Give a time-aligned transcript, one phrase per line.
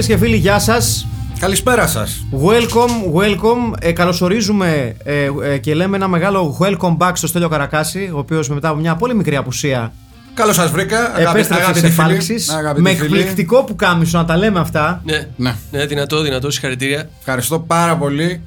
[0.00, 1.06] Φίλες και φίλοι, γεια σας.
[1.38, 2.26] Καλησπέρα σας.
[2.46, 3.72] Welcome, welcome.
[3.80, 8.48] Ε, καλωσορίζουμε ε, ε, και λέμε ένα μεγάλο welcome back στο Στέλιο Καρακάση, ο οποίος
[8.48, 9.92] μετά από μια πολύ μικρή απουσία
[10.34, 10.98] Καλώς σας βρήκα.
[10.98, 12.06] αγάπη- επέστρεψε αγαπητοί εξ φίλοι.
[12.08, 12.48] εφάλξης.
[12.48, 13.04] Αγαπητοί Με φίλοι.
[13.18, 15.00] εκπληκτικό που κάμισο να τα λέμε αυτά.
[15.04, 15.54] Ναι, Ναι.
[15.70, 15.86] ναι.
[15.86, 17.08] δυνατό, δυνατό, συγχαρητήρια.
[17.18, 18.40] Ευχαριστώ πάρα πολύ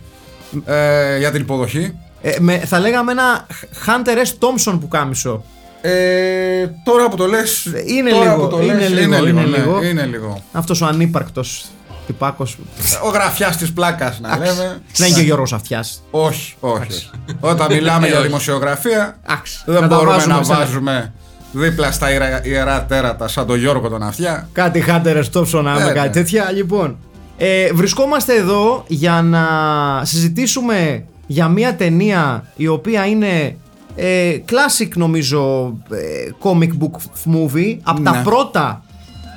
[0.66, 1.94] ε, για την υποδοχή.
[2.22, 3.46] Ε, με, θα λέγαμε ένα
[3.86, 4.30] Hunter S.
[4.40, 5.44] Thompson που κάμισο.
[5.82, 7.66] Ε, τώρα που το λες.
[7.86, 9.30] Είναι τώρα λίγο, Που το είναι λες, λίγο, είναι λίγο.
[9.40, 9.84] είναι ναι, λίγο.
[9.84, 10.44] είναι λίγο.
[10.52, 11.66] Αυτός ο ανύπαρκτος
[12.08, 12.58] τυπάκος.
[13.04, 14.82] Ο γραφιάς της πλάκας να λέμε.
[14.96, 16.04] Δεν είναι και ο Γιώργος Αυτιάς.
[16.12, 16.82] Όχι, όχι.
[16.82, 17.10] όχι.
[17.40, 21.14] Όταν μιλάμε για δημοσιογραφία, Εντάξει, δεν να τα μπορούμε βάζουμε να σε ένα- βάζουμε
[21.52, 24.50] δίπλα στα ιερά, ιερά τέρατα σαν τον Γιώργο τον Αυτιά.
[24.54, 25.40] Κάτι Hunter S.
[25.40, 26.10] Thompson, άμα Ε, κάτι ναι.
[26.10, 26.52] τέτοια.
[26.52, 26.98] Λοιπόν,
[27.38, 29.46] ε, βρισκόμαστε εδώ για να
[30.06, 33.56] συζητήσουμε για μια ταινία η οποία είναι
[33.96, 36.98] ε, classic νομίζω ε, comic book
[37.36, 37.78] movie.
[37.84, 38.24] Από τα Ναι.
[38.24, 38.84] πρώτα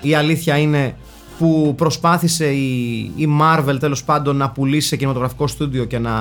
[0.02, 0.94] η αλήθεια είναι
[1.38, 6.12] που προσπάθησε η, η Marvel τέλος πάντων να πουλήσει σε κινηματογραφικό στούντιο και να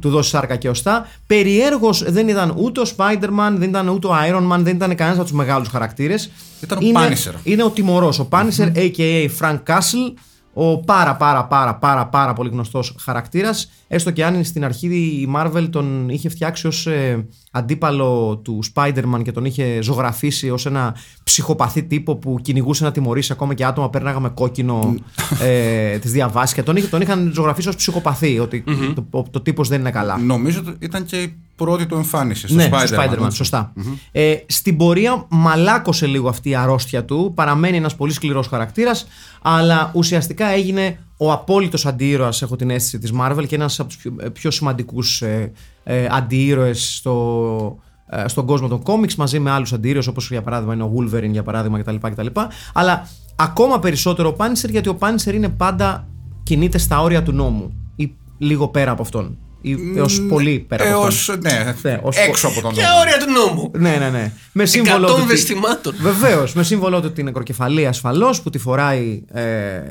[0.00, 1.06] του δώσει σάρκα και οστά.
[1.26, 5.18] Περιέργως δεν ήταν ούτε ο Spider-Man, δεν ήταν ούτε ο Iron Man, δεν ήταν κανένας
[5.18, 6.30] από τους μεγάλους χαρακτήρες.
[6.60, 7.34] Ήταν ο είναι, Punisher.
[7.42, 9.28] Είναι ο τιμωρός, ο Punisher a.k.a.
[9.40, 10.12] Frank Castle,
[10.52, 15.28] ο πάρα πάρα πάρα πάρα πάρα πολύ γνωστός χαρακτήρας, έστω και αν στην αρχή η
[15.36, 20.96] Marvel τον είχε φτιάξει ως ε, αντίπαλο του Spider-Man και τον είχε ζωγραφίσει ως ένα
[21.24, 24.94] ψυχοπαθή τύπο που κυνηγούσε να τιμωρήσει ακόμα και άτομα πέρναγα με κόκκινο
[25.42, 29.40] ε, τις διαβάσεις και τον, είχε, τον είχαν ζωγραφίσει ως ψυχοπαθή, ότι το, ο, το
[29.40, 30.18] τύπος δεν είναι καλά.
[30.18, 32.82] Νομίζω ότι ήταν και η πρώτη του εμφάνιση στο Ναι, Spider-Man.
[32.86, 33.72] στο Spider-Man, σωστα
[34.12, 37.32] Ε, στην πορεία μαλάκωσε λίγο αυτή η αρρώστια του.
[37.34, 39.06] Παραμένει ένας πολύ σκληρός χαρακτήρας,
[39.42, 43.98] αλλά ουσιαστικά έγινε ο απόλυτος αντιήρωας, έχω την αίσθηση, της Marvel και ένας από τους
[43.98, 45.52] πιο, ε, πιο σημαντικούς ε,
[45.84, 50.74] ε, αντιήρωες στο, ε, στον κόσμο των κόμιξ μαζί με άλλους αντιήρωες όπως για παράδειγμα
[50.74, 51.96] είναι ο Wolverine για παράδειγμα κτλ.
[52.00, 52.26] κτλ.
[52.72, 56.08] Αλλά ακόμα περισσότερο ο Punisher γιατί ο Punisher είναι πάντα
[56.42, 59.38] κινείται στα όρια του νόμου ή λίγο πέρα από αυτόν.
[59.70, 61.34] Ή έως πολύ πέρα από αυτόν.
[61.44, 63.00] Έως, ναι, Ναι, ως- έξω από τον Ποια νόμο.
[63.00, 63.70] όρια του νόμου.
[63.78, 64.32] Ναι, ναι, ναι.
[64.52, 64.96] Με σύμβολο.
[64.96, 65.94] Εκατόν του- βεστημάτων.
[66.00, 66.52] Βεβαίως.
[66.52, 69.42] Με σύμβολο του ότι είναι νεκροκεφαλή ασφαλώς που τη φοράει ε,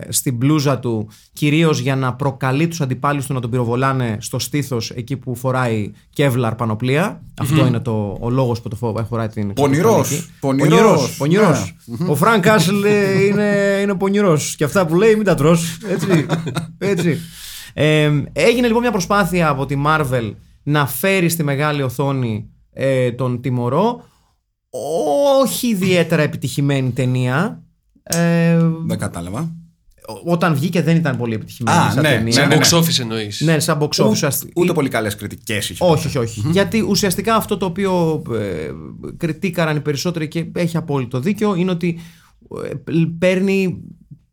[0.09, 4.89] στην μπλούζα του κυρίως για να προκαλεί τους αντιπάλους του να τον πυροβολάνε στο στήθος
[4.95, 7.21] εκεί που φοράει κέβλαρ πανοπλία.
[7.41, 9.53] Αυτό είναι το, ο λόγος που το φο- φοράει την.
[9.53, 10.09] Πονηρός.
[10.09, 10.29] νεκροκεφαλή.
[10.39, 10.69] Πονηρός.
[10.79, 11.75] Πονηρός, πονηρός.
[11.85, 12.07] Ναι.
[12.09, 14.55] Ο Φρανκ Κάσλ ε, είναι, είναι πονηρός.
[14.57, 15.77] Και αυτά που λέει μην τα τρως.
[15.89, 16.25] Έτσι.
[16.77, 17.19] έτσι.
[17.79, 20.33] Ε, έγινε λοιπόν μια προσπάθεια από τη Marvel
[20.63, 24.03] να φέρει στη μεγάλη οθόνη ε, τον τιμωρό.
[25.41, 27.63] Όχι ιδιαίτερα επιτυχημένη ταινία.
[28.03, 29.55] Ε, Δεν κατάλαβα.
[30.07, 32.31] ό- όταν βγήκε δεν ήταν πολύ επιτυχημένη Α, σαν ναι, ταινία.
[32.31, 32.61] Σαν ναι, ναι.
[32.71, 33.41] box office εννοείς.
[33.41, 33.99] Ναι, σαν box office.
[33.99, 35.83] Ούτε, ουσιαστικά- ούτε πολύ καλές κριτικές είχε.
[35.83, 36.43] όχι, όχι, όχι.
[36.51, 38.69] Γιατί ουσιαστικά αυτό το οποίο ε,
[39.17, 41.99] κριτήκαραν οι περισσότεροι και έχει απόλυτο δίκιο είναι ότι
[42.66, 42.73] ε,
[43.19, 43.81] παίρνει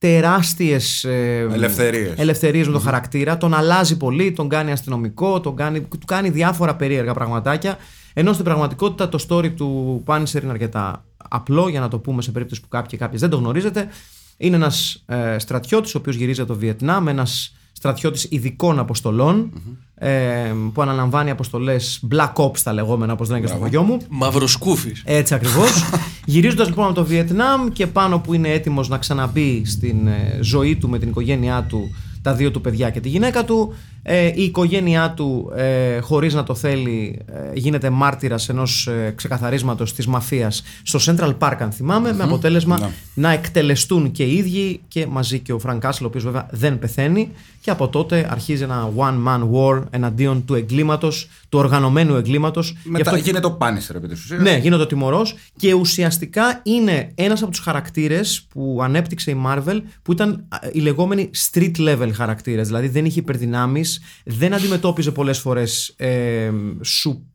[0.05, 2.13] τεράστιες ε, Ελευθερίες.
[2.17, 6.77] ελευθερίες με τον χαρακτήρα, τον αλλάζει πολύ, τον κάνει αστυνομικό, τον κάνει, του κάνει διάφορα
[6.77, 7.79] περίεργα πραγματάκια
[8.13, 12.31] ενώ στην πραγματικότητα το story του Punisher είναι αρκετά απλό για να το πούμε σε
[12.31, 13.89] περίπτωση που κάποιοι και κάποιες δεν το γνωρίζετε.
[14.37, 19.53] Είναι ένας ε, στρατιώτης ο οποίος γυρίζει από το Βιετνάμ, ένας στρατιώτης ειδικών αποστολών,
[19.95, 25.03] ε, που αναλαμβάνει αποστολές Black Ops τα λεγόμενα όπως λένε και στο χωριό μου Μαυροσκούφης.
[25.05, 25.85] έτσι ακριβώς.
[26.27, 30.77] Γυρίζοντας λοιπόν από το Βιετνάμ και πάνω που είναι έτοιμος να ξαναμπεί στην ε, ζωή
[30.77, 33.75] του με την οικογένειά του, τα δύο του παιδιά και τη γυναίκα του,
[34.07, 39.93] ε, η οικογένειά του, ε, χωρίς να το θέλει, ε, γίνεται μάρτυρας ενός ε, ξεκαθαρίσματος
[39.95, 42.89] της μαφίας στο Central Park, αν θυμάμαι, με αποτέλεσμα Ναι.
[43.15, 46.79] να εκτελεστούν και οι ίδιοι και μαζί και ο Φρανκ Κάσλ, ο οποίος βέβαια δεν
[46.79, 47.31] πεθαίνει.
[47.61, 52.77] Και από τότε αρχίζει ένα one-man war εναντίον του εγκλήματος, του οργανωμένου εγκλήματος.
[52.85, 54.41] Μετά γίνεται ο Punisher επί της ουσίας.
[54.43, 59.81] Ναι, γίνεται ο τιμωρός και ουσιαστικά είναι ένας από τους χαρακτήρες που ανέπτυξε η Marvel
[60.03, 62.67] που ήταν α, οι λεγόμενοι street level χαρακτήρες.
[62.67, 63.94] Δηλαδή δεν είχε υπερδυνάμεις,
[64.25, 66.51] δεν αντιμετώπιζε πολλές φορές ε,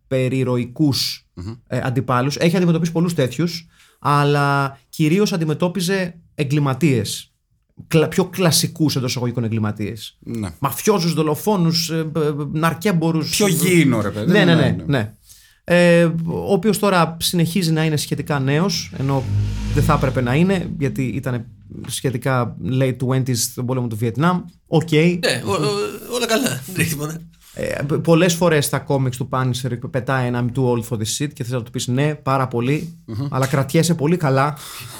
[0.09, 1.27] υπερηρωικούς
[1.67, 2.35] ε, αντιπάλους.
[2.37, 3.67] Έχει αντιμετωπίσει πολλούς τέτοιους,
[3.99, 7.33] αλλά κυρίως αντιμετώπιζε εγκληματίες.
[7.87, 10.17] Κλα, πιο κλασικούς εντός εισαγωγικών εγκληματίες.
[10.19, 10.49] Ναι.
[10.59, 13.29] Μαφιόζους, δολοφόνους, ε, ε, ε, ναρκέμπορους.
[13.29, 14.31] Πιο γήινο, ρε παιδί.
[14.31, 14.75] Ναι, ναι, ναι.
[14.85, 15.13] ναι.
[15.71, 19.23] Ε, ο οποίος τώρα συνεχίζει να είναι σχετικά νέος ενώ
[19.73, 21.45] δεν θα έπρεπε να είναι γιατί ήταν
[21.87, 24.41] σχετικά late 20s στον πόλεμο του Βιετνάμ.
[24.67, 24.91] Οκ.
[24.91, 26.61] Ναι, ο- ο- όλα καλά.
[26.73, 27.17] Δεν έχει τίποτα.
[27.53, 31.29] Ε, Πολλές φορές στα κόμιξ του Punisher πετάει ένα I'm too old for this shit
[31.33, 32.97] και θες να του πεις ναι, πάρα πολύ,
[33.29, 34.57] αλλά κρατιέσαι πολύ καλά.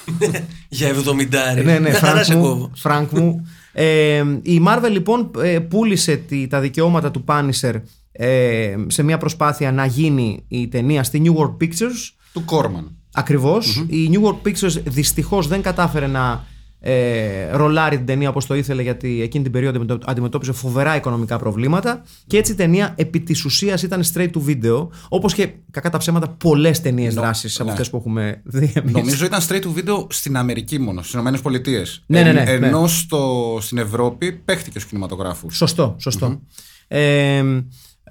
[0.70, 1.64] Για 70.
[1.64, 2.42] ναι, ναι, Άρα Φρανκ σε μου.
[2.42, 2.72] κόβω.
[2.76, 3.48] Φρανκ μου.
[3.74, 7.74] Ε, η Marvel λοιπόν ε, πούλησε τη- τα δικαιώματα του Punisher
[8.12, 12.14] ε, σε μια προσπάθεια να γίνει η ταινία στη New World Pictures.
[12.34, 12.92] Του Κόρμαν.
[13.14, 13.86] Ακριβώς.
[13.88, 16.46] Η New World Pictures δυστυχώς δεν κατάφερε να
[16.82, 21.38] ε, ρολάρει την ταινία όπως το ήθελε γιατί εκείνη την περίοδο αντιμετω- αντιμετώπιζε φοβερά οικονομικά
[21.38, 25.90] προβλήματα και έτσι η ταινία επί της ουσίας ήταν straight to video όπως και κακά
[25.90, 27.72] τα ψέματα πολλές ταινίες δράσης από ναι.
[27.72, 28.94] αυτές που έχουμε δει εμείς.
[28.94, 32.04] Νομίζω ήταν straight to video στην Αμερική μόνο, στις Ηνωμένες Πολιτείες.
[32.06, 32.68] Ναι, ναι, ναι, ναι.
[32.68, 35.52] Ενώ στο, στην Ευρώπη παίχτηκε στου κινηματογράφου.
[35.52, 36.40] Σωστό, σωστό.
[36.88, 37.44] Ε,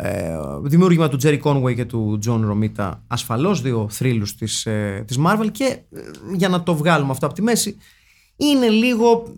[0.01, 5.19] ε, δημιούργημα του Τζέρι Conway και του Τζον Ρομίτα ασφαλώς δύο θρύλους της, ε, της
[5.27, 6.01] Marvel και ε,
[6.37, 7.77] για να το βγάλουμε αυτό από τη μέση
[8.37, 9.35] είναι λίγο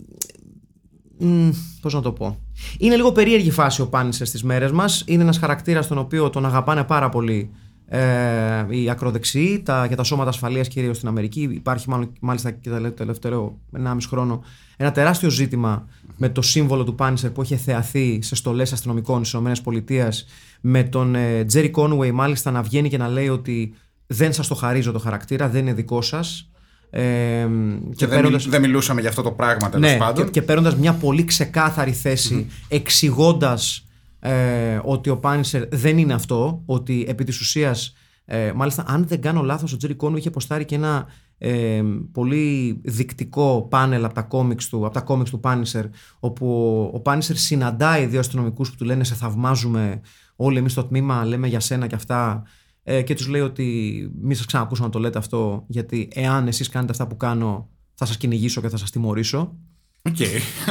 [1.18, 1.48] μ,
[1.80, 2.38] πώς να το πω
[2.78, 5.02] είναι λίγο περίεργη φάση ο Πάνισερ στις μέρες μας.
[5.06, 7.50] Είναι ένας χαρακτήρας τον οποίο τον αγαπάνε πάρα πολύ
[7.86, 11.48] ε, οι ακροδεξιοί τα, και τα σώματα ασφαλείας κυρίως στην Αμερική.
[11.52, 14.42] Υπάρχει μάλλον, μάλιστα και το τελευταίο 1,5 χρόνο
[14.76, 15.86] ένα τεράστιο ζήτημα
[16.16, 20.08] με το σύμβολο του Πάνισερ που είχε θεαθεί σε στολές αστυνομικών στις ΗΠΑ
[20.60, 23.74] με τον ε, Τζέρι Κόνουεϊ μάλιστα να βγαίνει και να λέει ότι
[24.06, 26.50] δεν σας το χαρίζω το χαρακτήρα, δεν είναι δικό σας
[26.90, 27.00] ε,
[27.96, 30.24] Και δεν, παίρνοντας- μιλ- δεν μιλούσαμε για αυτό το πράγμα τέλος ναι, πάντων.
[30.24, 33.86] και, και παίρνοντας μια πολύ ξεκάθαρη θέση, εξηγώντας
[34.20, 37.94] ε, ότι ο Πάνισερ δεν είναι αυτό, ότι επί της ουσίας.
[38.24, 41.06] Ε, μάλιστα, αν δεν κάνω λάθος, ο Τζέρι Κόνου είχε ποστάρει και ένα
[41.38, 45.84] ε, πολύ δεικτικό πάνελ από τα κόμιξ του, από τα κόμιξ του Πάνισερ,
[46.20, 46.46] όπου
[46.92, 50.00] ο, ο Πάνισερ συναντάει δύο αστυνομικούς που του λένε Σε θαυμάζουμε,
[50.42, 52.42] όλοι εμείς στο τμήμα λέμε για σένα και αυτά.
[52.82, 53.64] Ε, και τους λέει ότι
[54.22, 58.06] μη σας ξανακούσω να το λέτε αυτό, γιατί εάν εσείς κάνετε αυτά που κάνω, θα
[58.06, 59.56] σας κυνηγήσω και θα σας τιμωρήσω.
[60.02, 60.20] Οκ.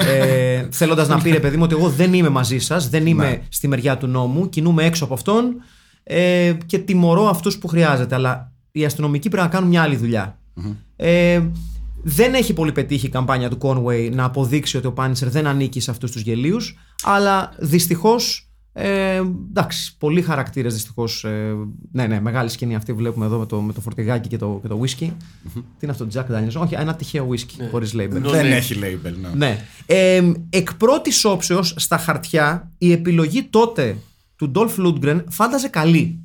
[0.08, 3.42] Ε, Θέλοντας να πει ρε παιδί μου ότι εγώ δεν είμαι μαζί σας, δεν είμαι
[3.50, 5.56] στη μεριά του νόμου, κινούμαι έξω από αυτόν
[6.04, 8.16] ε, και τιμωρώ αυτούς που χρειάζεται.
[8.16, 10.40] Αλλά οι αστυνομικοί πρέπει να κάνουν μια άλλη δουλειά.
[10.96, 11.42] Ε,
[12.04, 15.80] δεν έχει πολύ πετύχει η καμπάνια του Conway να αποδείξει ότι ο Punisher δεν ανήκει
[15.80, 18.49] σε αυτούς τους γελοίους, αλλά δυστυχώς.
[18.82, 21.24] Ε, εντάξει, πολλοί χαρακτήρες δυστυχώς.
[21.24, 21.56] Ε,
[21.92, 24.60] ναι, ναι, μεγάλη σκηνή αυτή που βλέπουμε εδώ με το, με το φορτηγάκι και το,
[24.62, 25.12] και το ουίσκι.
[25.54, 28.10] Τι είναι αυτό, Jack Daniels; Όχι, ένα τυχαίο ουίσκι χωρίς label.
[28.10, 28.56] δεν ναι.
[28.56, 29.30] έχει label, ναι.
[29.36, 29.66] Ναι.
[29.86, 33.98] Ε, εκ πρώτης όψεως στα χαρτιά η επιλογή τότε
[34.36, 36.20] του Dolph Lundgren φάνταζε καλή.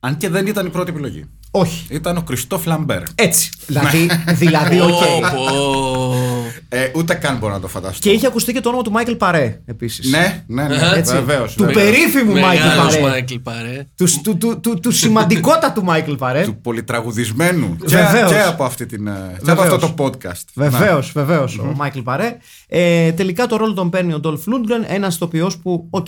[0.00, 1.24] Αν και δεν ήταν η πρώτη επιλογή.
[1.50, 1.94] Όχι.
[1.94, 3.02] Ήταν ο Κριστόφ Λαμπέρ.
[3.14, 3.50] Έτσι.
[3.66, 4.88] δηλαδή, δηλαδή, οκ.
[4.88, 6.31] Πω, πω.
[6.74, 7.98] Ε, ούτε καν μπορώ να το φανταστώ.
[8.00, 10.10] Και είχε ακουστεί και το όνομα του Μάικλ Παρέ επίσης.
[10.10, 10.76] Ναι, ναι, ναι.
[10.96, 11.12] Έτσι.
[11.14, 11.54] Βεβαίως.
[11.54, 13.08] Του περίφημου Μάικλ Μεγάλος Παρέ.
[13.10, 13.86] Μάικλ Παρέ.
[13.96, 16.44] Του, του, του, του, του σημαντικότατου Μάικλ Παρέ.
[16.44, 17.76] Του πολυτραγουδισμένου.
[17.76, 18.30] και, Βεβαίως.
[18.30, 19.10] και από, αυτή την, ε,
[19.44, 19.82] και από Βεβαίως.
[19.82, 20.42] αυτό το podcast.
[20.54, 22.36] Βεβαίως, βεβαίως, ο Μάικλ Παρέ.
[22.68, 26.06] Ε, τελικά το ρόλο τον παίρνει ο Ντόλφ Λούντγκρεν, ένας ηθοποιός που, οκ,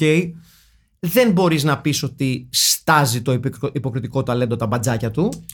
[0.99, 5.45] δεν μπορείς να πεις ότι στάζει το υποκ- υποκριτικό ταλέντο τα μπατζάκια του,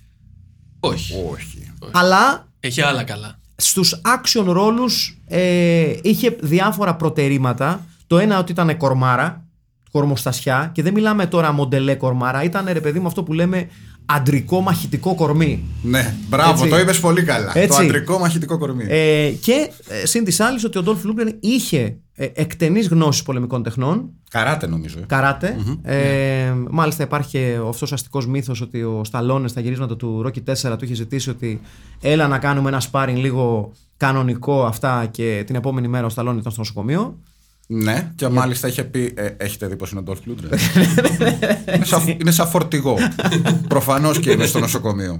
[0.80, 1.14] Όχι.
[1.32, 1.72] Όχι.
[1.92, 3.38] αλλά Έχει άλλα καλά.
[3.60, 7.84] Στους action ρόλους ε, είχε διάφορα προτερήματα.
[8.06, 9.44] Το ένα ότι ήταν κορμάρα,
[9.90, 13.68] κορμοστασιά και δεν μιλάμε τώρα μοντελέ κορμάρα, ήταν ρε παιδί μου αυτό που λέμε
[14.06, 15.64] αντρικό μαχητικό κορμί.
[15.82, 16.68] Ναι, μπράβο, Έτσι.
[16.68, 17.52] το είπες πολύ καλά.
[17.54, 17.78] Έτσι.
[17.78, 18.84] Το αντρικό μαχητικό κορμί.
[18.88, 23.62] Ε, και ε, συν της άλλης ότι ο Ντόλφ Λούγκρεν είχε ε, εκτενείς γνώσεις πολεμικών
[23.62, 24.98] τεχνών, Καράτε νομίζω.
[24.98, 25.04] ε.
[25.06, 25.56] καράτε.
[25.82, 30.52] Ε, μάλιστα υπάρχει και αυτός ο αστικός μύθος ότι ο Σταλόνες στα γυρίσματα του Rocky
[30.72, 31.60] 4 του είχε ζητήσει ότι
[32.00, 36.52] έλα να κάνουμε ένα sparring λίγο κανονικό αυτά και την επόμενη μέρα ο Σταλόνες ήταν
[36.52, 37.18] στο νοσοκομείο.
[37.66, 39.12] Ναι, και μάλιστα είχε πει.
[39.16, 40.50] ε, έχετε δει πω είναι ο Ντόλφ Λούντρεν;
[41.74, 42.96] είναι, σαν, είναι σαν φορτηγό.
[43.68, 45.18] Προφανώς και είναι στο νοσοκομείο.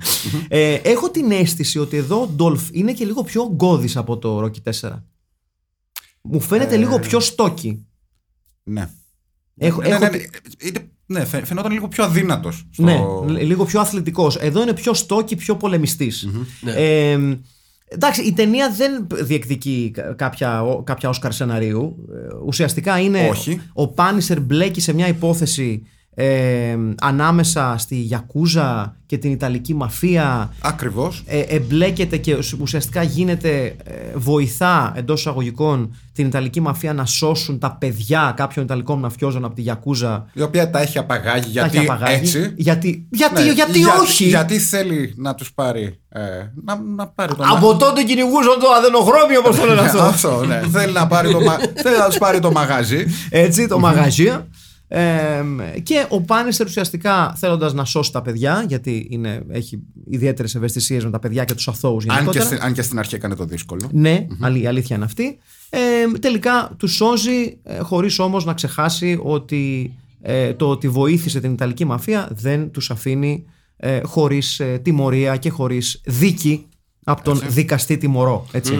[0.48, 4.44] Ε, έχω την αίσθηση ότι εδώ ο Ντόλφ είναι και λίγο πιο γκώδης από το
[4.44, 4.90] Rocky 4.
[6.22, 7.86] Μου φαίνεται λίγο πιο στόκι.
[8.62, 8.88] ναι.
[9.62, 10.24] Έχω, ναι, έχω ναι, τη- ναι,
[10.68, 12.68] είναι- ναι, φαι- φαινόταν λίγο πιο αδύνατος.
[12.76, 14.36] Ναι, λ- λίγο πιο αθλητικός.
[14.36, 16.28] Εδώ είναι πιο στόκι, πιο πολεμιστής.
[16.60, 16.72] Ναι.
[16.72, 17.38] Ε,
[17.88, 21.96] εντάξει, η ταινία δεν διεκδικεί κα- κάποια, ο- κάποια Όσκαρ σεναρίου.
[22.12, 23.60] Ε, Ουσιαστικά είναι Όχι.
[23.72, 25.82] ο Πάνισερ μπλέκει σε μια υπόθεση
[26.14, 31.22] ε, ανάμεσα στη Γιακούζα και την Ιταλική μαφία Ακριβώς.
[31.26, 37.76] ε, εμπλέκεται και ουσιαστικά γίνεται, ε, βοηθά εντός εισαγωγικών την Ιταλική μαφία να σώσουν τα
[37.80, 40.26] παιδιά κάποιων Ιταλικών μαφιόζων από τη Γιακούζα.
[40.32, 42.14] Η οποία τα έχει απαγάγει Τα γιατί έχει απαγάγει.
[42.20, 42.52] έτσι.
[42.56, 45.98] Γιατί, γιατί, Ναι, γιατί για- όχι; Γιατί θέλει να τους πάρει.
[46.08, 46.20] Ε,
[46.64, 50.02] να, να πάρει το Από τότε κυνηγούσαν το αδενοχρώμιο, όπως το λένε Ναι, αυτό.
[50.02, 50.60] αυτό, ναι.
[50.72, 51.56] θέλει να πάρει το, μα...
[51.82, 53.06] θέλει να τους πάρει το μαγάζι.
[53.30, 54.24] Έτσι, το μαγαζί.
[54.92, 55.44] Ε,
[55.82, 59.78] και ο Πάνιστερ ουσιαστικά θέλοντας να σώσει τα παιδιά, γιατί είναι, έχει
[60.10, 62.44] ιδιαίτερες ευαισθησίες με τα παιδιά και τους αθώους αν, και γενικότερα.
[62.44, 63.88] στην, αν και στην αρχή έκανε το δύσκολο.
[63.92, 65.38] Ναι, αλη- η αλήθεια είναι αυτή.
[65.70, 71.52] Ε, τελικά τους σώζει ε, χωρίς όμως να ξεχάσει ότι ε, το ότι βοήθησε την
[71.52, 73.44] Ιταλική μαφία δεν τους αφήνει
[73.76, 76.66] ε, χωρίς ε, τιμωρία και χωρίς δίκη
[77.04, 78.46] από τον δικαστή τιμωρό.
[78.52, 78.78] Έτσι.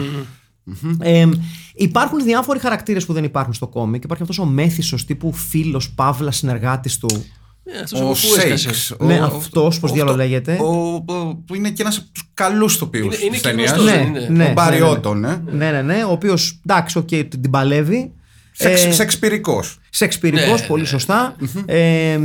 [0.99, 1.29] Ε,
[1.73, 4.03] υπάρχουν διάφοροι χαρακτήρες που δεν υπάρχουν στο κόμικ.
[4.03, 7.23] Υπάρχει αυτός ο μέθησος τύπου φίλος, παύλας, συνεργάτης του.
[7.63, 8.95] Ε, αυτός Ο από πού έσκασες; Σέιξ.
[8.99, 10.57] Ναι, ο- αυτός, πώς ο- διάλογο ο- λέγεται.
[10.61, 13.71] ο- ο- Που είναι και ένας από τους καλούς τοπίους Είναι- είναι της και ταινίας.
[13.71, 15.43] γνωστός, Ναι, δεν είναι; ναι, Ο Μπάρι Ότον, ε.
[15.51, 16.03] Ναι, ναι, ναι.
[16.03, 18.11] Ο οποίος, εντάξει, οκ, την παλεύει.
[18.51, 19.79] Σεξ, Ε, Σεξπυρικός.
[19.89, 20.87] Σεξπυρικός, Ναι, πολύ ναι.
[20.87, 21.35] σωστά.
[21.65, 22.19] Ε, ε,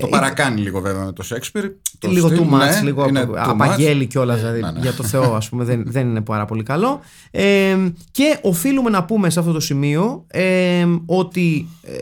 [0.00, 1.70] Το παρακάνει λίγο βέβαια με το Σέξπιρ.
[1.98, 4.08] Το λίγο στυλ, too much, ναι, λίγο είναι απο- too απαγγέλει much.
[4.08, 4.80] κιόλα, δηλαδή, Ναι, ναι.
[4.80, 7.00] για το Θεό, ας πούμε, δεν, δεν είναι πάρα πολύ καλό.
[7.30, 7.76] Ε,
[8.10, 11.96] και οφείλουμε να πούμε σε αυτό το σημείο ε, ότι ε,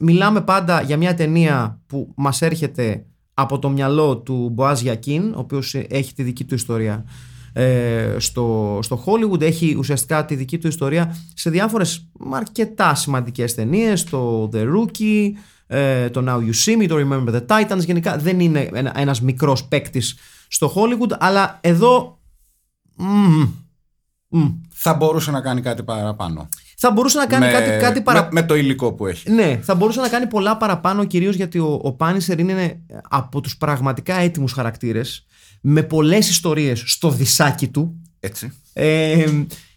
[0.00, 5.38] μιλάμε πάντα για μια ταινία που μας έρχεται από το μυαλό του Μποάζ Γιακίν, ο
[5.38, 7.04] οποίος έχει τη δική του ιστορία
[7.52, 9.40] ε, στο, στο Hollywood.
[9.40, 15.30] Έχει ουσιαστικά τη δική του ιστορία σε διάφορες αρκετά σημαντικές ταινίες, το The Rookie,
[15.74, 17.84] ε, το Now You See Me, το Remember the Titans.
[17.84, 20.16] Γενικά δεν είναι ένα, ένας μικρός παίκτης
[20.48, 22.18] στο Hollywood, αλλά εδώ
[22.96, 23.48] μμμ,
[24.28, 26.48] μμ, Θα μπορούσε να κάνει κάτι παραπάνω.
[26.76, 28.22] θα μπορούσε να κάνει με, κάτι, κάτι παρα...
[28.22, 29.30] με, με το υλικό που έχει.
[29.30, 33.56] Ναι, θα μπορούσε να κάνει πολλά παραπάνω κυρίως γιατί ο, ο Πάνισερ είναι από τους
[33.56, 35.26] πραγματικά έτοιμους χαρακτήρες
[35.60, 38.52] με πολλές ιστορίες στο δισάκι του Έτσι.
[38.72, 39.26] ε,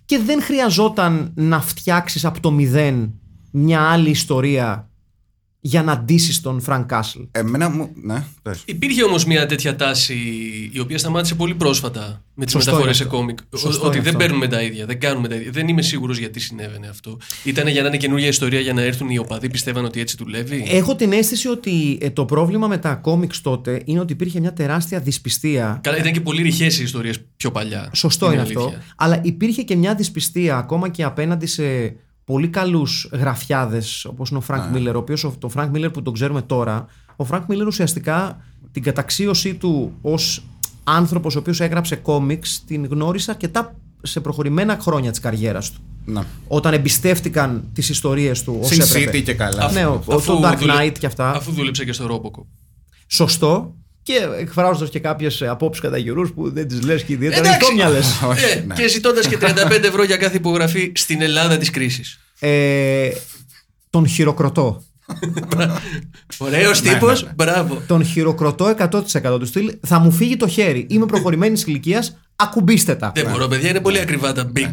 [0.05, 3.13] και δεν χρειαζόταν να φτιάξεις από το μηδέν
[3.51, 4.86] μια άλλη ιστορία
[5.67, 7.19] για να ντύσεις τον Φρανκ Κάσλ.
[7.31, 7.89] Εμένα μου.
[8.03, 8.61] Ναι, πες.
[8.65, 10.13] Υπήρχε όμως μια τέτοια τάση
[10.73, 13.17] η οποία σταμάτησε πολύ πρόσφατα με τις Σωστό μεταφορές είναι σε αυτό.
[13.17, 13.37] κόμικ.
[13.49, 14.25] Ο- Σωστό ότι είναι δεν αυτό.
[14.27, 15.51] παίρνουμε τα ίδια, δεν κάνουμε τα ίδια.
[15.51, 17.17] Δεν είμαι σίγουρος γιατί συνέβαινε αυτό.
[17.43, 20.63] Ήταν για να είναι καινούργια ιστορία για να έρθουν οι οπαδοί, πιστεύαν ότι έτσι δουλεύει;
[20.67, 24.53] Έχω την αίσθηση ότι ε, το πρόβλημα με τα κόμιξ τότε είναι ότι υπήρχε μια
[24.53, 25.79] τεράστια δυσπιστία.
[25.83, 27.89] Καλά, ήταν και πολύ ρηχές οι ιστορίες πιο παλιά.
[27.93, 28.59] Σωστό είναι, αυτό.
[28.61, 28.81] αλήθεια.
[28.95, 31.95] Αλλά υπήρχε και μια δυσπιστία ακόμα και απέναντι σε
[32.27, 36.01] πολύ καλούς γραφιάδες όπως είναι ο Φρανκ Μίλλερ, ο οποίος ο- το Φρανκ Μίλλερ που
[36.01, 38.37] τον ξέρουμε τώρα, ο Φρανκ Μίλλερ ουσιαστικά
[38.71, 40.43] την καταξίωσή του ως
[40.83, 45.81] άνθρωπος ο οποίος έγραψε κόμιξ την γνώρισε αρκετά σε προχωρημένα χρόνια της καριέρας του.
[46.05, 46.25] Να.
[46.47, 49.17] Όταν εμπιστεύτηκαν τις ιστορίες του ως Sin έπρεπε.
[49.17, 49.71] City και καλά.
[49.71, 51.31] Ναι, ο, Αφού το Dark δούλε- Knight και αυτά.
[51.31, 52.43] Αφού δούλεψε και στο Robocop.
[53.07, 53.75] Σωστό.
[54.07, 57.59] Και εκφράζοντας και κάποιες απόψεις κατά γυρού που δεν τις λες και ιδιαίτερα Εντάξει.
[57.61, 57.97] ιστόμυαλε.
[58.31, 58.73] Όχι, Ε, ναι.
[58.75, 62.19] Και ζητώντας και 35 ευρώ για κάθε υπογραφή στην Ελλάδα της κρίσης.
[62.39, 63.09] ε,
[63.89, 64.83] τον χειροκροτώ.
[66.37, 67.33] Ωραίος Ναι, τύπος, ναι, ναι.
[67.35, 67.81] μπράβο.
[67.87, 69.73] Τον χειροκροτώ 100% του στυλ.
[69.87, 70.85] Θα μου φύγει το χέρι.
[70.89, 72.17] Είμαι προχωρημένης ηλικίας.
[72.35, 73.11] Ακουμπήστε τα.
[73.15, 74.69] Δεν μπορώ, παιδιά, είναι πολύ ακριβά τα big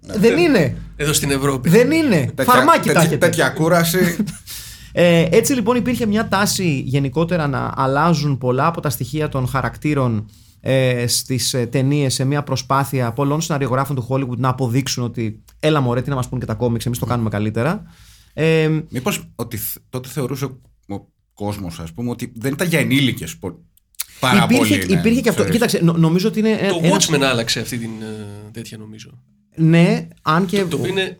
[0.00, 0.76] Δεν είναι.
[0.96, 1.68] εδώ στην Ευρώπη.
[1.68, 2.30] Δεν είναι.
[2.34, 3.16] Τέτοια- Φαρμάκι τα τέτοια- έχετε.
[3.26, 3.98] Τέτοια κούραση.
[4.92, 10.30] Ε, έτσι λοιπόν υπήρχε μια τάση γενικότερα να αλλάζουν πολλά από τα στοιχεία των χαρακτήρων
[10.60, 15.80] ε, στις ε, ταινίες σε μια προσπάθεια πολλών σεναριογράφων του Hollywood να αποδείξουν ότι έλα
[15.80, 17.82] μωρέ τι να μας πούν και τα κόμιξ εμείς το κάνουμε καλύτερα
[18.34, 20.58] ε, Μήπως ότι θ- τότε θεωρούσε ο,
[20.94, 23.36] ο κόσμος, ας πούμε, ότι δεν ήταν για ενήλικες.
[24.20, 24.92] Πάρα υπήρχε, πολύ.
[24.94, 25.54] ναι, υπήρχε και αυτό θεωρείς.
[25.60, 29.22] κοίταξε νο- νομίζω ότι είναι Το ένα- Watchmen άλλαξε αυτή την ε, τέτοια νομίζω.
[29.56, 31.18] ναι αν και Το οποίο είναι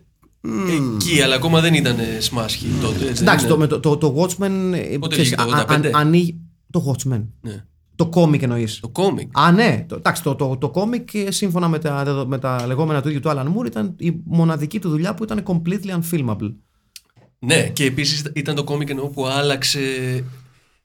[0.96, 3.06] εκεί, αλλά ακόμα δεν ήταν σμάσχη τότε.
[3.08, 3.56] Έτσι, εντάξει δεν το, είναι.
[3.62, 5.90] με το, το, το Watchmen ε, Πότε ξέρεις, βγήκε, το α- α- 85?
[5.92, 7.64] ανοίγει το Watchmen Ναι.
[7.96, 9.38] το κόμικ εννοείς Το κόμικ.
[9.38, 9.84] Α, ναι.
[9.88, 13.08] Το, εντάξει, το, το, το κόμικ ε, σύμφωνα με τα, δεδο- με τα λεγόμενα του
[13.08, 16.54] ίδιου του Alan Moore ήταν η μοναδική του δουλειά που ήταν completely unfilmable.
[17.38, 19.80] Ναι, και επίσης ήταν το κόμικ εννοώ που άλλαξε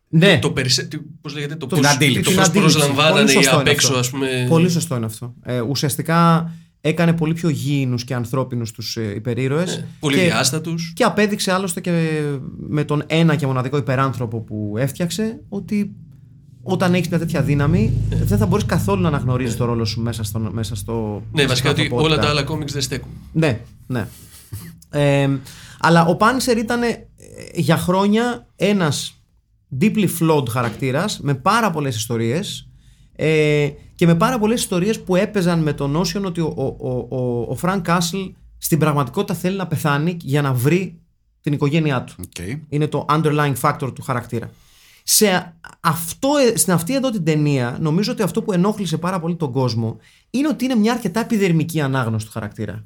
[0.10, 0.84] Ναι, το περισέ...
[0.84, 2.22] τι- πώς λέγεται, το Την πώς, αντίληψη.
[2.22, 2.76] το την πώς αντίληψη.
[2.78, 4.00] προσλαμβάνανε Πολύ οι σωστό απ' είναι έξω, αυτό.
[4.00, 4.46] ας πούμε.
[4.50, 5.34] πολύ σωστό είναι αυτό.
[5.44, 6.52] Ε, ουσιαστικά
[6.88, 9.78] έκανε πολύ πιο γήινους και ανθρώπινους τους ε, υπερήρωες.
[9.78, 10.92] Ναι, πολύ και, διάστατους.
[10.96, 12.22] και απέδειξε άλλωστε και
[12.58, 15.96] με τον ένα και μοναδικό υπεράνθρωπο που έφτιαξε ότι
[16.62, 20.24] όταν έχεις μια τέτοια δύναμη δεν θα μπορείς καθόλου να αναγνωρίζεις το ρόλο σου μέσα
[20.24, 22.14] στο, μέσα στο Ναι, στην βασικά ότι ανθρωπότητα.
[22.16, 23.12] όλα τα άλλα κόμικς δεν στέκουν.
[23.32, 24.08] Ναι, ναι.
[24.90, 25.30] Ε,
[25.80, 27.08] αλλά ο Πάνισερ ήταν ε,
[27.54, 29.22] για χρόνια ένας
[29.82, 32.68] deeply flawed χαρακτήρας με πάρα πολλές ιστορίες
[33.16, 37.08] ε, και με πάρα πολλές ιστορίες που έπαιζαν με τον notion ότι ο, ο, ο,
[37.10, 41.00] ο, ο Frank Castle στην πραγματικότητα θέλει να πεθάνει για να βρει
[41.42, 42.14] την οικογένειά του.
[42.20, 42.48] Οκ.
[42.70, 44.50] Είναι το underlying factor του χαρακτήρα.
[45.04, 49.52] Σε αυτό, στην αυτή εδώ την ταινία, νομίζω ότι αυτό που ενόχλησε πάρα πολύ τον
[49.52, 49.98] κόσμο
[50.30, 52.86] είναι ότι είναι μια αρκετά επιδερμική ανάγνωση του χαρακτήρα.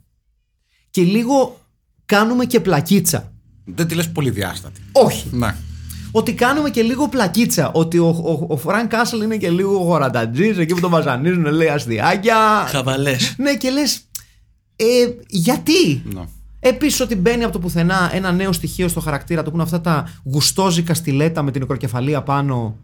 [0.90, 1.60] Και λίγο
[2.06, 3.32] κάνουμε και πλακίτσα.
[3.66, 4.82] Δεν τη λες πολυδιάστατη.
[4.92, 5.30] Όχι.
[5.32, 5.56] Ναι.
[6.12, 7.72] Ότι κάνουμε και λίγο πλακίτσα.
[7.74, 11.68] Ότι ο, ο, ο Φρανκ Κάσελ είναι και λίγο χωρατατζής, εκεί που τον βασανίζουν, λέει
[11.68, 12.36] αστειάκια.
[12.68, 13.36] Χαβαλές.
[13.38, 14.00] ναι, και λες.
[14.76, 14.86] Ε,
[15.28, 16.22] γιατί; Ναι.
[16.60, 19.82] Επίσης ότι μπαίνει από το πουθενά ένα νέο στοιχείο στο χαρακτήρα του που είναι αυτά
[19.82, 22.78] τα γουστόζικα στιλέτα με την νεκροκεφαλή πάνω.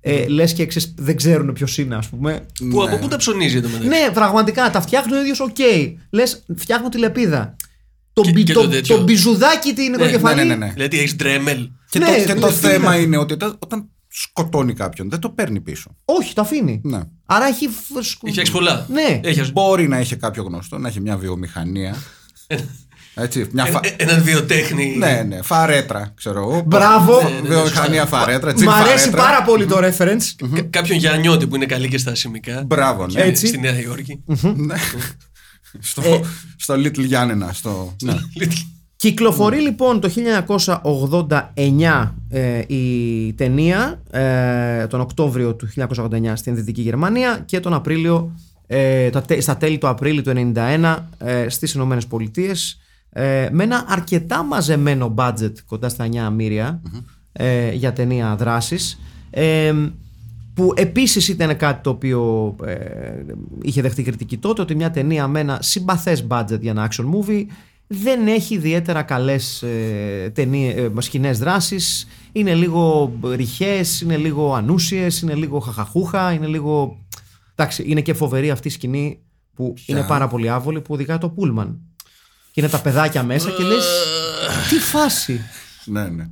[0.00, 2.46] Ε, Λες και ξέρεις, δεν ξέρουν ποιος είναι, ας πούμε.
[2.70, 3.88] Που από πού τα ψωνίζει εν τω μεταξύ.
[3.88, 5.56] Ναι, πραγματικά τα φτιάχνει ο ίδιο, οκ.
[6.10, 7.56] Λες, φτιάχνω τη λεπίδα.
[8.12, 8.96] Το, Και- μπι- και το, το τέτοιο.
[8.96, 10.36] το μπιζουδάκι την μικροκεφαλή.
[10.36, 10.72] ναι, ναι, ναι.
[10.72, 11.68] Δηλαδή έχεις ντρέμελ.
[11.98, 12.96] Και, Ναι, το, και το ναι, θέμα ναι.
[12.96, 15.96] είναι ότι όταν, όταν σκοτώνει κάποιον δεν το παίρνει πίσω.
[16.04, 16.80] Όχι, το αφήνει.
[16.84, 17.00] Ναι.
[17.26, 17.68] Άρα έχει.
[17.68, 18.86] φ- σκου- Έχεις φτιάξει πολλά.
[18.90, 19.20] Ναι.
[19.22, 21.94] Έχεις ας- Μπορεί να είχε κάποιο γνωστό, να έχει μια βιομηχανία.
[23.16, 23.80] Έτσι, μια φα...
[23.82, 24.96] ε- ε- έναν βιοτέχνη.
[24.96, 26.62] Ναι, ναι, φαρέτρα, ξέρω εγώ.
[26.66, 27.18] Μπράβο.
[27.20, 28.52] Βιο- Βιομηχανία φαρέτρα.
[28.52, 29.22] Μ' τζιν αρέσει φαρέτρα.
[29.22, 30.46] πάρα πολύ το reference.
[30.54, 32.62] Κα- Κάποιον Γιαννιώτη που είναι καλή και στα σημικά.
[32.66, 33.20] Μπράβο, ναι.
[33.22, 33.46] Έτσι.
[33.46, 34.22] Στη Νέα Υόρκη.
[34.56, 34.74] Ναι.
[35.80, 36.20] στο, Ε.
[36.56, 37.52] στο Little Γιάννενα.
[37.52, 37.96] Στο...
[38.02, 38.14] ναι.
[39.04, 40.10] Κυκλοφορεί λοιπόν το
[40.82, 48.34] 1989 ε, η ταινία, ε, τον Οκτώβριο του 1989 στην Δυτική Γερμανία και τον Απρίλιο,
[48.66, 52.80] ε, τα τε- στα τέλη του Απρίλη του 1991 ε, στις Ηνωμένες Πολιτείες
[53.10, 56.80] ε, με ένα αρκετά μαζεμένο budget κοντά στα 9 μύρια
[57.32, 59.72] ε, για ταινία δράσης ε,
[60.54, 62.74] που επίσης ήταν κάτι το οποίο ε,
[63.62, 67.44] είχε δεχτεί κριτική τότε ότι μια ταινία με ένα συμπαθές budget για ένα action movie
[67.86, 75.20] δεν έχει ιδιαίτερα καλές ε, ταινίες, ε, σκηνές δράσης είναι λίγο ρηχές, είναι λίγο ανούσιες
[75.20, 76.98] είναι λίγο χαχαχούχα, είναι λίγο
[77.54, 79.18] εντάξει, είναι και φοβερή αυτή η σκηνή
[79.54, 81.78] που είναι πάρα πολύ άβολη που οδηγάει το πούλμαν.
[82.50, 83.84] Και είναι τα παιδάκια μέσα και λες
[84.68, 85.40] τι φάση.
[85.84, 86.28] Ναι, ναι.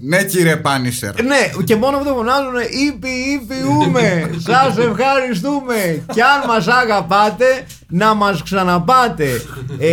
[0.00, 1.22] Ναι, κύριε Πάνισερ.
[1.22, 2.54] ναι, και μόνο που το φωνάζουν,
[2.88, 6.04] ήπι, ήπιούμε, σας ευχαριστούμε.
[6.12, 9.42] Κι αν μας αγαπάτε, να μας ξαναπάτε.
[9.78, 9.88] ε,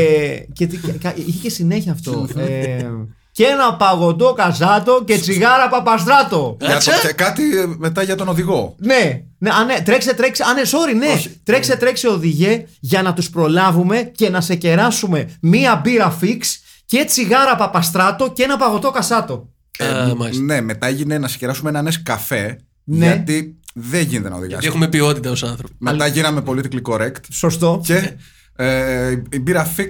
[0.53, 2.27] και, τι- και- κα- είχε και συνέχεια αυτό.
[2.37, 2.85] ε,
[3.31, 6.57] και ένα παγωτό καζάτο και τσιγάρα παπαστράτο.
[6.61, 7.43] Για το- και κάτι
[7.77, 8.75] μετά για τον οδηγό.
[8.77, 10.43] Ναι, ναι, α, ναι, τρέξε, τρέξε.
[10.43, 11.21] Α, ναι, sorry, ναι.
[11.43, 16.39] Τρέξε, τρέξε, οδηγέ για να τους προλάβουμε και να σε κεράσουμε μία μπύρα fix
[16.85, 19.49] και τσιγάρα παπαστράτο και ένα παγωτό κασάτο.
[19.79, 20.43] Α, μάλιστα.
[20.43, 22.59] Ναι, μετά έγινε να συγκεράσουμε ένα νες καφέ.
[22.83, 23.05] Ναι.
[23.05, 24.67] Γιατί δεν γίνεται να Γιατί οδηγάσει.
[24.67, 25.73] έχουμε ποιότητα ως άνθρωποι.
[25.77, 27.15] Μετά γίναμε politically correct.
[27.31, 27.81] Σωστό.
[27.83, 28.13] Και
[28.55, 29.89] ε, η μπύρα fix.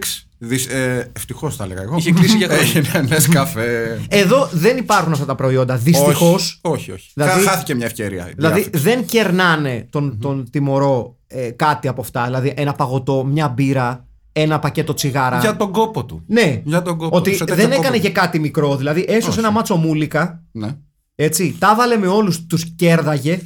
[0.70, 1.96] Ε, Ευτυχώς θα έλεγα εγώ.
[1.98, 2.66] Είχε κλείσει για χρόνια.
[2.66, 4.00] Έγινε νες καφέ.
[4.10, 5.78] Εδώ δεν υπάρχουν αυτά τα προϊόντα.
[5.78, 6.60] Δυστυχώς.
[6.62, 6.92] Όχι, όχι.
[6.92, 7.12] όχι.
[7.14, 8.30] Δηλαδή- Χά- Χάθηκε μια ευκαιρία.
[8.30, 8.80] η Δηλαδή Bira Fix.
[8.82, 12.24] δεν κερνάνε τον, τον τιμωρό ε, κάτι από αυτά.
[12.26, 15.40] Δηλαδή ένα παγωτό, μια μπύρα, ένα πακέτο τσιγάρα.
[15.40, 16.24] Για τον κόπο του.
[16.28, 18.02] Ναι, Για τον κόπο ότι του, σε τέτοιο δεν κόπο έκανε του.
[18.04, 18.76] και κάτι μικρό.
[18.78, 20.44] Δηλαδή έσωσε ένα μάτσο μούλικα.
[20.52, 20.76] Ναι.
[21.16, 23.42] Έτσι, τα βάλε με όλους, τους κέρδαγε.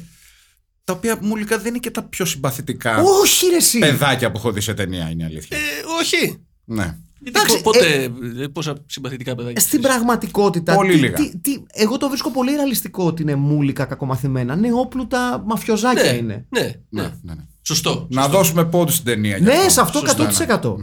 [0.84, 3.78] Τα οποία μουλικά δεν είναι και τα πιο συμπαθητικά Όχι, ρε, εσύ.
[3.78, 5.56] παιδάκια που έχω δει σε ταινία, είναι η αλήθεια.
[5.56, 5.60] Ε,
[6.00, 6.44] όχι.
[6.64, 6.96] Ναι.
[7.20, 8.10] Γιατί Εντάξει, πο- πότε.
[8.42, 9.60] ε, πόσα συμπαθητικά παιδάκια.
[9.60, 10.74] Στην πραγματικότητα.
[10.74, 11.14] Πολύ τι, λίγα.
[11.14, 14.56] τι- τι- εγώ το βρίσκω πολύ ρεαλιστικό ότι είναι μούλικα κακομαθημένα.
[14.56, 16.46] Νεόπλουτα μαφιοζάκια Ναι, είναι.
[16.48, 17.10] ναι, Ναι, ναι.
[17.22, 17.34] ναι,
[17.68, 17.74] ναι.
[17.74, 18.06] Σωστό.
[18.10, 19.36] Να δώσουμε πόντους στην ταινία.
[19.36, 20.76] γι' Ναι, σε αυτό Σωστά, 100%.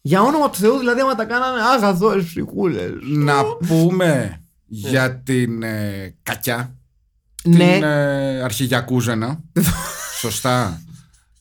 [0.00, 2.80] Για όνομα του Θεού, δηλαδή, άμα τα κάνανε αγαθόρε ψυχούλε.
[3.02, 6.76] Να πούμε για την ε, κακιά.
[7.44, 9.40] Ναι, Την ε, αρχηγιακούζενα.
[10.20, 10.82] Σωστά.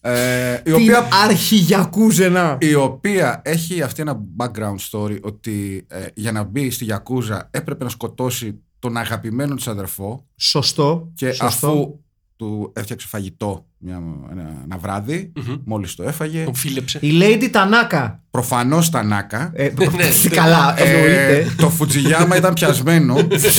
[0.01, 2.57] Ε, η, την οποία, αρχηγιακούζενα.
[2.59, 7.83] η οποία έχει αυτή ένα background story ότι ε, για να μπει στη Γιακούζα έπρεπε
[7.83, 11.11] να σκοτώσει τον αγαπημένο της αδερφό Σωστό.
[11.15, 11.45] και σωστό.
[11.67, 11.99] αφού
[12.45, 14.01] του έφτιαξε φαγητό μια,
[14.31, 15.31] ένα, ένα βράδυ,
[15.65, 16.99] μόλις το έφαγε, Τον φίλεψε.
[17.01, 18.23] Η Lady Τανάκα.
[18.31, 20.29] προφανώς Τανάκα, Ε, ναι.
[20.29, 21.55] καλά, Ε, εννοείται.
[21.57, 23.15] το Φουτζιγιάμα ήταν πιασμένο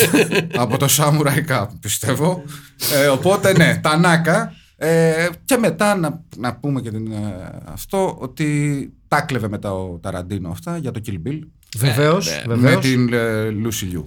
[0.57, 2.43] από το Samurai Cup, πιστεύω.
[3.03, 4.53] Ε, οπότε ναι, Τανάκα.
[4.77, 7.19] Ε, και μετά να, να πούμε και την, ε,
[7.65, 11.39] αυτό ότι τα κλεβε μετά ο Ταραντίνο αυτά για το Kill Bill
[11.79, 12.31] Βεβαίως.
[12.47, 14.05] με την ε, Lucy Liu.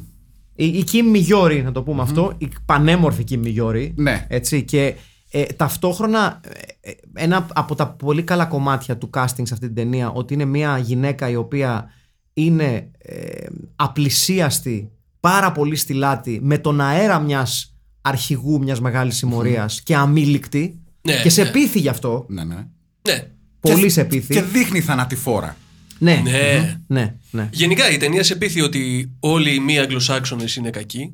[0.55, 3.93] Η, η Kim Μιγιόρη, να το πούμε αυτό, η πανέμορφη Kim Μιγιόρη.
[3.97, 4.25] Ναι.
[4.29, 4.95] Έτσι, και
[5.31, 6.41] ε, ταυτόχρονα
[6.81, 10.33] ε, ε, ένα από τα πολύ καλά κομμάτια του casting σε αυτή την ταινία ότι
[10.33, 11.89] είναι μια γυναίκα η οποία
[12.33, 19.81] είναι ε, απλησίαστη, πάρα πολύ στη λάτη, με τον αέρα μιας αρχηγού μιας μεγάλης συμμορίας
[19.81, 21.49] και αμήλικτη Ναι, και σε ναι.
[21.51, 22.25] πείθει γι' αυτό.
[22.29, 22.67] Ναι, ναι.
[23.01, 23.27] Ναι.
[23.59, 24.33] Πολύ Και- σε πείθει.
[24.33, 25.55] Και δείχνει θανατηφόρα.
[25.99, 26.79] Ναι, Ναι.
[26.87, 27.49] ναι, ναι.
[27.51, 31.13] Γενικά η ταινία σε πείθει ότι όλοι οι μη Αγγλοσάξονες είναι κακοί.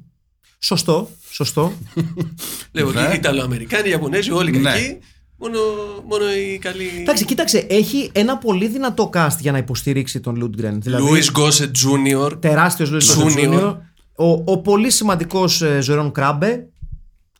[0.59, 1.73] Σωστό, σωστό.
[2.71, 3.01] Λέω Ναι.
[3.01, 4.71] ότι οι Ιταλοαμερικάνοι, οι Ιαπωνέζοι, όλοι Ναι.
[4.71, 4.97] κακοί.
[5.37, 5.59] Μόνο,
[6.09, 6.89] μόνο η καλή.
[6.99, 10.81] Εντάξει, κοίταξε, έχει ένα πολύ δυνατό cast για να υποστηρίξει τον Λούντγκρεν.
[10.81, 12.37] Δηλαδή, Λούι Γκόσετ Τζούνιορ.
[12.39, 13.75] τεράστιος Λούι Τζούνιορ.
[14.15, 16.65] Ο, ο πολύ σημαντικός Ζερόν Κράμπε.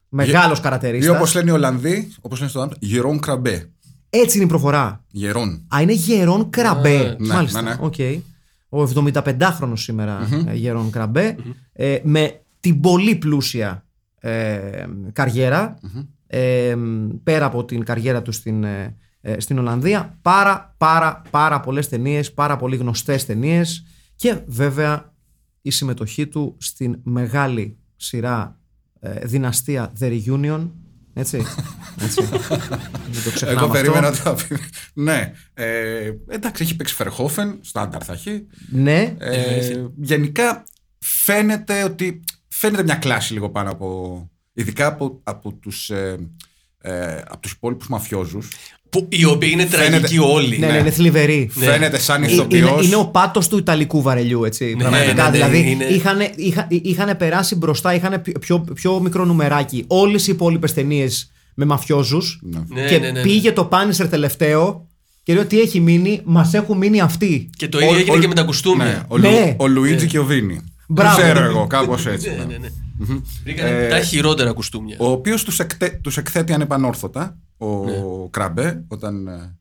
[0.09, 1.15] Μεγάλος Ή καρατερίστας.
[1.15, 3.69] όπως λένε οι Ολλανδοί, όπως λένε στο Άμπ, Γερόν Κραμπέ.
[4.13, 5.03] Έτσι είναι η προφορά.
[5.11, 5.65] Γερόν.
[5.75, 7.15] Α, είναι Γερόν Κραμπέ.
[7.19, 7.61] ναι, Μάλιστα.
[7.61, 7.75] ναι, ναι.
[7.79, 7.95] οκ.
[8.69, 11.35] Ο 75χρονος σήμερα ε, Γερόν Κραμπέ.
[11.73, 13.85] ε, με την πολύ πλούσια
[14.19, 15.79] ε, καριερα
[16.27, 16.75] ε,
[17.23, 20.17] πέρα από την καριέρα του στην, ε, ε, στην Ολλανδία.
[20.21, 25.13] Πάρα, πάρα, πάρα πολλές ταινίες, πάρα πολύ γνωστές ταινίες και βέβαια
[25.61, 28.59] η συμμετοχή του στην μεγάλη σειρά
[28.99, 30.69] ε, δυναστεία The Reunion.
[31.13, 31.37] Έτσι.
[32.05, 32.21] Έτσι.
[32.23, 33.67] Δεν το ξεχνάμε Εγώ αυτό.
[33.67, 34.57] περίμενα ότι θα πει.
[34.93, 35.31] Ναι.
[35.53, 38.47] Ε, εντάξει, έχει παίξει Φερχόφεν, στάνταρ θα έχει.
[38.71, 40.63] Ναι, Ε, γενικά
[40.99, 44.29] φαίνεται ότι φαίνεται μια κλάση λίγο πάνω από.
[44.53, 46.29] ειδικά από, από τους, ε,
[46.81, 48.49] ε, από τους υπόλοιπους μαφιόζους.
[48.91, 50.57] Που, οι οποίοι είναι τραγικοί όλοι.
[50.57, 51.49] ναι, ναι, είναι θλιβερή.
[51.53, 52.85] Φαίνεται σαν Ε, Είναι, ηθοποιός.
[52.85, 54.75] είναι ο πάτος του Ιταλικού βαρελιού, έτσι.
[54.77, 55.13] πραγματικά.
[55.13, 59.83] ναι, ναι, δηλαδή, είναι- είχαν, είχα, είχαν περάσει μπροστά, είχαν πιο, πιο, πιο μικρό νουμεράκι
[59.87, 63.21] όλες οι υπόλοιπες ταινίες με μαφιόζους Ναι, και ναι, ναι, ναι.
[63.21, 64.87] πήγε το Πάνισερ τελευταίο
[65.23, 67.49] και λέει ότι έχει μείνει, μας έχουν μείνει αυτοί.
[67.57, 68.85] Και το ίδιο Ο- έγινε ο- και με τα κουστούμια.
[68.85, 69.29] Ναι, ο, Ναι.
[69.29, 70.61] Λου- ο Λουίτζι και ο Βίνι.
[70.87, 71.21] Μπράβο.
[71.21, 72.29] Δεν ξέρω εγώ, κάπως έτσι.
[72.29, 72.67] Ναι, ναι, ναι.
[73.43, 74.95] Βρήκανε τα χειρότερα κουστούμια.
[74.99, 77.93] Ο οποίος τους εκτε, τους εκθέτει ανεπανόρθωτα, ο Ναι.
[78.29, 79.55] Κραμπέ, όταν ε,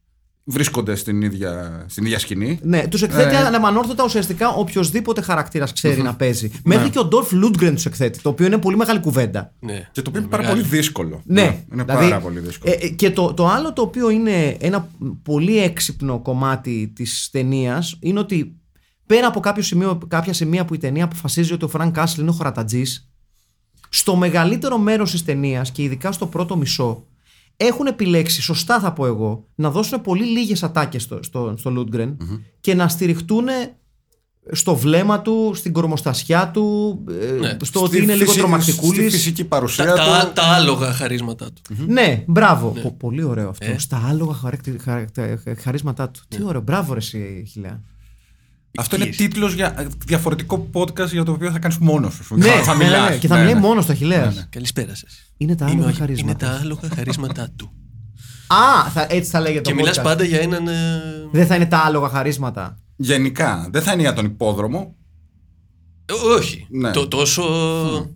[0.44, 2.58] βρίσκονται στην ίδια, στην ίδια σκηνή.
[2.62, 3.38] Ναι, τους εκθέτει Ε.
[3.38, 6.50] ανεπανόρθωτα ουσιαστικά οποιοδήποτε χαρακτήρας ξέρει να παίζει.
[6.64, 9.52] Μέχρι και ο Ντόρφ Λούντγκρεν τους εκθέτει, το οποίο είναι πολύ μεγάλη κουβέντα.
[9.60, 9.88] Ναι.
[9.92, 10.60] Και το οποίο είναι πάρα Μεγάλη.
[10.62, 11.20] πολύ δύσκολο.
[11.24, 12.72] Ναι, είναι δηλαδή, πάρα πολύ δύσκολο.
[12.80, 14.88] ε, ε, και το, το άλλο το οποίο είναι ένα
[15.22, 18.54] πολύ έξυπνο κομμάτι της ταινίας είναι ότι
[19.06, 22.30] πέρα από κάποιο σημείο, κάποια σημεία που η ταινία αποφασίζει ότι ο Φρανκ Κάσλ είναι
[22.30, 23.10] ο χωρατατζής
[23.88, 27.04] στο μεγαλύτερο μέρος της ταινίας και ειδικά στο πρώτο μισό
[27.62, 32.16] έχουν επιλέξει, σωστά θα πω εγώ, να δώσουν πολύ λίγες ατάκες στο, στο, στο Λούντγκρεν
[32.60, 33.46] και να στηριχτούν
[34.52, 37.56] στο βλέμμα του, στην κορμοστασιά του, ε, Ναι.
[37.62, 39.12] στο ότι Στη είναι λίγο φυσι- Στη τρομακτικούλης.
[39.14, 40.32] φυσική παρουσία Τα, τα, του.
[40.32, 41.74] τα άλογα χαρίσματά του.
[41.86, 42.68] Ναι, μπράβο.
[42.82, 43.70] Πο- πολύ ωραίο αυτό.
[43.70, 43.78] Ε.
[43.78, 46.20] Στα άλογα χαρακτη- χαρακτε- χαρίσματά του.
[46.28, 46.60] Τι ωραίο.
[46.60, 47.82] Μπράβο, ρε, εσύ, Χιλιά.
[48.78, 49.16] Αυτό είναι Εκείς.
[49.16, 52.36] τίτλος για διαφορετικό podcast για το οποίο θα κάνεις μόνος σου.
[52.36, 53.10] Ναι, θα, θα ναι, ναι, μιλάς.
[53.10, 53.16] ναι.
[53.16, 53.60] Και θα Ναι, μιλάει ναι.
[53.60, 54.46] μόνος στο Χιλέα.
[54.50, 55.32] Καλησπέρα σας.
[55.36, 56.46] Είναι τα Είναι, άλογα ο- είναι χαρίσματα.
[56.46, 57.72] τα άλογα χαρίσματά του.
[58.46, 60.02] Α, θα, έτσι θα λέγεται και το μιλάς podcast.
[60.02, 60.68] πάντα για έναν.
[60.68, 61.00] ε,
[61.32, 62.78] Δεν θα είναι τα άλογα χαρίσματα.
[62.96, 64.94] Γενικά, δεν θα είναι για τον υπόδρομο.
[66.06, 66.66] ε, όχι.
[66.70, 66.90] Ναι.
[66.90, 67.44] Το, τόσο,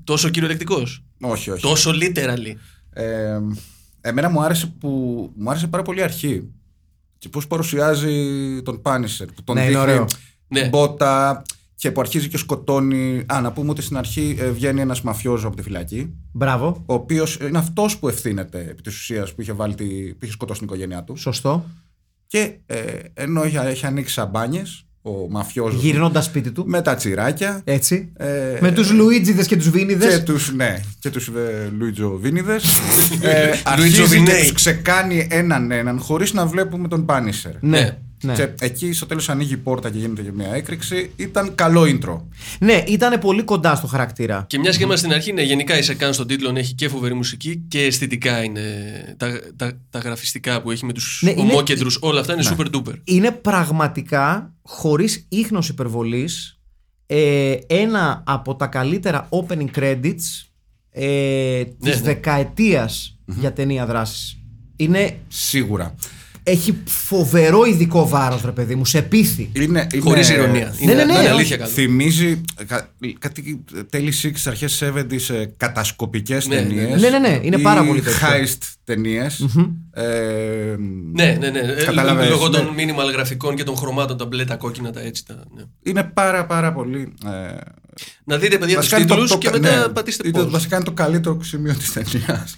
[0.04, 1.04] τόσο κυριολεκτικός.
[1.20, 1.62] Όχι, όχι.
[1.62, 2.54] Τόσο literally.
[2.90, 3.38] Ε,
[4.00, 4.88] εμένα μου άρεσε, που,
[5.36, 6.42] μου άρεσε πάρα πολύ η αρχή.
[7.18, 8.12] Και πώς παρουσιάζει
[8.62, 9.26] τον Πάνισερ.
[9.26, 10.04] Που τον Ναι, είναι δείχνει ωραίο.
[10.48, 10.68] Ναι.
[10.68, 11.42] μπότα
[11.76, 13.22] και που αρχίζει και σκοτώνει.
[13.32, 16.14] Α, να πούμε ότι στην αρχή ε, βγαίνει ένας μαφιόζος από τη φυλακή.
[16.32, 16.82] Μπράβο.
[16.86, 20.32] Ο οποίος είναι αυτός που ευθύνεται επί της ουσίας που είχε, βάλει τη, που είχε
[20.32, 21.16] σκοτώσει την οικογένειά του.
[21.16, 21.64] Σωστό.
[22.26, 22.82] Και ε,
[23.14, 25.82] ενώ έχει, έχει ανοίξει σαμπάνιες, ο μαφιόζος.
[25.82, 26.64] Γυρνώντας σπίτι του.
[26.66, 27.60] Με τα τσιράκια.
[27.64, 28.12] Έτσι.
[28.16, 30.18] Ε, Με τους Λουίτζιδες και τους και Βίνιδε.
[30.18, 32.64] τους, ναι, και τους ε, Λουίτζο Βίνιδες
[33.22, 34.40] ε, Λουίτζο αρχίζει και Βινέι.
[34.42, 37.98] τους ξεκάνει έναν έναν χωρίς να βλέπουμε τον Πάνισερ Ναι.
[38.24, 38.34] Ναι.
[38.34, 42.20] και εκεί στο τέλος ανοίγει η πόρτα και γίνεται και μια έκρηξη ήταν καλό intro
[42.58, 44.44] ναι, ήταν πολύ κοντά στο χαρακτήρα.
[44.48, 47.14] Και μιας και είμαστε στην αρχή, ναι, γενικά η Σεκάν στον τίτλο έχει και φοβερή
[47.14, 48.62] μουσική και αισθητικά είναι.
[49.16, 52.42] Τα, τα, τα γραφιστικά που έχει με τους Ναι, ναι, είναι- ομόκεντρους, όλα αυτά είναι
[52.56, 52.94] super duper.
[53.04, 56.58] είναι πραγματικά χωρίς ίχνος υπερβολής
[57.06, 60.46] ε, ένα από τα καλύτερα opening credits
[60.90, 62.00] ε, της ναι.
[62.02, 64.38] δεκαετίας για ταινία δράσης.
[64.76, 65.94] Είναι, σίγουρα
[66.46, 69.50] έχει φοβερό ειδικό βάρος ρε παιδί μου, σε πείθει.
[69.52, 70.74] είναι, είναι, Χωρίς ηρωνία.
[70.78, 71.28] Είναι, ναι, ναι, είναι ναι.
[71.28, 71.70] αλήθεια καλό.
[71.70, 77.38] θυμίζει κα- κάτι τέλη 6 αρχές 70s ε, κατασκοπικές Ναι, ναι, ταινίες ναι, ναι, ναι,
[77.42, 78.18] είναι πάρα ή πολύ τέτοιο.
[78.28, 79.46] heist ταινίες
[79.90, 80.04] ε,
[81.12, 81.58] Ναι, ναι, ναι.
[81.58, 82.56] Ε, Καταλαβαίνεις, Λόγω ναι.
[82.58, 85.26] των minimal γραφικών και των χρωμάτων, τα μπλε, τα κόκκινα, τα έτσι.
[85.26, 85.62] Τα, ναι.
[85.82, 87.56] είναι πάρα πάρα πολύ ε,
[88.24, 90.44] Να δείτε, παιδιά, τους Βασικά είναι το- τίτλους το- και μετά ναι, πατήστε είναι- πώ.
[90.44, 92.56] Ναι, Βασικά είναι το καλύτερο σημείο της ταινίας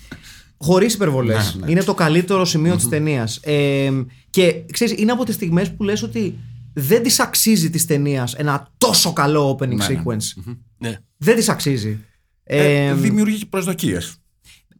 [0.59, 1.55] Χωρίς υπερβολές.
[1.55, 1.71] Ναι, ναι.
[1.71, 3.37] Είναι το καλύτερο σημείο της ταινίας.
[3.43, 3.91] Ε,
[4.31, 6.39] και ξέρεις, είναι από τις στιγμές που λες ότι
[6.73, 10.03] δεν της αξίζει της ταινίας ένα τόσο καλό opening Ναι, ναι.
[10.05, 10.55] sequence.
[10.79, 10.99] Ναι.
[11.17, 11.99] Δεν της αξίζει.
[12.45, 14.17] Ε, Ε, δημιουργεί και προσδοκίες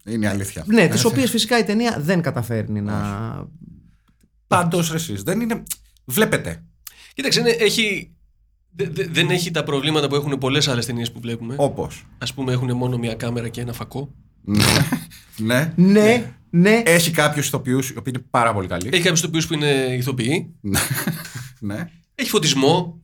[0.05, 0.63] Είναι η αλήθεια.
[0.67, 3.47] ναι, τις οποίες φυσικά η ταινία δεν καταφέρνει να.
[4.47, 5.63] Πάντως εσείς δεν είναι.
[6.05, 6.63] Βλέπετε.
[7.13, 8.11] Κοίταξε, είναι- έχει,
[8.75, 11.55] δε- δε- δεν έχει τα προβλήματα που έχουν πολλές άλλες ταινίες που βλέπουμε.
[11.57, 12.05] Όπως.
[12.17, 14.13] Α πούμε, έχουν μόνο μια κάμερα και ένα φακό.
[15.37, 15.73] Ναι.
[15.75, 16.81] Ναι, ναι.
[16.85, 18.89] Έχει κάποιου ηθοποιούς οι οποίοι είναι πάρα πολύ καλοί.
[18.91, 20.55] Έχει κάποιους τοπίου που είναι ηθοποιοί.
[21.59, 21.89] ναι.
[22.15, 23.01] Έχει φωτισμό.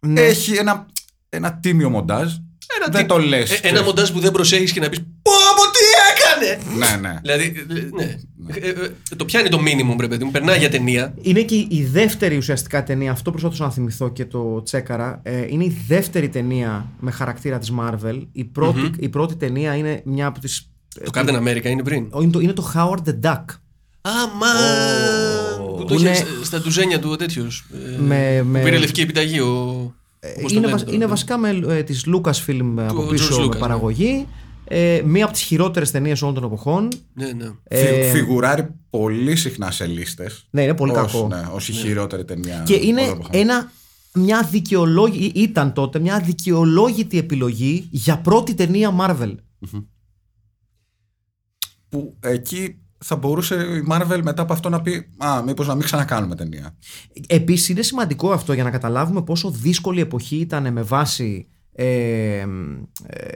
[0.00, 0.20] ναι.
[0.20, 0.86] Έχει ένα,
[1.28, 2.32] ένα τίμιο μοντάζ.
[2.76, 3.50] Ένα δεν τι- το λες.
[3.50, 6.76] Ε, ένα μοντάζ που δεν προσέχεις και να πεις Πω από τι έκανε!
[6.78, 7.18] ναι, ναι.
[7.22, 8.16] Δηλαδή, ε, ναι.
[8.54, 10.30] Ε, ε, το πιάνει το μήνυμο, ρε παιδί μου.
[10.30, 11.14] Περνάει για ταινία.
[11.22, 15.20] Είναι και η δεύτερη ουσιαστικά ταινία, αυτό προσπαθούσα να θυμηθώ και το τσέκαρα.
[15.22, 18.26] Ε, είναι η δεύτερη ταινία με χαρακτήρα της Marvel.
[18.32, 20.70] Η πρωτη η πρώτη ταινία είναι μια από τις...
[21.04, 22.08] Το Captain America είναι πριν.
[22.20, 23.44] είναι, το, είναι το Howard the Duck.
[24.00, 25.76] Αμάν!
[25.76, 27.64] Που το Είναι- είχε στα τουζένια του ο τέτοιος.
[28.06, 29.46] Με- με- Πήρε λευκή επιταγή ο.
[30.20, 30.96] πώς το είναι, λένε βασ- τώρα.
[30.96, 33.58] είναι βασικά με, ε, της Lucasfilm ε, από George πίσω Lucas, με ναι.
[33.60, 34.26] παραγωγή.
[34.74, 36.88] Ε, μία από τις χειρότερες ταινίες όλων των εποχών.
[37.14, 37.50] Ναι, ναι.
[37.64, 40.46] Ε, Φι- Φιγουράρει πολύ συχνά σε λίστες.
[40.50, 41.28] Ναι, είναι πολύ κακό.
[41.28, 42.62] Ναι, ως η χειρότερη ταινία.
[42.66, 43.40] Και είναι όλων των εποχών.
[43.40, 43.72] ένα,
[44.14, 49.34] μια δικαιολόγη, ήταν τότε μια δικαιολόγητη επιλογή για πρώτη ταινία Marvel.
[51.88, 55.84] Που εκεί θα μπορούσε η Marvel μετά από αυτό να πει Α, μήπως να μην
[55.84, 56.76] ξανακάνουμε ταινία.
[57.26, 61.46] Επίσης, είναι σημαντικό αυτό για να καταλάβουμε πόσο δύσκολη εποχή ήταν με βάση.
[61.74, 61.84] Ε,
[63.06, 63.26] ε,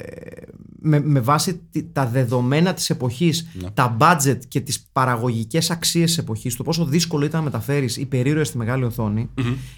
[0.87, 6.19] με, με βάση τη- τα δεδομένα της εποχής τα budget και τις παραγωγικές αξίες της
[6.19, 9.31] εποχής το πόσο δύσκολο ήταν να μεταφέρεις υπερήρωες στη μεγάλη οθόνη,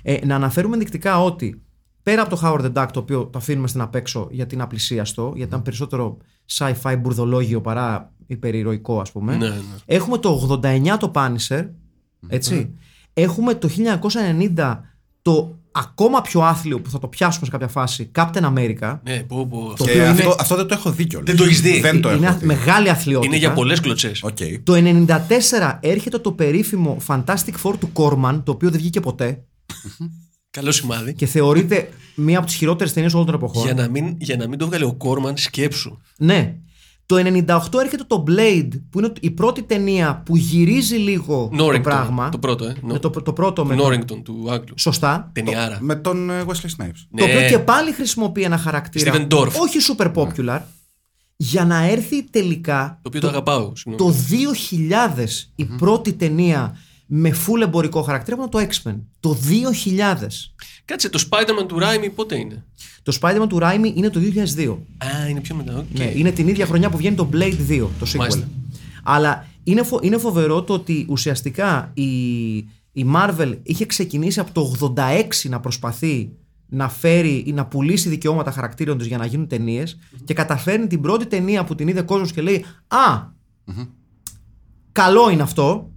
[0.03, 1.63] ε, να αναφέρουμε ενδεικτικά ότι
[2.03, 5.33] πέρα από το Howard the Duck το οποίο το αφήνουμε στην απέξω γιατί είναι απλησίαστο
[5.35, 6.17] γιατί ήταν περισσότερο
[6.53, 9.55] sci-fi μπουρδολόγιο παρά υπερηρωικό ας πούμε Ναι, ναι.
[9.85, 11.69] Έχουμε το 89 το Punisher,
[12.29, 12.75] έτσι.
[13.13, 13.69] Έχουμε το
[14.57, 14.81] 1990
[15.23, 18.99] το ακόμα πιο άθλιο που θα το πιάσουμε σε κάποια φάση, Captain America.
[19.03, 19.73] Ναι, πω, πω.
[19.77, 21.27] Το Και οποίο είναι- αυτό, αυτό δεν το έχω δει κιόλας.
[21.29, 21.81] Δεν το έχεις δει.
[21.81, 22.47] Δεν το είναι έχω δει.
[22.47, 23.27] μεγάλη αθλειότητα.
[23.27, 24.23] Είναι για πολλές κλωτσές.
[24.23, 24.37] Οκ.
[24.63, 29.45] Το 94 έρχεται το περίφημο Fantastic Four του Corman, το οποίο δεν βγήκε ποτέ
[30.51, 31.15] Καλό σημάδι.
[31.15, 33.63] και θεωρείται μία από τις χειρότερες ταινίες όλων των εποχών.
[33.65, 35.99] Για να, μην, για να μην το βγάλει ο Κόρμαν, σκέψου.
[36.19, 36.55] Ναι.
[37.09, 41.83] Το 98 έρχεται το Blade, που είναι η πρώτη ταινία που γυρίζει λίγο το Norrington.
[41.83, 42.29] πράγμα.
[42.29, 42.75] Το πρώτο, ε.
[42.83, 43.77] Με το, το πρώτο με.
[43.81, 44.75] Norrington του Άγγλου.
[44.79, 45.31] Σωστά.
[45.33, 45.79] Ταινιάρα.
[45.81, 47.07] Με τον ε, Wesley Snipes.
[47.17, 47.49] Το οποίο Ναι.
[47.49, 49.13] και πάλι χρησιμοποιεί ένα χαρακτήρα.
[49.15, 49.51] Steven Dorff.
[49.53, 50.61] Όχι super popular.
[51.37, 53.73] Για να έρθει τελικά Το οποίο το αγαπάω.
[53.77, 54.13] συγγνώμη.
[54.13, 54.19] το
[55.25, 56.77] 2000 η πρώτη ταινία
[57.11, 59.01] με full εμπορικό χαρακτήρα που ήταν το X-Men.
[59.21, 60.27] Το 2000.
[60.85, 62.65] Κάτσε, το Spider-Man του Raimi πότε είναι;
[63.03, 64.21] Το Spider-Man του Raimi είναι το
[64.57, 64.77] 2002.
[64.99, 65.79] Α, είναι πιο μετά.
[65.79, 65.99] οκ.
[65.99, 68.17] Ναι, είναι την ίδια χρονιά που βγαίνει το Blade 2, το sequel.
[68.17, 68.49] Μάλιστα.
[69.03, 72.57] Αλλά είναι, φο- είναι φοβερό το ότι ουσιαστικά η,
[72.93, 76.31] η Marvel είχε ξεκινήσει από το 86 να προσπαθεί
[76.69, 81.01] να φέρει ή να πουλήσει δικαιώματα χαρακτήρων της για να γίνουν ταινίες και καταφέρνει την
[81.01, 83.23] πρώτη ταινία που την είδε κόσμος και λέει Α,
[84.93, 85.91] καλό είναι αυτό.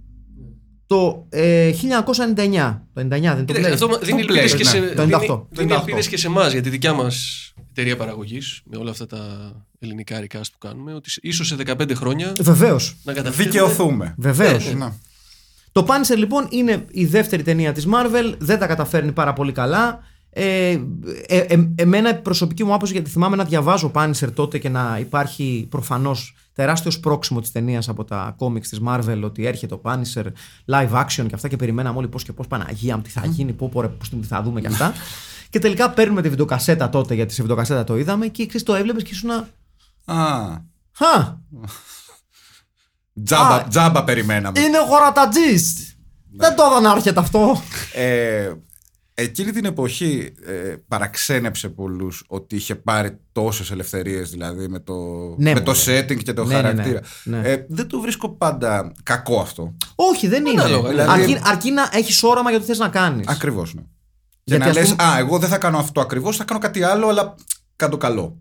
[0.92, 2.78] Το ε, 1999.
[2.94, 3.72] Το 99 δεν το Κοίταξε, λέει.
[3.72, 4.70] αυτό δίνει Το ελπίδες Blade, και, ναι.
[4.70, 5.42] σε, Το δίνει, 98.
[5.50, 5.78] δίνει Το 98.
[5.78, 10.20] ελπίδες και σε εμάς για τη δικιά μας εταιρεία παραγωγής, με όλα αυτά τα ελληνικά
[10.20, 12.96] recast που κάνουμε, ότι ίσως σε 15 χρόνια Βεβαίως.
[13.04, 13.50] να καταφέρουμε.
[13.50, 14.14] Δικαιωθούμε.
[14.18, 14.74] Βεβαίως.
[14.74, 14.92] Ναι.
[15.72, 20.04] Το Punisher λοιπόν είναι η δεύτερη ταινία της Marvel, δεν τα καταφέρνει πάρα πολύ καλά.
[20.34, 20.70] Ε,
[21.26, 24.96] ε, ε, εμένα η προσωπική μου άποψη γιατί θυμάμαι να διαβάζω Punisher τότε και να
[25.00, 30.24] υπάρχει προφανώς τεράστιος πρόξιμο της ταινίας από τα κόμιξ της Marvel ότι έρχεται ο Punisher
[30.66, 33.52] live action και αυτά και περιμέναμε όλοι πώς και πώς Παναγία μου τι θα γίνει,
[33.52, 34.92] πού πού, πώς την θα δούμε και αυτά.
[35.50, 39.02] και τελικά παίρνουμε τη βιντεοκασέτα τότε γιατί σε βιντεοκασέτα το είδαμε και ξέρεις το έβλεπες
[39.02, 39.46] και ήσουν Α,
[40.92, 41.36] Χα,
[43.24, 43.68] τζάμπα, Α.
[43.68, 44.60] τζάμπα περιμέναμε.
[44.60, 45.96] είναι χωρατατζής.
[46.36, 47.62] Δεν το είδα να έρχεται αυτό.
[49.14, 54.94] Ε, εκείνη την εποχή ε, παραξένεψε πολλούς ότι είχε πάρει τόσες ελευθερίες δηλαδή με το,
[55.38, 56.00] Ναι, με το μωρέ.
[56.00, 56.68] setting και το Ναι, ναι, ναι.
[56.68, 57.00] χαρακτήρα.
[57.24, 57.40] Ναι.
[57.48, 59.74] Ε, δεν το βρίσκω πάντα κακό αυτό.
[59.94, 60.60] Όχι, δεν είναι.
[60.60, 63.26] Ανάλογα, δηλαδή- αρκεί, αρκεί να έχεις όραμα για το τι θες να κάνεις.
[63.28, 63.82] Ακριβώς, ναι.
[64.30, 66.60] Και Γιατί, να ας λες, πούμε- α, εγώ δεν θα κάνω αυτό ακριβώς, θα κάνω
[66.60, 67.34] κάτι άλλο, αλλά
[67.76, 68.36] κάνω καλό.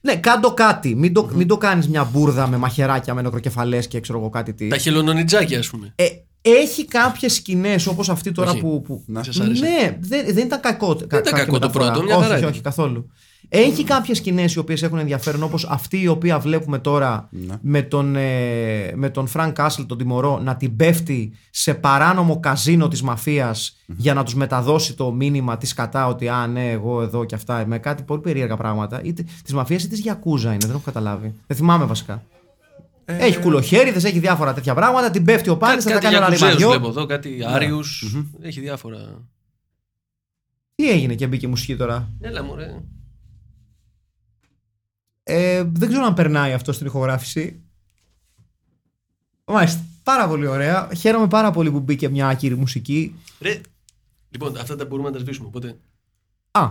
[0.00, 0.94] Ναι, κάν' το κάτι.
[0.94, 4.54] Μην το, μην το κάνεις μια μπούρδα με μαχαιράκια, με νεκροκεφαλές και ξέρω εγώ κάτι
[4.54, 4.68] τι.
[4.68, 5.92] Τα χελωνονιντζάκια, ας πούμε.
[5.96, 6.04] Ε,
[6.42, 8.60] έχει κάποιες σκηνές όπως αυτή τώρα Όχι.
[8.60, 8.82] που.
[8.82, 9.02] που...
[9.06, 9.22] Να.
[9.22, 9.64] Σας άρεσε.
[9.64, 10.94] Ναι, δεν, δεν ήταν κακό.
[10.94, 11.84] κα- ήταν κακή κακό το μεταφορά.
[11.90, 12.52] πρώτο, μια όχι, χαρά όχι, ήταν.
[12.54, 13.06] όχι, καθόλου.
[13.54, 17.54] Έχει κάποιες σκηνές οι οποίες έχουν ενδιαφέρον, όπως αυτή η οποία βλέπουμε τώρα Ναι.
[17.60, 22.88] με τον, ε, με τον Φρανκ Κάσλ, τον τιμωρό, να την πέφτει σε παράνομο καζίνο
[22.88, 27.24] της μαφίας για να τους μεταδώσει το μήνυμα της κατά ότι Α, ναι, εγώ εδώ
[27.24, 27.64] και αυτά.
[27.66, 29.00] Με κάτι πολύ περίεργα πράγματα.
[29.44, 31.34] Της μαφίας ή της Γιακούζα είναι, δεν έχω καταλάβει.
[31.46, 32.22] Δεν θυμάμαι βασικά.
[33.04, 35.10] Έχει κουλοχέριδες, έχει διάφορα τέτοια πράγματα.
[35.10, 36.88] Την πέφτει ο Πάνη, Κάτι, θα τα κάτι κάνει ένα για βλέπω ρημαδιό.
[36.88, 38.14] εδώ, κάτι Άριους.
[38.40, 39.22] Έχει διάφορα.
[40.74, 42.82] Τι έγινε και μπήκε μουσική τώρα; Έλα μου, ρε.
[45.22, 47.62] Ε, δεν ξέρω αν περνάει αυτό στην ηχογράφηση.
[49.44, 49.80] Μάλιστα.
[50.02, 50.88] Πάρα πολύ ωραία.
[50.96, 53.14] Χαίρομαι πάρα πολύ που μπήκε μια άκυρη μουσική.
[53.40, 53.60] ρε.
[54.30, 55.46] Λοιπόν, αυτά τα μπορούμε να τα σβήσουμε.
[55.46, 55.76] Οπότε.
[56.50, 56.68] Α.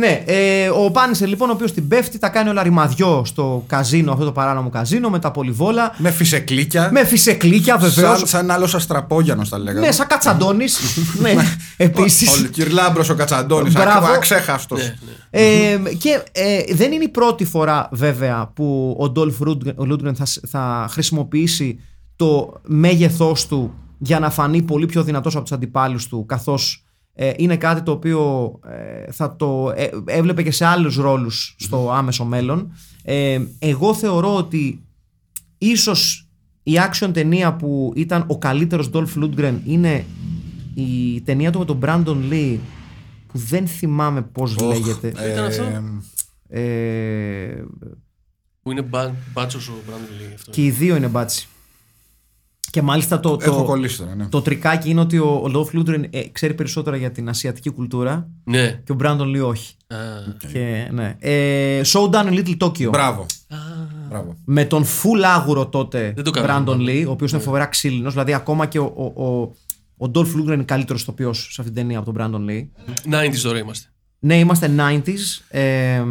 [0.00, 4.12] Ναι, ε, ο Πάνισερ λοιπόν, ο οποίος την πέφτει, τα κάνει όλα ρημαδιό στο καζίνο,
[4.12, 5.94] αυτό το παράνομο καζίνο, με τα πολυβόλα.
[5.96, 6.88] Με φυσεκλίκια.
[6.92, 8.18] Με φυσεκλίκια βεβαίως.
[8.18, 9.86] Σαν, σαν άλλος Αστραπόγιανος τα λέγαμε.
[9.86, 10.78] Ναι, σαν κατσαντώνης.
[11.22, 11.34] ναι,
[11.76, 12.42] επίσης.
[12.42, 13.72] Ο Κυρλάμπρος ο Κατσαντώνης.
[13.72, 14.06] Μπράβο.
[14.06, 14.80] Αξέχαστος.
[14.80, 14.94] Ναι,
[15.30, 19.36] Ε, και ε, δεν είναι η πρώτη φορά βέβαια που ο Ντόλφ
[19.76, 21.80] Λούντγκρεν θα, σ- θα χρησιμοποιήσει
[22.16, 26.89] το μέγεθός του για να φανεί πολύ πιο δυνατός από τους αντιπάλους του καθώς ε,
[27.36, 32.24] είναι κάτι το οποίο ε, θα το ε, έβλεπε και σε άλλους ρόλους στο άμεσο
[32.24, 32.72] μέλλον.
[33.02, 34.84] Ε, εγώ θεωρώ ότι
[35.58, 36.28] ίσως
[36.62, 40.04] η action ταινία που ήταν ο καλύτερος Dolph Lundgren είναι
[40.74, 42.58] η ταινία του με τον Brandon Lee
[43.26, 45.08] που δεν θυμάμαι πώς λέγεται.
[45.08, 45.62] Ήταν αυτό;
[46.48, 47.64] Ε,
[48.62, 48.82] Που είναι
[49.32, 50.50] μπάτσος ο Μπράντον Λί αυτό.
[50.50, 51.48] και οι δύο είναι μπάτσι.
[52.70, 54.26] Και μάλιστα το, Έχω το, κολλήσει τώρα, ναι.
[54.28, 58.28] το τρικάκι είναι ότι ο, ο Dolph Lundgren ε, ξέρει περισσότερα για την ασιατική κουλτούρα
[58.44, 58.80] Ναι.
[58.84, 59.74] και ο Brandon Lee όχι.
[59.86, 59.96] Α,
[60.52, 61.16] Και, ναι.
[61.18, 62.88] ε, Showdown in Little Tokyo.
[62.90, 63.26] Μπράβο.
[64.08, 64.36] Μπράβο.
[64.44, 66.64] Με τον full άγουρο τότε Δεν το κάναμε.
[66.68, 68.12] Brandon Lee, ο οποίος είναι φοβερά ξύλινος.
[68.12, 69.54] Δηλαδή, ακόμα και ο, ο, ο,
[70.06, 72.66] ο Dolph Lundgren είναι καλύτερος ηθοποιός σε αυτή την ταινία από τον Brandon Lee.
[73.30, 73.88] 90s τώρα είμαστε.
[74.18, 75.10] Ναι, είμαστε 90s.
[75.48, 76.02] Ε, ε,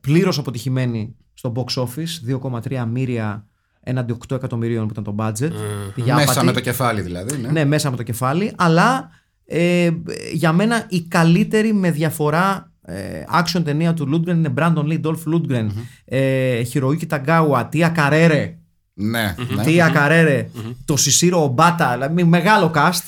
[0.00, 2.40] Πλήρως αποτυχημένοι στο box office.
[2.78, 3.46] 2,3 μοίρια
[3.84, 5.50] έναντι 8 εκατομμυρίων που ήταν το budget.
[5.94, 6.46] Για Μέσα άπατη.
[6.46, 7.36] με το κεφάλι δηλαδή.
[7.36, 7.48] Ναι.
[7.50, 8.52] Ναι, μέσα με το κεφάλι.
[8.56, 9.10] Αλλά
[9.46, 9.90] ε,
[10.32, 15.34] για μένα η καλύτερη με διαφορά ε, action ταινία του Lundgren είναι Brandon Lee, Dolph
[15.34, 15.66] Lundgren,
[16.04, 18.52] ε, Hiroyuki Tagawa, Tia Carrere,
[18.94, 19.62] Ναι, ναι.
[19.66, 20.44] Tia Carrere,
[20.84, 23.00] το Σισίρο Ομπάτα, δηλαδή μεγάλο cast.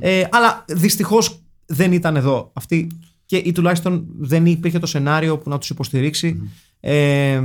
[0.00, 2.86] Ε, αλλά δυστυχώς δεν ήταν εδώ αυτοί
[3.26, 7.36] και ή τουλάχιστον δεν υπήρχε το σενάριο που να τους υποστηριξει Ε,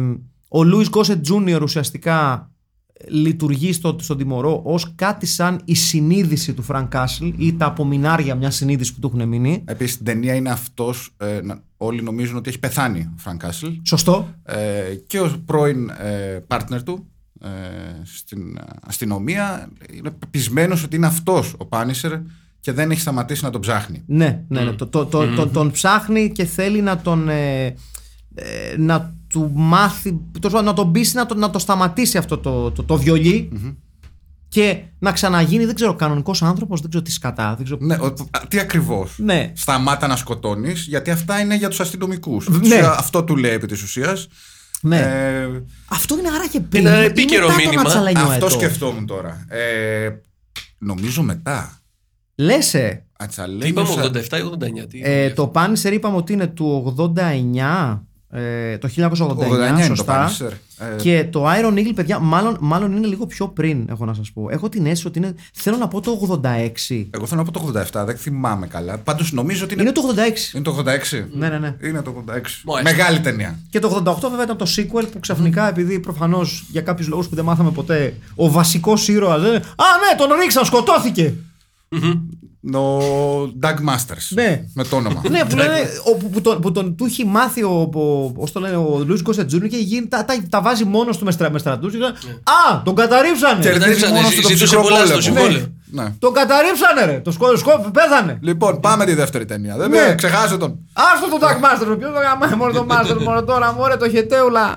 [0.47, 1.59] ο Louis Gossett Jr.
[1.61, 2.49] ουσιαστικά
[3.07, 8.35] λειτουργεί στο, στον τιμωρό ως κάτι σαν η συνείδηση του Frank Castle ή τα απομεινάρια
[8.35, 9.63] μιας συνείδησης που του έχουν μείνει.
[9.67, 11.13] Επίσης στην ταινία είναι αυτός.
[11.17, 13.67] Ε, να- όλοι νομίζουν ότι έχει πεθάνει ο Φρανκ Κάσλ.
[13.83, 14.27] Σωστό.
[14.43, 17.07] Ε, και ο πρώην ε, partner του
[17.41, 17.47] ε,
[18.03, 18.57] στην
[18.87, 22.11] αστυνομία είναι πεπεισμένος ότι είναι αυτός ο Punisher
[22.59, 24.03] και δεν έχει σταματήσει να τον ψάχνει.
[24.05, 24.71] Ναι, ναι, ναι.
[24.71, 27.29] Το, το, το, τον- τον ψάχνει και θέλει να τον.
[27.29, 27.65] Ε,
[28.35, 30.09] ε, να του μάθει.
[30.11, 33.49] τέλος πάντων, Να τον πείσει να το, να το σταματήσει αυτό το, το, το βιολι
[34.49, 37.55] και να ξαναγίνει, δεν ξέρω, κανονικός άνθρωπος, δεν ξέρω τι σκατά.
[37.55, 37.79] Δεν ξέρω...
[37.81, 39.51] Ναι, ο- α, τι ακριβώς; Ναι.
[39.55, 42.47] Σταμάτα να σκοτώνεις, γιατί αυτά είναι για τους αστυνομικούς.
[42.49, 42.79] Ναι.
[42.97, 44.27] Αυτό του λέει επί της ουσίας.
[44.81, 44.97] Ναι.
[44.99, 46.85] Ε, Αυτό είναι άρα και πριν.
[46.85, 47.81] Ένα ή επίκαιρο μετά το μήνυμα.
[47.81, 48.31] Ματσαλανιουέτο.
[48.45, 49.45] αυτό σκεφτόμουν τώρα.
[49.49, 50.09] Ε,
[50.77, 51.79] νομίζω μετά.
[52.35, 54.87] Λες, ε, Ατσαλένιος, Τι είπαμε, α- 87 ή 89.
[54.89, 58.03] Τι ε, το Πάνισερ είπαμε ότι είναι του 89.
[58.31, 60.29] Ε, το 1989, 89 είναι το σωστά.
[60.29, 60.51] Punisher.
[60.77, 64.31] Ε, Και το Iron Eagle, παιδιά, μάλλον, μάλλον είναι λίγο πιο πριν, έχω να σας
[64.31, 64.47] πω.
[64.49, 65.35] Έχω την αίσθηση ότι είναι.
[65.53, 67.07] Θέλω να πω το 86.
[67.11, 68.97] Εγώ θέλω να πω το 87, δεν θυμάμαι καλά.
[68.97, 69.81] Πάντως νομίζω ότι είναι.
[69.83, 70.53] Είναι το 86.
[70.55, 71.25] Είναι το 86.
[71.33, 71.75] Ναι, ναι, ναι.
[71.83, 72.31] Είναι το 86.
[72.65, 72.81] Μάλιστα.
[72.83, 73.59] Μεγάλη ταινία.
[73.69, 77.35] Και το 88 βέβαια ήταν το sequel που ξαφνικά, επειδή προφανώς για κάποιους λόγους που
[77.35, 79.55] δεν μάθαμε ποτέ, ο βασικός ήρωας δεν.
[79.55, 81.33] Α, ναι, τον ρίξαν, σκοτώθηκε!
[82.73, 82.99] Ο
[83.61, 84.27] Doug Masters.
[84.29, 84.63] Ναι.
[84.73, 85.21] Με το όνομα.
[85.29, 88.51] ναι, που, λένε, ο, που, που τον, που τον του έχει μάθει ο, ο, πώς
[88.51, 91.31] το λένε, ο Λουίς Κώστα Τζούνιο και γίνει, τα, τα, τα βάζει μόνος του με,
[91.31, 93.61] στρα, με στρατούς και λένε, Α, τον καταρρίψανε!
[93.61, 95.21] Κερδίζει Καταρρίψανε, μόνος στο ζητούσε ψυχρό πολλά στο πόλεμο.
[95.21, 95.73] συμβόλαιο.
[95.91, 96.03] Ναι.
[96.03, 96.09] Ναι.
[96.19, 97.19] Τον καταρρίψανε, ρε!
[97.19, 98.37] Το σκότω, σκότω, πέθανε!
[98.41, 99.77] Λοιπόν, πάμε τη δεύτερη ταινία.
[99.77, 99.97] Δεν Ναι.
[100.07, 100.79] με ξεχάσε τον.
[100.93, 104.73] Άστο τον Dark Master, ποιος το γαμάει μόνο το Master, μόνο τώρα, μωρέ το χετέουλα.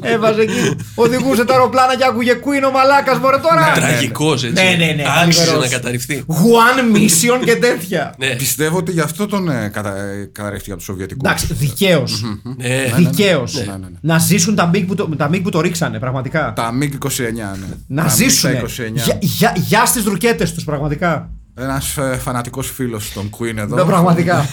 [0.00, 3.72] Έβαζε εκεί, οδηγούσε τα αεροπλάνα και άκουγε Queen ο μαλάκας, μωρέ τώρα.
[3.74, 4.62] Τραγικός έτσι.
[4.62, 5.62] Ναι, ναι, ναι, Άξιζε θλιβερός.
[5.70, 6.24] να καταρριφθεί.
[6.28, 8.14] One Mission και τέτοια.
[8.18, 9.96] Ναι, Πιστεύω ότι γι' αυτό τον ε, κατα...
[9.96, 11.28] ε, καταρρεύτηκε από τους Σοβιετικούς.
[11.28, 12.24] Εντάξει, δικαίως.
[12.56, 12.92] ναι.
[12.96, 13.54] Δικαίως.
[13.54, 13.86] ναι, ναι, ναι.
[14.00, 16.52] Να ζήσουν τα MiG που το, τα MiG που το ρίξανε, πραγματικά.
[16.56, 17.66] Τα MiG-29, ναι.
[17.86, 18.50] Να Τα ζήσουν.
[18.50, 18.92] MiG-29.
[18.92, 21.30] Για, για, για στις ρουκέτες τους, πραγματικά.
[21.58, 23.76] Ένας ε, φανατικός φίλος των Queen εδώ.
[23.76, 24.46] Ναι, πραγματικά.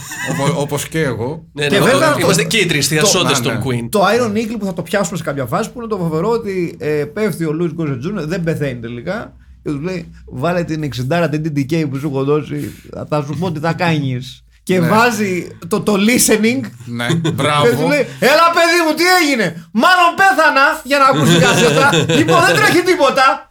[0.55, 1.43] Όπως και εγώ.
[1.53, 3.63] Ναι, Και ναι, βέβαια Είμαστε το- και οι τρεις θειασότε το- των ναι, ναι.
[3.65, 3.87] Queen.
[3.89, 6.75] το Iron Eagle που θα το πιάσουμε σε κάποια φάση που είναι το φοβερό ότι
[6.79, 9.33] ε, πέφτει ο Λούι Γκόζε Τζούνιο, δεν πεθαίνει τελικά.
[9.63, 13.37] Και τους λέει: Βάλε την 60 την DDK που σου έχω δώσει, θα- θα σου
[13.39, 14.43] πω τι θα κάνεις.
[14.63, 14.87] Και Ναι.
[14.87, 16.61] βάζει το, το listening.
[16.85, 17.87] Ναι, Και τους μπράβο.
[17.87, 19.45] λέει: Έλα, παιδί μου, τι έγινε.
[19.71, 22.13] Μάλλον πέθανα για να ακούσει κασέτα.
[22.15, 23.49] λοιπόν, δεν τρέχει τίποτα.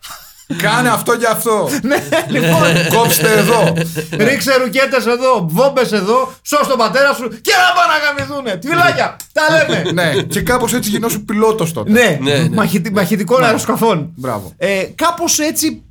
[0.59, 1.69] Κάνε αυτό και αυτό.
[1.91, 1.97] ναι,
[2.29, 2.63] λοιπόν.
[2.99, 3.73] Κόψτε εδώ.
[4.29, 8.57] Ρίξε ρουκέτες εδώ, βόμπες εδώ, σώσ' τον πατέρα σου και να πάνε να γαμηθούνε.
[8.57, 9.91] Τυφυλάκια, τα λέμε.
[10.03, 11.91] ναι, και κάπως έτσι γινώσου πιλότος τότε.
[11.91, 12.49] ναι, Ναι, ναι.
[12.49, 14.13] μαχητι- μαχητικών αεροσκαφών.
[14.17, 14.53] Μπράβο.
[14.57, 15.83] Ε, Κάπως έτσι,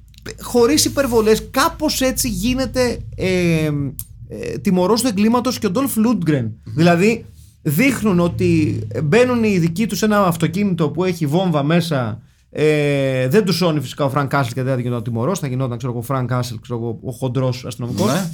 [0.41, 6.51] χωρίς υπερβολές, κάπως έτσι γίνεται ε, ε, τιμωρός του εγκλήματος και ο Ντόλφ Λούντγκρεν.
[6.63, 7.25] Δηλαδή,
[7.61, 12.21] δείχνουν ότι μπαίνουν οι δικοί τους σε ένα αυτοκίνητο που έχει βόμβα μέσα
[12.53, 15.39] Ε, δεν τους σώνει φυσικά ο Φρανκ Κάσελ και δεν θα γινόταν τιμωρός.
[15.39, 18.11] Θα γινόταν ξέρω, εγώ, ο Φρανκ Κάσελ, ξέρω, εγώ, ο χοντρός αστυνομικός.
[18.11, 18.29] Ναι.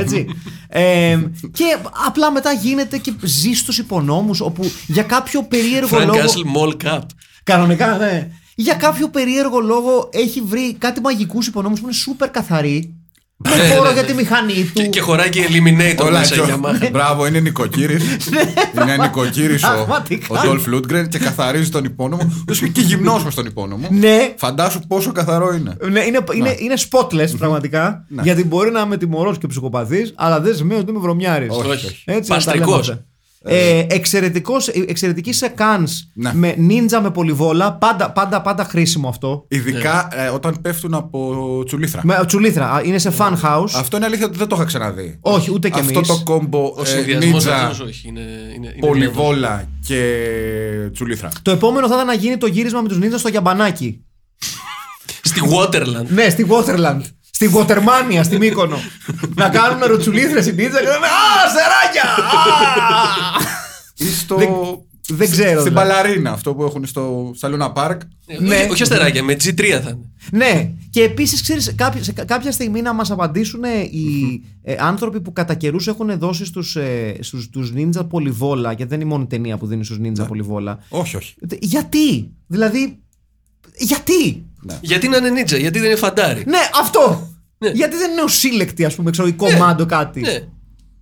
[0.00, 0.26] Έτσι.
[0.68, 1.20] Ε,
[1.52, 6.18] και απλά μετά γίνεται και ζει στους υπονόμους για κάποιο περίεργο Frank λόγο.
[6.18, 7.02] Castle Mall Cop.
[7.42, 8.30] Κανονικά, ναι.
[8.54, 12.94] Για κάποιο περίεργο λόγο έχει βρει κάτι μαγικούς υπονόμου που είναι σούπερ καθαροί.
[13.48, 14.72] Με χώρο για τη μηχανή του.
[14.72, 16.90] Και, και χωράει και Eliminator Όλα μέσα και ο- για μάχη.
[16.92, 18.04] Μπράβο, είναι νοικοκύρης.
[18.82, 20.26] είναι νοικοκύρης ο, Πραγματικά.
[20.28, 22.32] ο Ντόλφ Λούντγκρεν και καθαρίζει τον υπόνομο.
[22.46, 23.86] Βρίσκεται και γυμνό με στον υπόνομο.
[23.90, 24.34] Ναι.
[24.36, 25.76] Φαντάσου πόσο καθαρό είναι.
[25.90, 28.04] Ναι, είναι, είναι, είναι spotless πραγματικά.
[28.08, 28.22] Ναι.
[28.22, 31.48] Γιατί μπορεί να είμαι τιμωρός και ψυχοπαθής, αλλά δεν σημαίνει ότι είμαι βρωμιάρης.
[31.50, 32.04] Όχι, Όχι.
[33.44, 33.54] Όχι.
[33.54, 33.88] Έτσι, να τα Παστρικός.
[33.88, 33.94] λέμε αυτά.
[33.94, 36.30] Ε, εξαιρετικός, ε, εξαιρετική σε κάνς Ναι.
[36.34, 37.72] με νίντζα με πολυβόλα.
[37.72, 39.44] Πάντα, πάντα, πάντα χρήσιμο αυτό.
[39.48, 42.00] Ειδικά ε, όταν πέφτουν από τσουλήθρα.
[42.04, 42.70] Με, τσουλήθρα.
[42.72, 43.70] α, Είναι σε fan house.
[43.76, 45.18] Αυτό είναι αλήθεια ότι δεν το είχα ξαναδεί.
[45.20, 46.08] Όχι, ούτε κι Αυτό εμείς.
[46.08, 48.08] το κόμπο Ο ε, συνδυασμός νίτζα, αυτός όχι.
[48.08, 50.00] Είναι, είναι, είναι πολυβόλα και
[50.92, 51.28] τσουλήθρα.
[51.42, 54.04] Το επόμενο θα ήταν να γίνει το γύρισμα με τους νίντζα στο γιαμπανάκι.
[55.22, 56.06] Στη Waterland.
[56.08, 57.00] Ναι, στη Waterland.
[57.46, 58.76] Στη Watermania, στη Μύκονο.
[59.34, 62.24] να κάνουν ροτσουλήθρες οι νίντζα και να λένε Α, σεράκια!
[62.24, 63.60] Α!»
[63.96, 64.36] Ή στο.
[64.36, 64.50] Δεν-
[65.08, 65.90] δεν ξέρω, Στην δηλαδή.
[65.90, 68.00] Παλαρίνα, αυτό που έχουν στο, στα Λούνα Πάρκ.
[68.26, 68.56] Ε, Ναι.
[68.56, 70.10] όχι- Όχι αστεράκια, με G3 θα είναι.
[70.32, 71.64] Ναι, και επίσης ξέρεις,
[72.00, 76.44] σε κα- κάποια στιγμή να μας απαντήσουν οι ε, άνθρωποι που κατά καιρούς έχουν δώσει
[76.44, 79.98] στους ε, στους, τους ninja πολυβόλα, γιατί δεν είναι η μόνη ταινία που δίνει στους
[80.02, 80.78] ninja πολυβόλα.
[80.88, 81.34] Όχι, όχι.
[81.50, 82.98] Ε, Γιατί, δηλαδή.
[83.76, 84.44] Γιατί!
[84.80, 86.42] Γιατί να είναι νίτσα, γιατί δεν είναι φαντάρι.
[86.46, 87.31] Ναι, αυτό!
[87.62, 87.70] Ναι.
[87.70, 90.20] Γιατί δεν είναι ο σύλλεκτη, ας πούμε, ξέρω, η κομμάντο κάτι.
[90.20, 90.38] Ναι.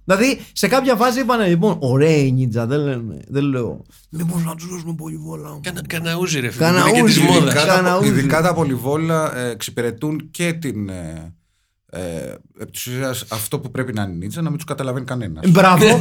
[0.05, 3.85] Δηλαδή, σε κάποια φάση είπανε λοιπόν, ωραία η ninja, δεν, λένε, δεν λέω.
[4.11, 5.59] Μήπω να τους δώσουμε πολυβόλα.
[5.63, 6.65] Κανα, καναούζι ρε φίλε.
[6.65, 7.33] Καναούζι, Είναι και τη ειδικά.
[7.33, 7.45] μόδα.
[7.47, 8.09] Ειδικά, τα, Καναούζι.
[8.09, 10.89] ειδικά τα πολυβόλα ε, εξυπηρετούν και την.
[10.89, 11.35] Ε,
[11.93, 15.51] ε, επί της ουσίας, αυτό που πρέπει να είναι νίτσα να μην τους καταλαβαίνει κανένας.
[15.51, 15.85] Μπράβο.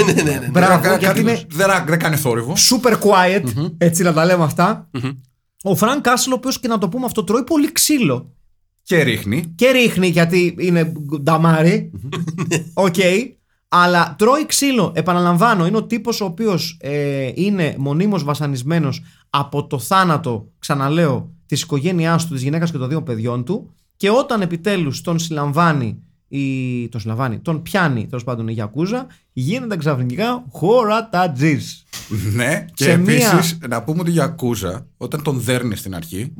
[0.51, 2.53] Μπράβο, δεν, γιατί είναι δεν, δεν κάνει θόρυβο.
[2.53, 3.43] super quiet,
[3.77, 4.89] έτσι να τα λέμε αυτά.
[5.63, 8.33] Ο Φρανκ Κάσλ, ο οποίος και να το πούμε αυτό, τρώει πολύ ξύλο.
[8.89, 9.53] Και ρίχνει.
[9.55, 11.91] Και ρίχνει γιατί είναι νταμάρι.
[12.73, 12.95] Οκ.
[13.67, 14.91] Αλλά τρώει ξύλο.
[14.95, 21.61] Επαναλαμβάνω, είναι ο τύπος ο οποίος ε, είναι μονίμως βασανισμένος από το θάνατο, ξαναλέω, της
[21.61, 26.89] οικογένειάς του, της γυναίκας και των δύο παιδιών του και όταν επιτέλους τον συλλαμβάνει η...
[26.89, 31.83] τον συλλαμβάνει, τον πιάνει τέλος πάντων η Γιακούζα, γίνεται ξαφνικά χωρατατζής.
[32.33, 36.33] Ναι, και Σε μία- επίσης να πούμε ότι η Γιακούζα, όταν τον δέρνει στην αρχη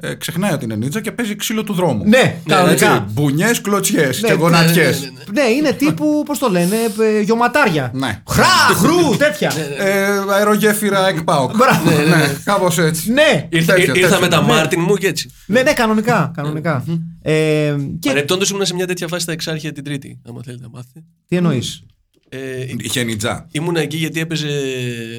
[0.00, 2.04] ε, ξεχνάει ότι είναι νίτσα και παίζει ξύλο του δρόμου.
[2.08, 3.06] Ναι, κανονικά.
[3.10, 5.00] Μπουνιές, κλωτσιές και ναι, γονατιές.
[5.00, 5.42] ναι, ναι, ναι.
[5.42, 7.90] Ναι, είναι τύπου, πώς το λένε, ε, γιωματάρια.
[7.94, 8.22] Ναι.
[8.28, 9.52] Χρά, χρού, τέτοια.
[9.78, 11.56] Ε, αερογέφυρα εκπάοκ.
[11.56, 11.90] Μπράβο.
[11.90, 13.12] Ναι, κάπως έτσι.
[13.12, 14.20] Ναι, Ήρθα, Τέτοιο, ήρθα τέτοιο.
[14.20, 15.30] με τα Μάρτιν μου και έτσι.
[15.46, 16.30] ναι, ναι, κανονικά.
[16.36, 16.84] κανονικά.
[17.22, 17.32] ε,
[17.98, 20.20] και Παρεπτόντως ήμουν σε μια τέτοια φάση στα εξάρχεια την Τρίτη.
[20.28, 21.02] Άμα θέλετε να μάθετε.
[21.28, 21.84] τι εννοείς;
[22.36, 23.48] Ε, Είχε νιτζά.
[23.52, 24.48] ήμουνα εκεί γιατί έπαιζε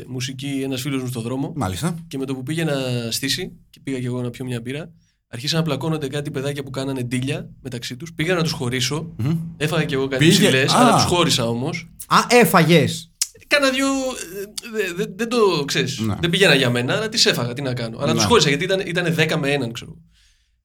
[0.07, 1.53] μουσική ένας φίλος μου στο δρόμο.
[1.55, 1.95] Μάλιστα.
[2.07, 2.73] Και με το που πήγε να
[3.09, 4.91] στήσει και πήγα και εγώ να πιω μια μπύρα,
[5.27, 8.13] αρχίσαν να πλακώνονται κάτι παιδάκια που κάνανε ντύλια μεταξύ τους.
[8.13, 9.15] Πήγα να τους χωρίσω.
[9.57, 10.77] Έφαγα και εγώ κάτι Πήγε- ψηλές, Α.
[10.79, 11.89] αλλά τους χώρισα όμως.
[12.07, 13.09] Α, έφαγες.
[13.47, 13.85] Κάνα δυο.
[13.87, 15.99] ε, δε- δε- δεν το ξέρεις.
[15.99, 16.15] Ναι.
[16.21, 17.97] Δεν πήγαινα για μένα, αλλά τις έφαγα, τι να κάνω.
[17.97, 18.17] Αλλά Ναι.
[18.17, 19.97] τους χώρισα γιατί ήταν, ήταν 10 με 1, ξέρω.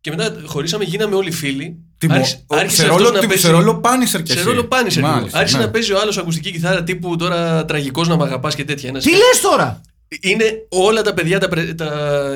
[0.01, 1.77] Και μετά χωρίσαμε, γίναμε όλοι φίλοι.
[1.99, 4.33] Τι μου- Άρχισε- ο- άρχισε σε αυτός ρόλο- να τι- παίζει- σε ρόλο Πάνισερ κι
[4.33, 4.47] Σε εσύ.
[4.47, 5.03] ρόλο Πάνισερ.
[5.03, 5.15] λίγο.
[5.15, 5.65] Μάλιστα, Άρχισε ναι.
[5.65, 8.89] να παίζει ο άλλος ακουστική κιθάρα τύπου τώρα τραγικός να μ' αγαπάς και τέτοια.
[8.89, 9.81] Ένας- Τι λες τώρα!
[10.21, 11.89] Είναι όλα τα παιδιά, τα, πρε- τα,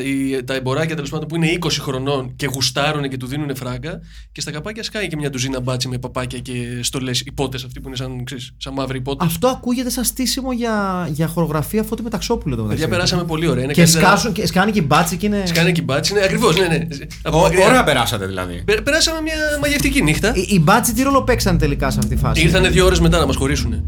[0.05, 4.01] οι- τα εμποράκια τέλος πάντων που είναι 20 χρονών και γουστάρουν και του δίνουν φράγκα.
[4.33, 6.53] Και στα καπάκια σκάει και μια τουζίνα μπάτσι με παπάκια και
[6.83, 9.25] στολές υπότε αυτοί που είναι σαν, ξέρεις, σαν μαύροι υπότε.
[9.25, 12.57] Αυτό ακούγεται σαν στήσιμο για, για χορογραφία Φώτη Μεταξόπουλο.
[12.57, 12.97] το Παιδιά μεταξύ.
[12.97, 13.65] περάσαμε πολύ ωραία.
[13.65, 15.43] Είναι Και καλύτερα- σκάσουν, και σκάνε και οι μπάτσι και είναι.
[15.47, 16.13] Σκάνε και μπάτσι.
[16.13, 16.87] Ναι, ακριβώς, ναι, ναι.
[17.23, 17.67] Από Ω- μακριά.
[17.67, 18.63] Ωραία περάσατε δηλαδή.
[18.65, 20.33] Πε- Περάσαμε μια μαγευτική νύχτα.
[20.35, 23.19] Οι, οι μπάτσι τι ρόλο παίξαν τελικά σε αυτή τη φάση; Ήρθανε δύο ώρες μετά
[23.19, 23.85] να μας χωρίσουν.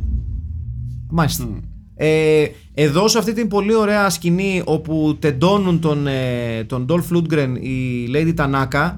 [1.10, 1.48] Μάλιστα.
[1.98, 2.44] Ε,
[2.74, 8.08] εδώ σε αυτή την πολύ ωραία σκηνή όπου τεντώνουν τον, ε, τον Dolph Lundgren η
[8.14, 8.92] Lady Tanaka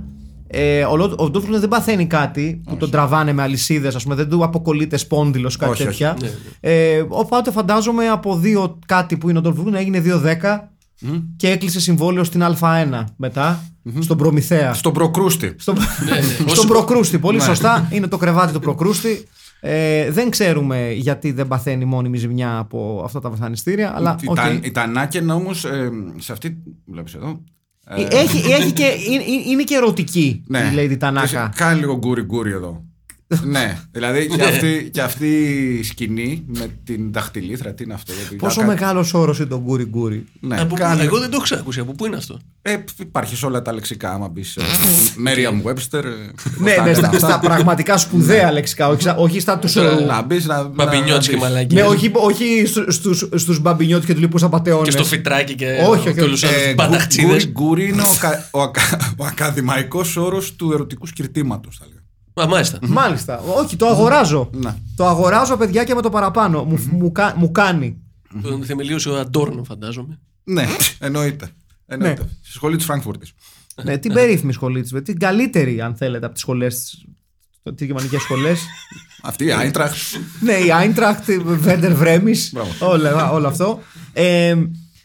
[0.47, 4.03] ε, ο, Λο- ο Dolph Lundgren δεν παθαίνει κάτι που τον τραβάνε με αλυσίδες ας
[4.03, 5.91] πούμε δεν του αποκολλείται σπόνδυλος κάτι Όχι, όχι.
[5.91, 6.31] τέτοια Ναι,
[6.71, 10.69] ε, οπότε φαντάζομαι από δύο κάτι που είναι ο Dolph Lundgren έγινε 2-10
[11.37, 13.63] και έκλεισε συμβόλαιο στην Α1 μετά
[14.01, 15.55] στον Προμηθέα Στον προκρούστη.
[15.59, 16.21] στον, ναι.
[16.35, 17.19] στον Όσο- Προκρούστη.
[17.19, 17.43] Πολύ Ναι.
[17.45, 17.89] σωστά.
[17.93, 19.27] Είναι το κρεβάτι του Προκρούστη.
[19.61, 23.93] Ε, δεν ξέρουμε γιατί δεν παθαίνει μόνιμη ζημιά από αυτά τα βασανιστήρια.
[23.97, 24.37] Αλλά Η, οκ.
[24.37, 25.55] τα, η Τανάκεν όμω
[26.19, 26.63] σε αυτή.
[26.87, 27.45] Βλέπεις εδώ.
[27.87, 30.59] ε, Ε, Έχει, έχει και, είναι, είναι και ερωτική ναι.
[30.59, 31.49] η Lady Tanaka.
[31.55, 32.85] Κάνει λίγο γκούρι γκούρι εδώ.
[33.45, 35.29] Ναι, δηλαδή και αυτή, και αυτή
[35.79, 38.13] η σκηνή με την δαχτυλίθρα, τι είναι αυτό.
[38.13, 41.29] γιατί Πόσο κα- μεγάλος όρος είναι το γκούρι γκούρι; Ναι, Από πού- κάνει- Εγώ δεν
[41.29, 41.81] το έχω ξανακούσει.
[41.81, 44.59] Από πού είναι αυτό; Ε, υπάρχει σε όλα τα λεξικά, άμα μπεις.
[45.27, 46.03] Merriam Webster.
[46.59, 49.75] Ναι, ναι, στα, στα πραγματικά σπουδαία λεξικά, όχι, στα- όχι στα τους.
[50.07, 50.63] Να μπεις να.
[50.63, 51.41] Μπαμπινιώτης να και δεις.
[51.41, 51.83] μαλακίες.
[51.83, 54.85] Ναι, όχι, όχι στους, στους μπαμπινιώτες και του λοιπούς απαταιώνες.
[54.85, 57.31] Και στο φιτράκι και Όχι, όχι, και όλους τους Ε, άλλους γκου- παταχτσίδες.
[57.31, 61.98] γκούρι- Γκούρι είναι ο, ακα, ο, ακα, ο ακαδημαϊκός όρος του ερωτικού σκυρτήματος, θα λέγαμε.
[62.41, 62.79] Α, μάλιστα.
[62.83, 63.39] Μάλιστα.
[63.39, 64.51] Όχι, το αγοράζω.
[64.53, 64.79] Να.
[64.97, 66.65] Το αγοράζω, παιδιά, και με το παραπάνω.
[66.65, 67.97] Μου, μου, κα- μου κάνει.
[68.43, 70.19] Τον θεμελίωσε ο Αντόρνο, φαντάζομαι.
[70.45, 70.67] Ναι,
[70.99, 71.49] εννοείται.
[71.87, 72.23] εννοείται.
[72.23, 72.29] Ναι.
[72.43, 73.33] Στη σχολή της Φραγκφούρτης.
[73.83, 74.93] ναι, την περίφημη σχολή της.
[75.03, 77.05] Την καλύτερη, αν θέλετε, από τις σχολές.
[77.75, 78.61] Τις γερμανικές σχολές.
[79.23, 79.97] Αυτή η Άιντραχτ.
[80.41, 82.35] ναι, η Άιντραχτ, Βέντερ Βρέμι.
[82.53, 82.71] Μπράβο.
[82.91, 83.81] Όλα, όλο αυτό.
[84.13, 84.55] Ε,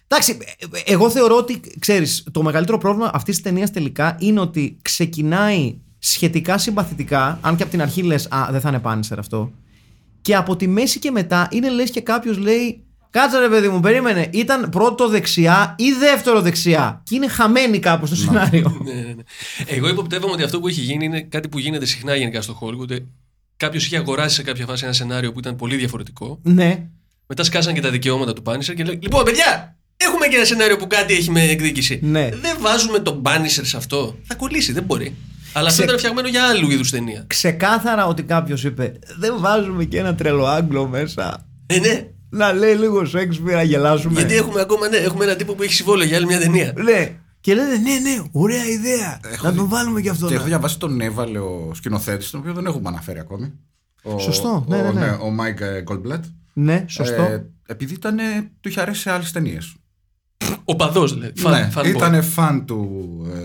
[0.07, 0.38] εντάξει,
[0.86, 5.75] ε, εγώ θεωρώ ότι, ξέρεις, το μεγαλύτερο πρόβλημα αυτής της ταινίας τελικά είναι ότι ξεκινάει
[6.06, 9.51] σχετικά συμπαθητικά, αν και από την αρχή λες, α, δεν θα είναι πάνισερ αυτό.
[10.22, 13.80] Και από τη μέση και μετά είναι λες και κάποιος λέει, κάτσε ρε παιδί μου,
[13.80, 17.01] περίμενε, ήταν πρώτο δεξιά ή δεύτερο δεξιά.
[17.06, 18.82] Και είναι χαμένη κάπως το σενάριο.
[18.84, 19.24] Ναι, ναι, ναι.
[19.66, 22.97] Εγώ υποπτεύομαι ότι αυτό που έχει γίνει είναι κάτι που γίνεται συχνά γενικά στο Hollywood.
[23.58, 26.39] Κάποιος είχε αγοράσει σε κάποια φάση ένα σενάριο που ήταν πολύ διαφορετικό.
[26.43, 26.88] ναι.
[27.28, 30.78] Μετά σκάσαν και τα δικαιώματα του Punisher και λέει: Λοιπόν, παιδιά, έχουμε και ένα σενάριο
[30.78, 31.99] που κάτι έχει με εκδίκηση.
[32.04, 32.30] Ναι.
[32.41, 34.16] Δεν βάζουμε τον Punisher σε αυτό.
[34.24, 35.16] Θα κολλήσει, δεν μπορεί.
[35.54, 37.24] Αλλά αυτό Ξε- ήταν φτιαγμένο για άλλου είδους ταινία.
[37.28, 41.47] Ξεκάθαρα ότι κάποιος είπε, δεν βάζουμε και ένα τρελό Άγγλο μέσα.
[41.66, 42.08] Ε, ναι.
[42.30, 44.20] Να λέει λίγο Σαίξπηρ να γελάσουμε.
[44.20, 46.74] Γιατί έχουμε ακόμα ναι, έχουμε έναν τύπο που έχει συμβόλαιο για άλλη μια ταινία.
[46.76, 47.16] Ναι.
[47.41, 49.20] Και λένε ναι, ναι, ωραία ιδέα.
[49.41, 50.26] να τον βάλουμε και αυτό.
[50.26, 50.39] Και να».
[50.39, 53.54] έχω διαβάσει τον έβαλε ο σκηνοθέτης, τον οποίο δεν έχουμε αναφέρει ακόμη.
[54.04, 55.18] Ο, Σωστό, ναι, ο, ναι, ναι.
[55.22, 56.24] Ο Μάικ Γκόλντμπλατ.
[56.54, 57.22] Ναι, σωστό.
[57.22, 58.18] Ε, επειδή ήταν,
[58.62, 59.76] του είχε αρέσει σε άλλες ταινίες.
[60.66, 61.39] Ο παδός δηλαδή.
[61.39, 61.86] Φαν, Ναι, fanboy.
[61.95, 62.88] ήταν φαν του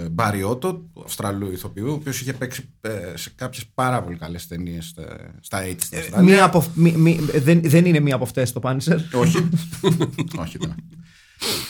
[0.04, 4.16] ε, Μπάρι Ότο, του Αυστραλού ηθοποιού, ο οποίος είχε παίξει ε, σε κάποιες πάρα πολύ
[4.16, 6.34] καλές ταινίες στα, στα 80 στην Αυστραλία.
[6.34, 8.98] Μία από, μη- μη- δεν, δεν είναι μία από αυτές το Punisher.
[9.12, 9.48] Όχι.
[10.42, 10.74] Όχι, δεν.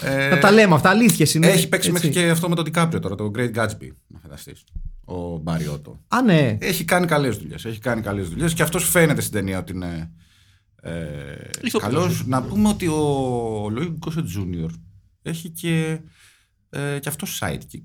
[0.03, 1.47] Ε, Να τα λέμε αυτά, αλήθειες είναι.
[1.47, 1.91] έχει παίξει έτσι.
[2.07, 4.65] μέχρι και αυτό με τον Ντικάπριο τώρα, το Great Gatsby, να φανταστείς.
[5.05, 6.01] Ο Μπάρι Ότο.
[6.09, 6.57] Α, ναι.
[6.61, 7.65] Έχει κάνει καλές δουλειές.
[7.65, 10.11] Έχει κάνει καλές δουλειές και αυτός φαίνεται στην ταινία ότι είναι.
[10.83, 10.91] Ε,
[11.63, 11.93] Ηθοποιός.
[11.93, 12.27] καλός.
[12.27, 14.69] Να πούμε ότι ο Λούι Γκόσετ Jr.
[15.29, 15.99] έχει και,
[16.71, 17.85] ε, και αυτό sidekick.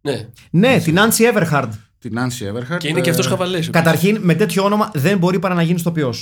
[0.00, 0.28] Ναι.
[0.50, 1.68] Ναι, την Nancy Everhard.
[1.98, 2.78] Την Nancy Everhard.
[2.78, 3.58] Και είναι και αυτός ε, χαβαλέ.
[3.60, 6.14] Καταρχήν, με τέτοιο όνομα δεν μπορεί παρά να γίνει ηθοποιό.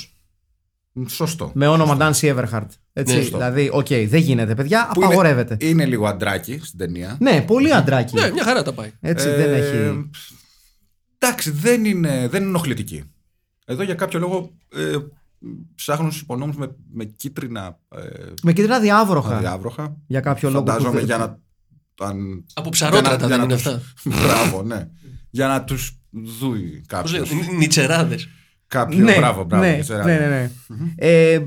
[1.07, 1.51] Σωστό.
[1.53, 2.67] Με όνομα Nancy Everhard.
[2.93, 5.57] Έτσι, Ναι, δηλαδή, οκ, δεν γίνεται, παιδιά, Που είναι- απαγορεύεται.
[5.59, 7.17] Είναι, λίγο αντράκι στην ταινία.
[7.19, 8.15] Ναι, πολύ αντράκι.
[8.15, 8.91] Ναι, μια χαρά τα πάει.
[9.01, 10.09] Έτσι, Ε, δεν έχει.
[11.17, 13.03] Εντάξει, δεν είναι, δεν είναι ενοχλητική.
[13.65, 14.95] Εδώ για κάποιο λόγο ε,
[15.75, 18.01] ψάχνουν στους υπονόμους με, με κίτρινα ε,
[18.43, 19.37] Με κεντρικά διάβροχα.
[19.39, 19.97] διάβροχα.
[20.07, 20.65] Για κάποιο λόγο.
[20.65, 21.39] Φαντάζομαι που- για να.
[22.07, 23.93] Αν, Από ψαρότρατα για να- δεν είναι για να αυτά.
[24.03, 24.89] τους- Μπράβο, ναι.
[25.29, 25.99] Για να τους
[26.39, 27.11] δούει Πώς κάποιος.
[27.31, 28.27] λέγονται, Νιτσεράδες.
[28.67, 28.97] Κάποιο.
[29.03, 29.63] Ναι, μπράβο, μπράβο.
[29.63, 30.03] ναι, ξέρω.
[30.03, 30.51] ναι, ναι, ναι.
[30.95, 31.39] Ε, ε,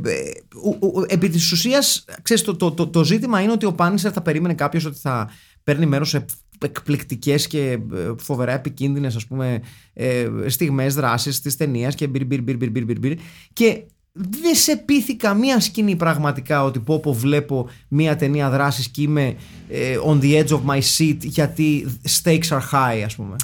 [0.64, 4.10] ου- ου- επί της ουσίας, ξέρεις, το, το, το, το ζήτημα είναι ότι ο Πάνισερ
[4.14, 5.30] θα περίμενε κάποιος ότι θα
[5.62, 6.24] παίρνει μέρος σε
[6.62, 7.78] εκπληκτικές και ε,
[8.18, 9.60] φοβερά επικίνδυνες ας πούμε
[9.92, 13.18] ε, στιγμές δράσης της ταινίας και μπιρ μπιρ μπιρ μπιρ μπιρ μπιρ, μπιρ.
[13.52, 13.82] και
[14.12, 19.36] δεν σε πείθει καμία σκηνή πραγματικά ότι πω πω βλέπω μια ταινία δράσης και είμαι
[19.68, 21.86] ε, on the edge of my seat γιατί
[22.22, 23.36] stakes are high ας πούμε.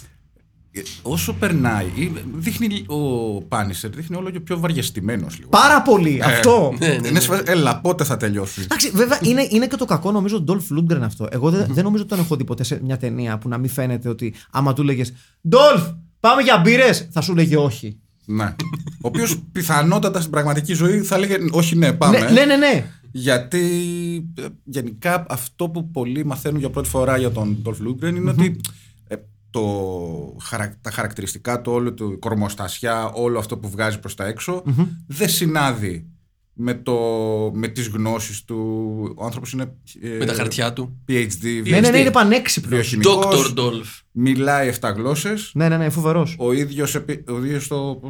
[0.77, 2.99] Ε, Όσο περνάει, ε, δείχνει ο
[3.43, 5.49] Πάνισερ δείχνει όλο και πιο βαριεστημένος λίγο.
[5.49, 6.75] Πάρα πολύ αυτό.
[6.79, 9.85] Ναι, ναι, Είναι σε φάση, Έλα, πότε θα τελειώσει; Εντάξει, βέβαια είναι, είναι και το
[9.85, 11.29] κακό νομίζω του Dolph Lundgren αυτό.
[11.31, 13.71] Εγώ δεν, δεν νομίζω ότι τον έχω δει ποτέ σε μια ταινία που να μην
[13.71, 15.13] φαίνεται ότι άμα του λέγες
[15.51, 17.99] Dolph, πάμε για μπύρες, θα σου λέγε όχι.
[18.25, 18.55] Ναι.
[19.03, 22.19] Ο οποίος πιθανότατα στην πραγματική ζωή θα έλεγε Όχι, ναι, πάμε.
[22.19, 22.85] Ναι, ναι, ναι, ναι.
[23.11, 23.61] Γιατί
[24.39, 28.45] ε, γενικά αυτό που πολλοί μαθαίνουν για πρώτη φορά για τον Dolph Lundgren είναι ότι
[28.45, 28.61] ε,
[29.55, 34.27] το, χαρα- τα χαρακτηριστικά του όλου του η κορμοστασιά, όλο αυτό που βγάζει προς τα
[34.27, 34.63] έξω
[35.07, 36.07] δεν συνάδει
[36.53, 36.95] με, το,
[37.55, 38.57] με τις γνώσεις του.
[39.17, 40.97] Ο άνθρωπος είναι ε, Με τα χαρτιά του.
[41.09, 42.73] PhD, Ναι, ναι, ναι, είναι πανέξυπνος.
[42.73, 43.59] βιοχημικός, Dr.
[43.59, 44.01] Dolph.
[44.11, 45.51] μιλάει 7 γλώσσες.
[45.55, 46.35] Ναι, ναι, ναι, φοβερός.
[46.39, 48.01] Ο ίδιος, επι- ο ίδιος το,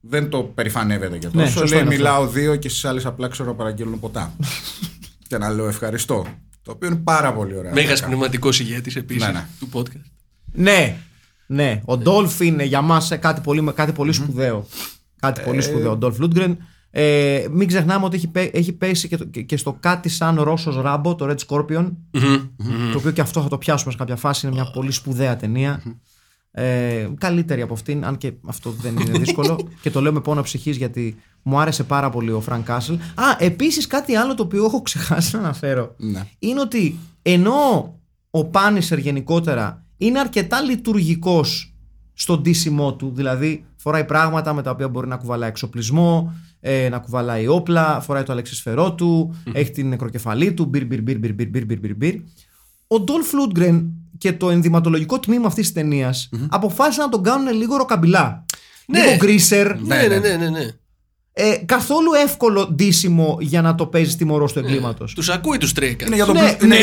[0.00, 1.58] δεν το περηφανεύεται για Ναι, τόσο.
[1.58, 4.36] σωστό Λέει είναι μιλάω δύο και στις άλλες απλά ξέρω να παραγγέλνω ποτά.
[5.28, 6.26] και να λέω ευχαριστώ.
[6.62, 7.72] Το οποίο είναι πάρα πολύ ωραίο.
[7.72, 9.46] Μέγας πνευματικός ηγέτης επίσης Ναι, ναι.
[9.58, 10.10] του podcast.
[10.52, 10.96] Ναι,
[11.46, 11.80] ναι.
[11.84, 14.66] Ο Dolph είναι για μας κάτι πολύ, κάτι πολύ σπουδαίο.
[15.20, 15.90] Κάτι πολύ σπουδαίο.
[15.92, 16.56] Ο Dolph Lundgren.
[16.90, 20.40] Ε, μην ξεχνάμε ότι έχει, πέ- έχει πέσει και, το- και- και στο κάτι σαν
[20.42, 21.90] Ρώσος Ράμπο, το Red Scorpion.
[22.92, 24.46] Το οποίο και αυτό θα το πιάσουμε σε κάποια φάση.
[24.46, 25.82] Είναι μια πολύ σπουδαία ταινία.
[26.50, 29.68] Ε, καλύτερη από αυτήν, αν και αυτό δεν είναι δύσκολο.
[29.80, 32.94] και το λέω με πόνο ψυχής γιατί μου άρεσε πάρα πολύ ο Φρανκ Κάσελ.
[32.94, 35.94] Α, επίσης κάτι άλλο το οποίο έχω ξεχάσει να αναφέρω.
[35.96, 36.26] Ναι.
[36.38, 37.94] Είναι ότι ενώ
[38.30, 41.74] ο Πάνισερ γενικότερα είναι αρκετά λειτουργικός
[42.14, 43.12] στο ντύσιμό του.
[43.14, 48.22] Δηλαδή, φοράει πράγματα με τα οποία μπορεί να κουβαλάει εξοπλισμό, ε, να κουβαλάει όπλα, φοράει
[48.22, 51.94] το αλεξισφαιρό του, έχει την νεκροκεφαλή του, μπυρ, μπυρ, μπυρ, μπυρ, μπυρ, μπυρ, μπυρ, μπυρ,
[51.96, 52.14] μπυρ.
[52.86, 57.76] Ο Ντόλφ Λούντγκρεν και το ενδυματολογικό τμήμα αυτής της ταινίας αποφάσισαν να τον κάνουν λίγο
[57.76, 58.44] ροκαμπιλά.
[58.86, 59.00] Ναι.
[59.00, 59.80] Λίγο γκρίσερ.
[59.80, 60.48] Ναι, ναι, ναι, ναι.
[60.48, 60.66] ναι.
[61.40, 65.14] Ε, καθόλου εύκολο ντύσιμο για να το παίζεις τιμωρό του εγκλήματος.
[65.14, 66.06] Τους ακούει τους τρέικα.
[66.06, 66.76] Είναι για τον Ναι, Blue- είναι-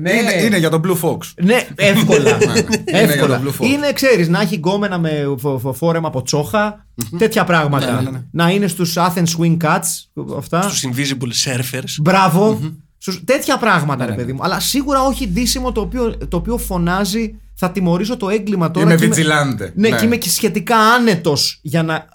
[0.00, 0.18] ναι, ναι.
[0.18, 1.18] είναι- Είναι για τον Blue Fox.
[1.42, 2.38] Ναι, εύκολα.
[2.86, 3.40] για εύκολα.
[3.40, 3.66] το Blue Fox.
[3.66, 6.86] Είναι, ξέρεις, να έχει γκόμενα με φο- φο- φόρεμα από τσόχα,
[7.18, 7.92] τέτοια πράγματα.
[7.92, 8.22] Ναι, ναι, ναι.
[8.30, 10.60] Να είναι στους Athens Swing Cats, αυτά.
[10.60, 11.94] Του invisible surfers.
[12.02, 12.60] Μπράβο.
[12.98, 14.38] Στους- τέτοια πράγματα, Ναι, ρε παιδί μου.
[14.42, 18.86] Αλλά σίγουρα όχι ντύσιμο το οποίο, το οποίο φωνάζει θα τιμωρήσω το έγκλημα τώρα.
[18.94, 19.70] Είμαι και vigilante.
[19.74, 19.96] Ναι, Ναι.
[19.96, 22.06] και είμαι και σχετικά άνετος για να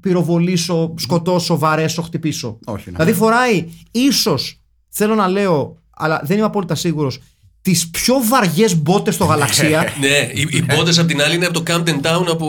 [0.00, 2.58] πυροβολήσω, σκοτώσω, βαρέσω, χτυπήσω.
[2.64, 2.96] Όχι, ναι.
[2.96, 7.18] Δηλαδή φοράει ίσως, θέλω να λέω, αλλά δεν είμαι απόλυτα σίγουρος,
[7.62, 9.92] τις πιο βαριές μπότες στο γαλαξία.
[10.00, 12.48] Ναι, οι, οι πόντε απ' την άλλη είναι από το Camden Town από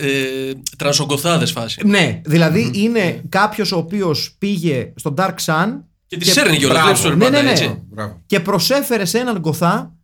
[0.00, 1.80] ε, τρανσογκοθάδες φάση.
[1.86, 5.66] ναι, δηλαδή είναι κάποιος ο οποίος πήγε στο Dark Sun
[6.06, 6.82] Και τη σέρνει κιόλας.
[6.82, 7.00] μπράβο.
[7.02, 7.50] Βλέπει Ναι, πάντα ναι, ναι.
[7.50, 7.82] έτσι.
[7.90, 8.22] Μπράβο.
[8.26, 9.94] και προσέφερε σε έναν γκοθά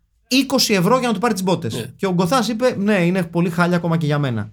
[0.68, 1.74] 20 ευρώ για να του πάρει τις μπότες.
[1.74, 1.84] Ναι.
[1.96, 4.52] Και ο γκοθάς είπε: Ναι, είναι πολύ χάλια ακόμα και για μένα.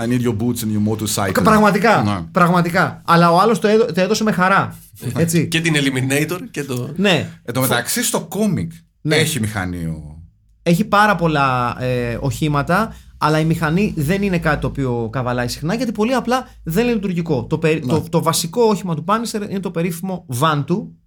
[0.00, 1.42] I need your boots and your motorcycle.
[1.44, 2.02] Πραγματικά.
[2.02, 2.20] Ναι.
[2.32, 3.02] Πραγματικά.
[3.04, 4.78] Αλλά ο άλλος το, έδω- το έδωσε με χαρά.
[5.16, 5.48] Έτσι.
[5.48, 6.92] Και την Eliminator και το.
[6.96, 7.28] ναι.
[7.42, 9.16] Εν τω μεταξύ στο κόμικ Ναι.
[9.16, 10.18] έχει μηχανή ο.
[10.62, 15.74] Έχει πάρα πολλά ε, οχήματα, αλλά η μηχανή δεν είναι κάτι το οποίο καβαλάει συχνά
[15.74, 17.44] γιατί πολύ απλά δεν είναι λειτουργικό.
[17.44, 20.98] Το, περι- το, το βασικό όχημα του Punisher είναι το περίφημο van του.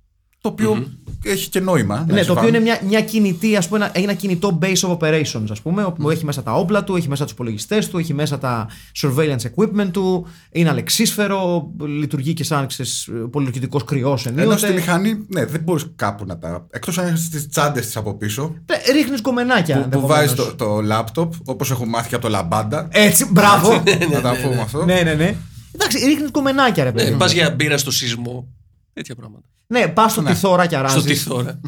[0.47, 0.87] Το οποιο
[1.23, 1.95] έχει και νόημα.
[2.07, 2.55] να Ναι, έχει το οποίο βάλει.
[2.55, 6.09] είναι μια, μια κινητή, ας πούμε, ένα, ένα κινητό base of operations, ας πούμε, όπου
[6.09, 8.67] έχει μέσα τα όπλα του, έχει μέσα τους υπολογιστές του, έχει μέσα τα
[9.01, 14.57] surveillance equipment του, είναι αλεξίσφαιρο, λειτουργεί και σαν ξέρεις, πολυλογητικός κρυός Ενώ ενίοτε.
[14.57, 16.67] στη μηχανή, ναι, δεν μπορείς κάπου να τα.
[16.69, 18.53] Εκτός αν έχεις τις τσάντες της από πίσω.
[18.65, 19.75] Ε, Ρίχνεις κομμενάκια.
[19.75, 20.17] Που, που ενδεχομένως.
[20.35, 22.87] βάζεις το, το λάπτοπ, όπως έχω μάθει και από το λαμπάντα.
[22.91, 23.83] Έτσι, μπράβο.
[24.11, 24.85] να τα πούμε αυτό.
[24.85, 25.35] ναι, ναι, ναι.
[25.75, 27.05] Εντάξει, ρίχνεις κομμενάκια, ρε παιδί.
[27.05, 27.17] Ναι, μου.
[27.17, 28.47] Πας για μπύρα στο σεισμό.
[28.93, 29.43] Τέτοια πράγματα.
[29.67, 30.99] Ναι, πας στο τυθόρα και αράζεις.
[31.01, 31.59] Στο τυθόρα.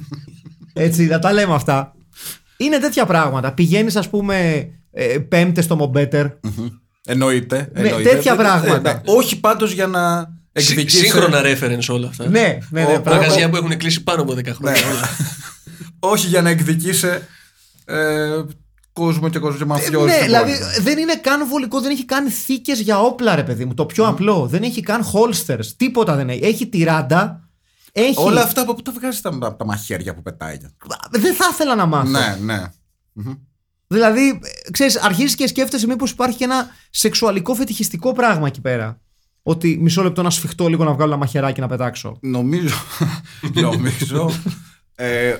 [0.73, 1.93] Έτσι, να τα λέμε αυτά.
[2.57, 3.51] Είναι τέτοια πράγματα.
[3.53, 6.25] Πηγαίνεις, ας πούμε, ε, πέμπτες στο Μομπέτερ.
[7.05, 7.69] Εννοείται.
[7.73, 8.09] Ναι, εννοείται.
[8.09, 8.79] τέτοια Ε, πράγματα.
[8.93, 10.99] ναι, όχι πάντως για να Σύ- εκδικήσεις.
[10.99, 12.29] Σύγχρονα reference όλα αυτά.
[12.29, 12.95] Ναι, ναι, ναι.
[12.95, 14.81] Ο- πράγμα- Μαγαζιά που έχουν κλείσει πάνω από 10 χρόνια.
[14.81, 15.25] Ναι.
[15.99, 17.07] όχι για να εκδικήσει
[17.85, 17.95] ε,
[18.93, 20.05] κόσμο και κόσμο και μαφιόζου.
[20.05, 20.83] Ναι, στον δηλαδή κόσμο.
[20.83, 23.73] δεν είναι καν βολικό, δεν έχει καν θήκες για όπλα, ρε παιδί μου.
[23.73, 24.47] Το πιο απλό.
[24.47, 25.65] Δεν έχει καν holsters.
[25.77, 26.43] Τίποτα δεν έχει.
[26.43, 27.48] Έχει τυράντα.
[27.99, 28.23] Έχει...
[28.23, 30.57] Όλα αυτά από πού τα βγάζεις τα, τα μαχαίρια που πετάει.
[31.11, 32.09] Δεν θα ήθελα να μάθω.
[32.09, 32.63] Ναι, ναι.
[33.87, 34.39] Δηλαδή,
[34.71, 39.01] ξέρεις, αρχίζεις και σκέφτεσαι μήπως υπάρχει και ένα σεξουαλικό φετιχιστικό πράγμα εκεί πέρα.
[39.43, 42.17] Ότι μισό λεπτό να σφιχτώ λίγο να βγάλω ένα μαχαιράκι να πετάξω.
[42.21, 42.75] Νομίζω.
[43.61, 44.31] νομίζω.
[44.95, 45.35] Ε,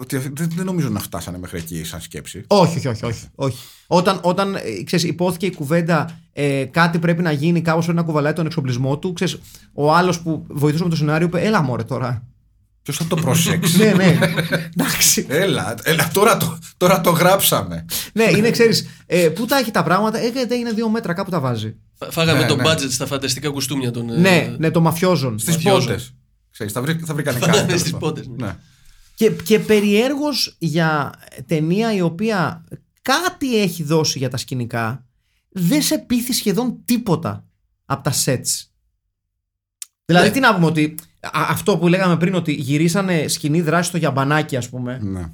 [0.00, 2.44] ότι αυτοί- δεν, δεν νομίζω να φτάσανε μέχρι εκεί σαν σκέψη.
[2.46, 3.04] Όχι, όχι, όχι.
[3.04, 3.56] όχι, όχι.
[3.86, 8.04] Όταν, όταν ε, ξέρεις, υπόθηκε η κουβέντα ε, κάτι πρέπει να γίνει, κάπως πρέπει να
[8.04, 9.38] κουβαλάει τον εξοπλισμό του, ξέρεις,
[9.72, 12.22] ο άλλος που βοηθούσε με το σενάριο είπε: Έλα μωρέ τώρα.
[12.82, 14.18] Ποιος θα το προσέξει; ναι, ναι.
[14.76, 15.26] Εντάξει.
[15.28, 17.84] έλα, έλα τώρα, το, τώρα το γράψαμε.
[18.14, 21.30] ναι, είναι, ξέρεις, ε, πού τα έχει τα πράγματα, ε, δεν είναι δύο μέτρα, κάπου
[21.30, 21.74] τα βάζει.
[21.98, 22.62] Φα- Φάγαμε Ναι, το ναι.
[22.66, 24.10] budget στα φανταστικά κουστούμια των.
[24.10, 25.38] ε, ναι, ναι, το μαφιόζον.
[25.38, 25.86] Στις Μαφιόζο.
[25.86, 26.14] πότες.
[26.50, 27.58] Ξέρεις, θα, βρει, θα βρήκανε κάτι.
[27.66, 28.08] τέλος Στις πάντων.
[28.08, 28.56] πότες, ναι.
[29.20, 29.28] Ναι.
[29.28, 31.12] Και, και περιέργως για
[31.46, 32.64] ταινία η οποία
[33.02, 35.06] κάτι έχει δώσει για τα σκηνικά,
[35.48, 37.44] δεν σε πείθει σχεδόν τίποτα
[37.84, 38.66] από τα sets.
[40.04, 40.32] Δηλαδή, Ναι.
[40.32, 44.56] τι να πούμε, ότι α- αυτό που λέγαμε πριν, ότι γυρίσανε σκηνή δράση στο γιαμπανάκι,
[44.56, 45.24] ας πούμε, ναι.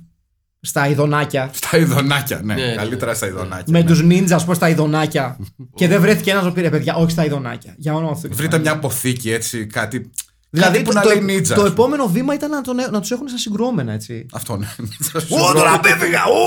[0.60, 1.50] στα ειδονάκια.
[1.52, 2.54] Στα ειδονάκια, ναι.
[2.54, 2.74] Ναι, ναι.
[2.74, 3.64] Καλύτερα στα ειδονάκια.
[3.68, 3.86] Με ναι.
[3.86, 5.38] τους ninja, ας πούμε, στα ειδονάκια.
[5.78, 7.74] και δεν βρέθηκε ένας να πει ρε παιδιά, όχι στα ειδονάκια.
[7.78, 8.28] Για όνομα αυτού.
[8.34, 10.10] Βρείτε μια αποθήκη έτσι, κάτι.
[10.50, 11.54] Δηλαδή που το, να λέει νίτσα.
[11.54, 14.26] Το επόμενο βήμα ήταν να, τον, να τους έχουν σαν συγκρόμενα, έτσι.
[14.32, 14.66] Αυτό ναι.
[15.38, 16.24] Ω, τώρα πέφυγα!
[16.24, 16.38] Ω,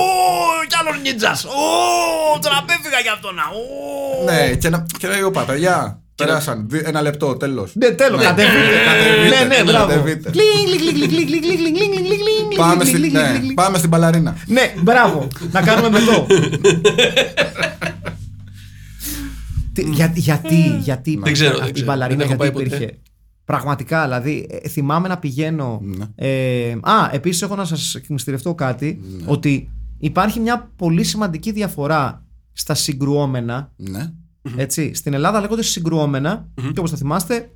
[0.68, 1.46] κι άλλος νίτσας!
[1.46, 3.44] Ω, τώρα πέφυγα γι' αυτό να!
[4.32, 7.72] Ναι, και να, και να λέει, παιδιά, περάσαν, ένα λεπτό, τέλος.
[7.76, 8.20] Ναι, τέλος.
[8.20, 8.26] Ναι.
[8.30, 8.60] κατεβείτε.
[9.30, 10.04] Ναι, ναι, ναι μπράβο.
[12.56, 12.84] Πάμε
[13.78, 14.38] στην ναι, παλαρίνα.
[14.46, 16.28] Ναι, μπράβο, να κάνουμε εδώ.
[19.74, 21.20] Γιατί, γιατί, γιατί
[21.74, 23.00] η μπαλαρίνα υπήρχε;
[23.52, 25.80] Πραγματικά, δηλαδή, ε, θυμάμαι να πηγαίνω.
[25.84, 26.06] Ναι.
[26.16, 29.02] Ε, α, επίσης έχω να σας εκμυστηρευτώ κάτι.
[29.18, 29.24] Ναι.
[29.28, 33.72] Ότι υπάρχει μια πολύ σημαντική διαφορά στα συγκρουόμενα.
[33.76, 34.12] Ναι.
[34.56, 34.94] Έτσι.
[34.94, 37.52] Στην Ελλάδα λέγονται συγκρουόμενα και όπως θα θυμάστε,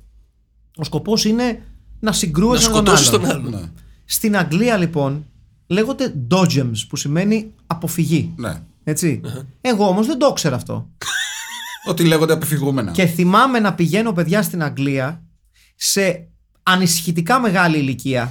[0.76, 1.60] ο σκοπός είναι να
[2.00, 3.20] Να συγκρούεσαι με τον σκοτώσεις άλλον.
[3.20, 3.50] τον άλλον.
[3.50, 3.70] Ναι.
[4.04, 5.24] Στην Αγγλία λοιπόν
[5.66, 8.32] λέγονται dodgems που σημαίνει αποφυγή.
[8.36, 8.54] ναι.
[8.84, 9.20] Έτσι.
[9.60, 10.90] Εγώ όμως δεν το ήξερα αυτό.
[11.88, 12.90] Ότι λέγονται απεφυγούμενα.
[12.90, 15.20] Και θυμάμαι να πηγαίνω παιδιά στην Αγγλία
[15.76, 16.28] σε
[16.62, 18.30] ανησυχητικά μεγάλη ηλικία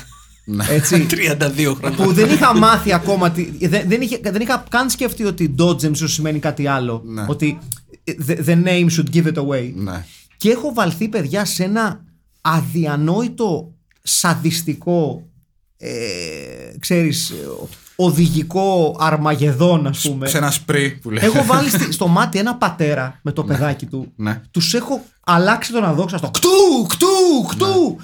[0.69, 1.05] Έτσι.
[1.11, 1.97] 32 χρόνια.
[2.03, 3.31] που δεν είχα μάθει ακόμα.
[3.31, 7.01] τι- Δεν, δεν, είχε, δεν είχα καν σκεφτεί ότι dodgem σου σημαίνει κάτι άλλο.
[7.05, 7.25] Ναι.
[7.27, 7.57] Ότι
[8.27, 9.71] the, the name should give it away.
[9.75, 10.05] Ναι.
[10.37, 12.03] Και έχω βαλθεί, παιδιά, σε ένα
[12.41, 15.27] αδιανόητο σαδιστικό.
[15.77, 15.89] Ε,
[16.79, 17.33] ξέρεις,
[17.95, 20.27] οδηγικό αρμαγεδόν, ας πούμε.
[20.27, 21.25] Σε ένα σπρί που λέει.
[21.25, 24.11] Έχω βάλει στη- στο μάτι ένα πατέρα με το παιδάκι του.
[24.15, 24.41] Ναι.
[24.51, 26.29] Τους έχω αλλάξει τον αδόξαστο.
[26.31, 27.97] Κτού, κτού, κτού.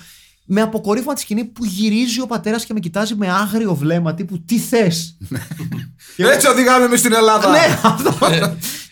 [0.45, 4.41] Με αποκορύφωμα τη σκηνή που γυρίζει ο πατέρας και με κοιτάζει με άγριο βλέμμα τύπου
[4.45, 5.17] Τι θες;
[6.17, 7.49] Έτσι οδηγάμε εμείς στην Ελλάδα.
[7.49, 8.17] ναι, αυτό.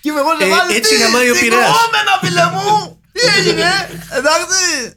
[0.01, 0.75] και είμαι εγώ Ε, σε βάλει.
[0.75, 1.75] έτσι γαμάει ο Πειραιάς.
[1.75, 2.99] Σηκώμενα, φίλε μου!
[3.11, 3.63] Τι έγινε,
[4.17, 4.93] εντάξει.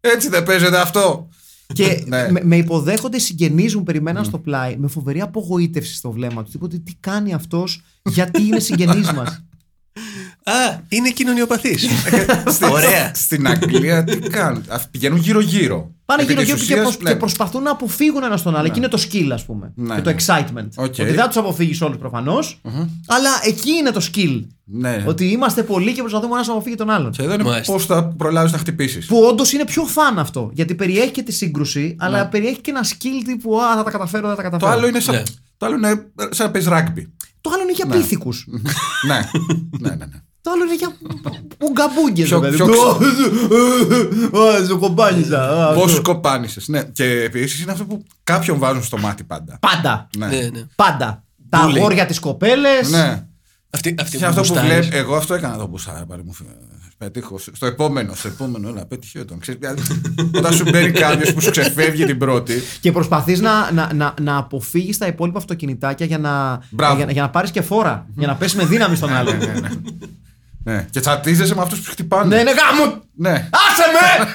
[0.00, 1.28] Έτσι δεν παίζεται αυτό.
[1.72, 2.28] Και Ναι.
[2.30, 6.52] με, με υποδέχονται οι συγγενεί μου, περιμέναν στο πλάι, με φοβερή απογοήτευση στο βλέμμα τους.
[6.52, 9.28] Τίποτε, τι κάνει αυτός, γιατί είναι συγγενής μας;
[10.44, 11.86] Α, είναι κοινωνιοπαθής.
[12.46, 13.14] Στην- Ωραία.
[13.14, 15.93] Στην Αγγλία τι κάνουν; Αυτοί Πηγαίνουν γύρω-γύρω.
[16.06, 17.10] Πάνε Επί γύρω-γύρω της και, ουσίας, προσ- ναι.
[17.10, 18.66] και προσπαθούν να αποφύγουν ένα στον άλλο.
[18.66, 19.72] Εκεί είναι το skill, ας πούμε.
[19.74, 20.16] Ναι, και το ναι.
[20.18, 20.68] excitement.
[20.76, 20.84] OK.
[20.84, 22.60] Ότι δεν θα τους αποφύγεις όλους προφανώς,
[23.06, 24.42] αλλά εκεί είναι το skill.
[24.64, 25.04] Ναι.
[25.06, 27.10] Ότι είμαστε πολλοί και προσπαθούμε ένας να αποφύγει τον άλλον.
[27.12, 27.72] Και εδώ είναι Μάλιστα.
[27.72, 29.06] πώς θα προλάβεις να χτυπήσεις.
[29.06, 30.50] Που όντως είναι πιο φαν αυτό.
[30.52, 34.28] Γιατί περιέχει και τη σύγκρουση, αλλά περιέχει και ένα skill τύπου Α, θα τα καταφέρω,
[34.28, 34.70] θα τα Το καταφέρω.
[34.72, 35.22] άλλο είναι σαν, Ναι.
[35.56, 37.12] το άλλο είναι σαν να παίζεις ράγκμπι.
[37.40, 38.46] Το άλλο είναι για πίθηκους.
[39.08, 39.18] ναι.
[39.80, 40.22] ναι, ναι, ναι.
[40.44, 40.92] Το άλλο είναι για
[41.68, 42.22] ουγκαμπούγκε.
[42.24, 42.66] Πιο- πιο
[44.68, 45.72] Σου κομπάνιζα.
[45.74, 46.68] Πώς κοπάνισες.
[46.68, 46.82] Ναι.
[46.82, 49.58] Και επίσης είναι αυτό που κάποιον βάζουν στο μάτι πάντα.
[49.60, 50.08] Πάντα.
[50.18, 50.26] Ναι.
[50.26, 50.62] ναι, ναι.
[50.74, 51.24] Πάντα.
[51.48, 51.76] Τα Bullying.
[51.76, 52.90] αγόρια τη κοπέλες.
[52.90, 53.26] ναι.
[53.70, 54.70] Αυτή, αυτή Και αυτό που γουστάρεις.
[54.86, 56.32] βλέπει, εγώ αυτό έκανα το μπουσάρα πάλι μου.
[56.32, 56.46] φε-
[56.98, 57.38] Πετύχω.
[57.52, 59.38] Στο επόμενο, στο επόμενο, έλα, πέτυχε τον.
[59.38, 59.82] Ξέρεις, δηλαδή,
[60.36, 62.54] όταν σου μπαίνει κάποιος που σου ξεφεύγει την πρώτη.
[62.80, 66.96] Και προσπαθείς να, να, να, να αποφύγεις τα υπόλοιπα αυτοκινητάκια για να, Μπράβο.
[66.96, 68.06] για, να- για να πάρεις και φόρα.
[68.16, 69.30] για να πέσει με δύναμη στον άλλο.
[70.64, 70.86] Ναι, ναι, Ναι.
[70.90, 72.42] Και τσατίζεσαι με αυτούς που χτυπάνε.
[72.42, 73.02] ναι, γάμο!
[73.14, 73.30] Ναι.
[73.30, 74.34] Άσε με!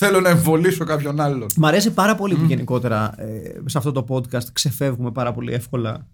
[0.00, 1.46] Θέλω να εμβολήσω κάποιον άλλον.
[1.56, 6.06] Μ' αρέσει πάρα πολύ που γενικότερα ε, σε αυτό το podcast ξεφεύγουμε πάρα πολύ εύκολα.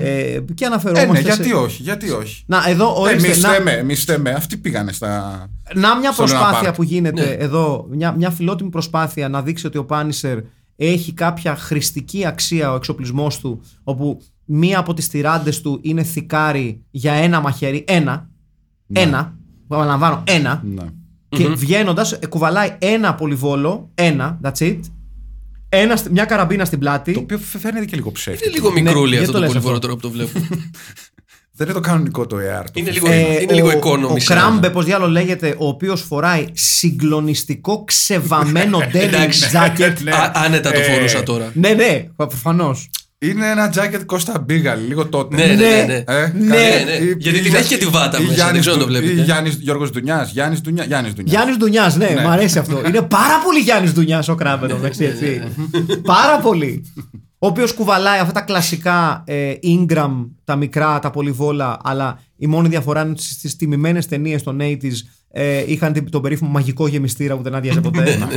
[0.00, 1.10] Ε, και Ε, αναφερόμαστε.
[1.12, 2.44] ναι, σε- γιατί όχι, γιατί όχι.
[2.46, 4.30] Να, εδώ, ορίστε, Εμείς να, θέμε, εμείς θέμε.
[4.30, 5.46] Αυτοί πήγανε στα.
[5.74, 6.74] να μια στο Luna προσπάθεια Park.
[6.74, 7.30] που γίνεται Ναι.
[7.30, 10.38] εδώ, μια, μια φιλότιμη προσπάθεια να δείξει ότι ο Πάνισερ
[10.76, 14.22] έχει κάποια χρηστική αξία ο εξοπλισμός του, όπου
[14.52, 18.28] μία από τις τυράντες του είναι θικάρι για ένα μαχαίρι, ένα,
[18.92, 19.34] ένα,
[19.64, 20.82] επαναλαμβάνω, ένα, Ναι.
[21.28, 24.78] και βγαίνοντας, κουβαλάει ένα πολυβόλο, ένα, that's it,
[25.68, 27.12] ένα, στη- μια καραμπίνα στην πλάτη.
[27.12, 28.48] Το οποίο φαίνεται και λίγο ψεύτικο.
[28.48, 30.38] Είναι λίγο μικρούλι γιατί αυτό το το λες πολυβόλο αυτό; τώρα που το βλέπω.
[31.52, 32.64] Δεν είναι το κανονικό το AR.
[32.64, 32.92] το Είναι FIFA.
[32.92, 34.14] λίγο, Ε, είναι λίγο ο, economy.
[34.14, 39.50] ο σαν- Κράμπε, πώς διάλογο λέγεται, ο οποίος φοράει συγκλονιστικό ξεβαμένο denim Εντάξει.
[39.52, 39.94] jacket.
[40.02, 40.10] Ναι.
[40.10, 41.50] Α- Άνετα το Ε, φορούσα τώρα.
[41.54, 42.90] ναι, ναι, προφανώς.
[43.26, 45.36] Είναι ένα jacket Κώστα Μπίγαλ, λίγο τότε.
[45.36, 45.84] Ναι, ναι, ναι.
[45.86, 45.94] ναι.
[46.06, 46.84] Ε, Ναι, καλέ.
[46.84, 47.04] ναι.
[47.04, 48.80] Ή- Γιατί ή την Γιά- έχει και τη βάτα ή μέσα, Γιάννης δεν ξέρω αν
[48.80, 49.20] το Δου- βλέπετε.
[49.20, 50.30] Ή Γιάννης Γιώργος Ντουνιάς.
[50.32, 51.30] Γιάννης Ντουνιά- Γιάννης Ντουνιάς.
[51.34, 52.20] Γιάννης Ντουνιά, ναι, Ναι.
[52.20, 52.80] μου αρέσει αυτό.
[52.88, 55.42] Είναι πάρα πολύ Γιάννης Ντουνιά ο Κράμπε, μεταξύ έτσι.
[56.02, 56.84] Πάρα πολύ.
[57.38, 60.10] Ο οποίος κουβαλάει αυτά τα κλασικά ε, Ingram,
[60.44, 64.92] τα μικρά, τα πολυβόλα, αλλά η μόνη διαφορά είναι ότι στις τιμημένες ταινίες των 80s
[65.32, 68.02] ε, είχαν την- τον περίφημο μαγικό γεμιστήρα που δεν άδειαζε ποτέ.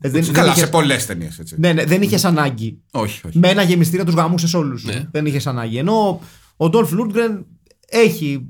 [0.00, 1.54] Ε, δεν, δεν Καλά, είχες- σε πολλές ταινίες έτσι.
[1.58, 2.78] ναι, ναι, δεν είχες ανάγκη.
[2.90, 3.38] Όχι, όχι.
[3.38, 4.84] Με ένα γεμιστήρα τους γαμούσε όλους.
[4.84, 5.04] Ναι.
[5.10, 5.76] Δεν είχες ανάγκη.
[5.78, 6.20] Ενώ
[6.56, 7.46] ο Ντόλφ Λούντγκρεν
[7.88, 8.46] έχει.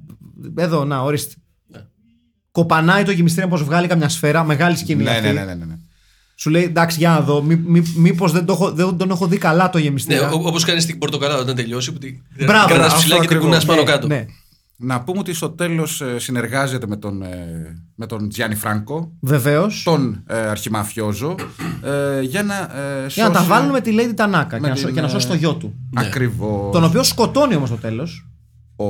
[0.57, 1.35] Εδώ, να, ορίστε.
[2.51, 5.03] Κοπανάει το γεμιστήρα πώ βγάλει καμιά σφαίρα, μεγάλης σκηνή.
[5.03, 5.23] Ναι, αυτή.
[5.23, 5.75] ναι, ναι, ναι, ναι.
[6.39, 7.43] Σου λέει εντάξει, για να δω.
[7.43, 10.31] Μή, μη, Μήπως δεν, το έχω- δεν τον έχω δει καλά το Ναι, γεμιστήρα.
[10.31, 11.93] όπως κάνεις στην Πορτοκαλάδα όταν τελειώσει.
[11.93, 13.45] Που την Μπράβο, κρατάς αυτό ψηλά και την ακριβώς.
[13.65, 14.07] κουνά πάνω Ναι, κάτω.
[14.07, 14.25] Ναι,
[14.79, 19.83] Να πούμε ότι στο τέλος ε, συνεργάζεται με τον, ε, με τον Τζιάννη Φράνκο, βεβαίως.
[19.83, 21.35] τον ε, αρχιμαφιόζο,
[21.83, 24.68] ε, για να ε, Για να τα σώσει- βάλουν με τη Lady Τανάκα και, με
[24.68, 25.74] να σω- την, και να ε, σώσει το γιο του.
[25.95, 26.72] Ακριβώς.
[26.72, 28.27] Τον οποίο σκοτώνει όμως στο τέλος.
[28.77, 28.85] Ο...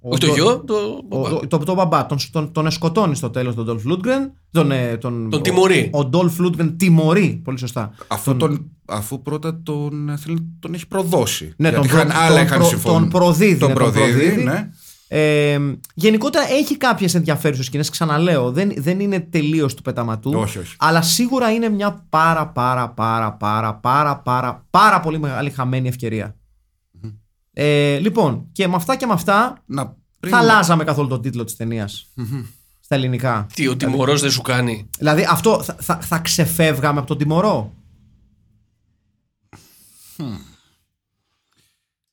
[0.00, 0.74] Όχι το γιο, το.
[1.08, 4.32] Ο, το, το μπαμπά τον, τον, τον σκοτώνει στο τέλος τον Ντόλφ Λούντγκρεν.
[4.50, 5.90] Τον, ε, τον, Τον τιμωρεί.
[5.92, 7.40] Ο, ο Ντόλφ Λούντγκρεν τιμωρεί.
[7.44, 7.90] Πολύ σωστά.
[8.08, 11.52] Αφού, τον, αφού πρώτα τον, ε, θέλει- τον έχει προδώσει.
[11.56, 13.00] Ναι, Γιατί τον είχαν, προ- άλλα τον είχαν προ- συμφωνήσει.
[13.10, 14.42] τον προδίδει, Τον ναι, τον προδίδει, προδίδει.
[14.44, 14.70] ναι.
[15.10, 15.58] Ε,
[15.94, 17.90] γενικότερα έχει κάποιες ενδιαφέρουσες σκηνές.
[17.90, 20.32] Ξαναλέω, δεν, δεν είναι τελείως του πεταματού.
[20.34, 20.76] Όχι, όχι.
[20.78, 26.36] Αλλά σίγουρα είναι μια πάρα πάρα πάρα πάρα πάρα πάρα πάρα πολύ μεγάλη χαμένη ευκαιρία.
[27.52, 31.44] Ε, λοιπόν, και με αυτά και με αυτά Να, πριν- θα αλλάζαμε καθόλου τον τίτλο
[31.44, 32.06] της ταινίας.
[32.80, 33.46] Στα ελληνικά.
[33.54, 37.72] Τι, ο τιμωρός δεν σου κάνει; Δηλαδή αυτό θα, θα, θα ξεφεύγαμε από τον τιμωρό;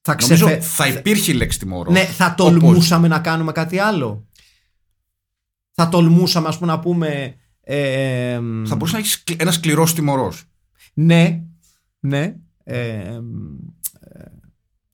[0.07, 0.61] Θα, Νομίζω ξεφε...
[0.61, 1.91] θα υπήρχε η λέξη τιμωρό.
[1.91, 4.27] Ναι, θα Όπως- τολμούσαμε να κάνουμε κάτι άλλο.
[5.71, 7.35] Θα τολμούσαμε, ας πούμε, να πούμε.
[7.61, 10.33] ε, εμ, Θα μπορούσε να έχει ένα σκληρό τιμωρό.
[10.93, 11.41] Ναι,
[11.99, 12.35] ναι.
[12.63, 13.23] ε, εμ,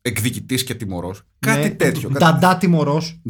[0.01, 1.15] Εκδικητή και τιμωρό.
[1.39, 2.09] Κάτι ναι, τέτοιο.
[2.09, 3.21] κάτι- Νταντά τιμωρός.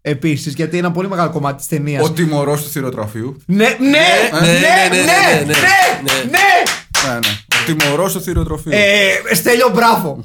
[0.00, 2.00] Επίση, γιατί είναι ένα πολύ μεγάλο κομμάτι τη ταινία.
[2.02, 3.36] Ο τιμωρό του θηροτροφείου.
[3.46, 5.52] Ναι, ναι, ναι, ναι, ναι, ναι, ναι, ναι, ναι,
[6.02, 6.38] ναι, ναι.
[7.06, 7.12] Ναι.
[7.12, 7.72] Ναι, ναι.
[7.72, 8.72] Ο τιμωρό του θηροτροφείου.
[8.74, 10.24] Ε, Στέλιο, μπράβο.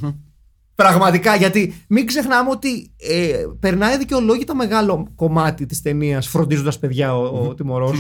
[0.75, 7.47] Πραγματικά, γιατί μην ξεχνάμε ότι ε, περνάει δικαιολόγητα μεγάλο κομμάτι της ταινίας φροντίζοντας παιδιά ο,
[7.47, 7.97] ο τιμωρός.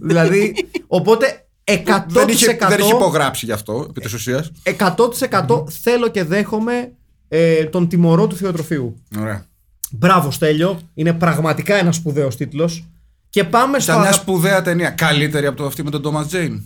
[0.00, 0.54] δηλαδή,
[0.86, 1.74] οπότε 100%,
[2.08, 4.50] δεν, είχε, δεν είχε υπογράψει γι' αυτό, επί της ουσίας.
[4.64, 6.92] 100% θέλω και δέχομαι
[7.28, 8.96] ε, τον τιμωρό του θεοτροφείου.
[9.20, 9.46] Ωραία.
[9.90, 10.80] Μπράβο, Στέλιο.
[10.94, 12.84] Είναι πραγματικά ένα σπουδαίος τίτλος.
[13.30, 13.90] Και πάμε στο.
[13.92, 14.90] Ήταν μια αγα- σπουδαία ταινία.
[14.90, 16.62] Καλύτερη από το αυτή με τον Τόμα Τζέιν.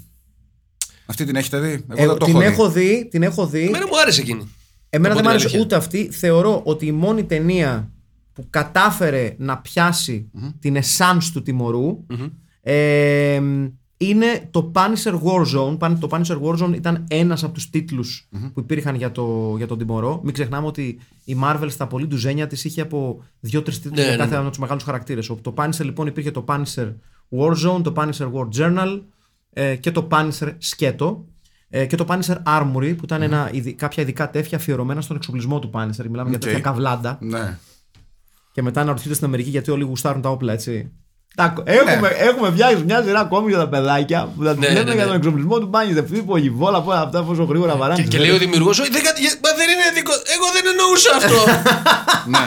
[1.11, 2.47] Αυτή την έχετε δει; Εγώ Ε, δεν το την, έχω δει.
[2.53, 3.65] έχω δει, την έχω δει.
[3.67, 4.49] Εμένα μου άρεσε εκείνη.
[4.91, 5.61] Εμένα Να δεν πω μου άρεσε την αλήθεια.
[5.61, 6.09] ούτε αυτή.
[6.13, 7.91] Θεωρώ ότι η μόνη ταινία
[8.33, 10.31] που κατάφερε να πιασει
[10.61, 12.05] την essence του τιμωρου
[12.61, 13.41] ε,
[13.97, 15.79] είναι το Punisher Warzone.
[15.79, 19.79] Παν- Το Punisher Warzone ήταν ένας από τους τιτλους που υπήρχαν για, το, για τον
[19.79, 20.21] τιμωρό.
[20.25, 24.11] Μην ξεχνάμε ότι η Marvel στα πολύ ντουζένια της είχε από δύο-τρεις τίτλους Ναι, για
[24.11, 24.35] ναι, κάθε ναι.
[24.35, 25.27] ένα από τους μεγάλους χαρακτήρες.
[25.27, 26.95] Το Punisher λοιπόν υπήρχε το Punisher
[27.39, 29.01] Warzone, το Punisher War Journal
[29.61, 31.25] ε, και το Punisher Σκέτο.
[31.71, 35.59] Ε, και το Punisher Armory που ήταν ένα, ειδι- κάποια ειδικά τέφια αφιερωμένα στον εξοπλισμό
[35.59, 36.07] του Punisher.
[36.11, 36.45] Μιλάμε για Οκ.
[36.45, 37.19] τέτοια καβλάντα.
[37.21, 37.59] Ναι.
[38.53, 40.93] Και μετά να ρωτήσετε στην Αμερική γιατί όλοι γουστάρουν τα όπλα, έτσι.
[41.35, 44.83] Τα- Έχουμε, έχουμε φτιάξει μια σειρά ακόμη για τα παιδάκια που θα του Ναι, λέμε
[44.83, 45.09] ναι, για ναι.
[45.11, 47.95] τον εξοπλισμό του Πάνι Δευτή, Πολυβόλα, όλα αυτά πόσο γρήγορα βαράνε.
[48.03, 48.47] Και, τις και λέει ο μέρες.
[48.49, 50.13] δημιουργό, δεν, κα- για- μα δεν είναι δικό.
[50.35, 51.39] Εγώ δεν εννοούσα αυτό.
[52.35, 52.47] ναι.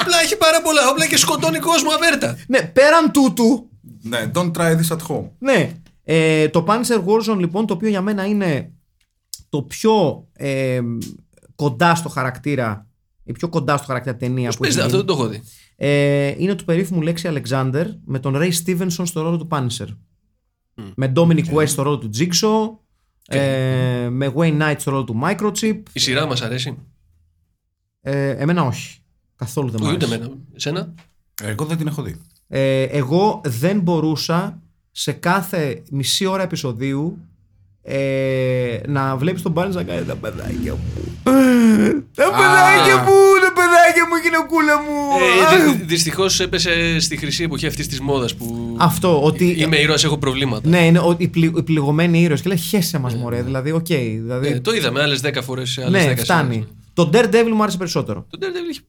[0.00, 2.36] Απλά έχει πάρα πολλά όπλα και σκοτώνει κόσμο αβέρτα.
[2.46, 3.68] Ναι, πέραν τούτου,
[4.02, 4.30] ναι.
[4.34, 5.26] Don't try this at home.
[5.38, 5.58] Ναι.
[6.04, 8.72] Ε, το Punisher Warzone λοιπόν, το οποίο για μένα είναι
[9.48, 10.80] το πιο ε,
[11.54, 12.86] κοντά στο χαρακτήρα,
[13.24, 15.42] η πιο κοντά στο χαρακτήρα ταινία που Πες, έχει αυτό γίνει, δεν το έχω δει.
[15.76, 19.86] ε, είναι του περίφημου Λέξη Alexander με τον Ray Stevenson στο ρόλο του Punisher.
[20.94, 22.78] Με Dominic West στο ρόλο του Jigsaw,
[23.28, 25.82] ε, με Wayne Knight στο ρόλο του Microchip.
[25.92, 26.78] Η σειρά μας αρέσει;
[28.00, 28.98] Ε, εμένα όχι.
[29.36, 30.20] Καθόλου δεν μου Όχι, ούτε άρεσε.
[30.22, 30.36] εμένα.
[30.54, 30.94] Εσένα;
[31.42, 32.20] Εγώ δεν την έχω δει.
[32.48, 34.62] Ε, εγώ δεν μπορούσα
[34.96, 37.18] σε κάθε μισή ώρα επεισοδίου
[37.82, 40.80] ε, να βλέπεις τον Μπάρνταλ να κάνει τα παιδάκια μου.
[42.14, 45.78] Τα παιδάκια μου, τα παιδάκια μου, γυναικούλα μου.
[45.80, 48.76] Ε, Δυστυχώς έπεσε στη χρυσή εποχή αυτής της μόδας που.
[48.78, 50.68] Αυτό, ότι- Είμαι ήρωας, έχω προβλήματα.
[50.68, 53.86] Ναι, είναι ο- οι, πλη, οι πληγωμένοι ήρωες και λέει χέσε μας μωρέ, δηλαδή οκ.
[53.86, 56.66] δηλαδή, Ε, το είδαμε άλλες 10 φορές σε άλλες 10 ναι, φτάνει.
[56.94, 58.26] Το Daredevil μου άρεσε περισσότερο.
[58.30, 58.80] Το Daredevil έχει.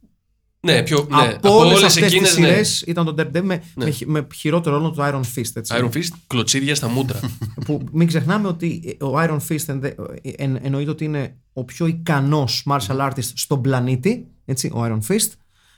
[0.66, 1.08] Ναι, πιο.
[1.10, 2.48] Ναι, από όλες όλες αυτές τις εκείνες, ναι.
[2.48, 5.50] σειρές ήταν το Daredevil με, με, χει- με χειρότερο ρόλο του Iron Fist.
[5.54, 5.74] Έτσι.
[5.78, 7.20] Iron Fist, κλωτσίδια στα μούτρα.
[7.66, 9.96] που μην ξεχνάμε ότι ο Iron Fist ενδε-
[10.38, 15.30] εν- εννοείται ότι είναι ο πιο ικανός martial artist στον πλανήτη, έτσι, ο Iron Fist.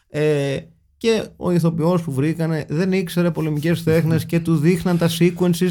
[0.10, 0.58] Ε,
[0.98, 5.70] και ο ηθοποιός που βρήκανε δεν ήξερε πολεμικές τέχνες και του δείχναν τα sequences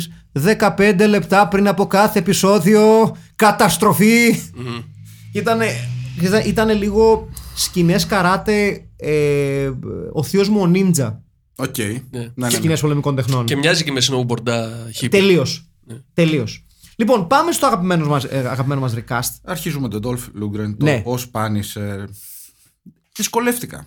[0.76, 3.16] 15 λεπτά πριν από κάθε επεισόδιο.
[3.36, 4.30] Καταστροφή!
[5.32, 5.66] Και ήτανε,
[6.22, 9.70] ήταν, ήτανε λίγο σκηνές καράτε ε,
[10.12, 11.16] ο θείος μου ο Ninja.
[11.56, 11.78] OK.
[11.78, 12.50] Ναι, ναι, ναι.
[12.50, 13.44] Σκηνές πολεμικών τεχνών.
[13.46, 14.68] και μοιάζει και με snowboarda
[15.00, 15.08] hip.
[15.10, 15.70] Τελείως.
[15.86, 15.96] Ναι.
[16.14, 16.66] Τελείως.
[16.96, 19.30] Λοιπόν, πάμε στο αγαπημένο μας, ε, αγαπημένο μας recast.
[19.44, 21.02] Αρχίζουμε τον Dolph Lundgren το Ναι.
[21.04, 22.04] ως Punisher.
[23.16, 23.86] Δυσκολεύτηκα.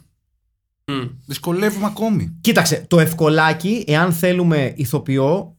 [0.85, 1.05] Μμ.
[1.25, 2.37] Δυσκολεύομαι ακόμη.
[2.41, 5.57] Κοίταξε, το ευκολάκι, εάν θέλουμε ηθοποιό,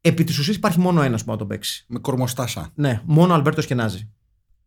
[0.00, 1.84] επί της ουσίας υπάρχει μόνο ένας που να το παίξει.
[1.88, 2.70] Με κορμοστάσα.
[2.74, 4.10] Ναι, μόνο ο Αλμπέρτος Σκενάζη.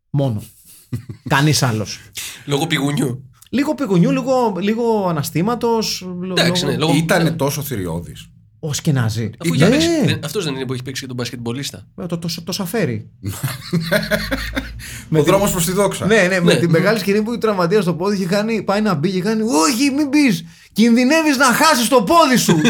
[0.10, 0.44] Μόνο.
[1.34, 2.00] Κανείς άλλος.
[2.46, 3.30] Λόγω πηγουνιού.
[3.50, 6.08] Λίγο πηγουνιού, λίγο, λίγο αναστήματος.
[6.30, 8.30] Εντάξει, ναι, λόγω- Ήτανε τόσο θηριώδης.
[8.60, 9.30] Ο Σκενάζη.
[9.40, 9.72] Αφού για Ναι.
[9.76, 10.06] παίξει.
[10.06, 11.88] δεν- αυτός δεν είναι που έχει παίξει και τον μπασκετμπολίστα.
[12.02, 13.10] Ε, Το, το, το, σαφέρι.
[15.18, 16.06] Ο δρόμος προς τη δόξα.
[16.06, 16.60] Ναι, ναι, με Ναι.
[16.60, 19.42] την μεγάλη σκηνή που του τραυματία στο πόδι είχε κάνει, πάει να μπει και κάνει
[19.42, 20.48] Όχι, μην μπει!
[20.74, 22.62] Κινδυνεύεις να χάσεις το πόδι σου!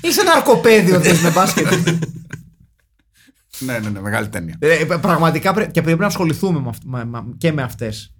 [0.00, 1.66] Είσαι ναρκοπαίδιο θες με μπάσκετ.
[3.58, 4.56] ναι, ναι, ναι, μεγάλη ταινία.
[4.58, 7.36] Ε, πραγματικά πρέ- και πρέπει να ασχοληθούμε με αυ- με- με-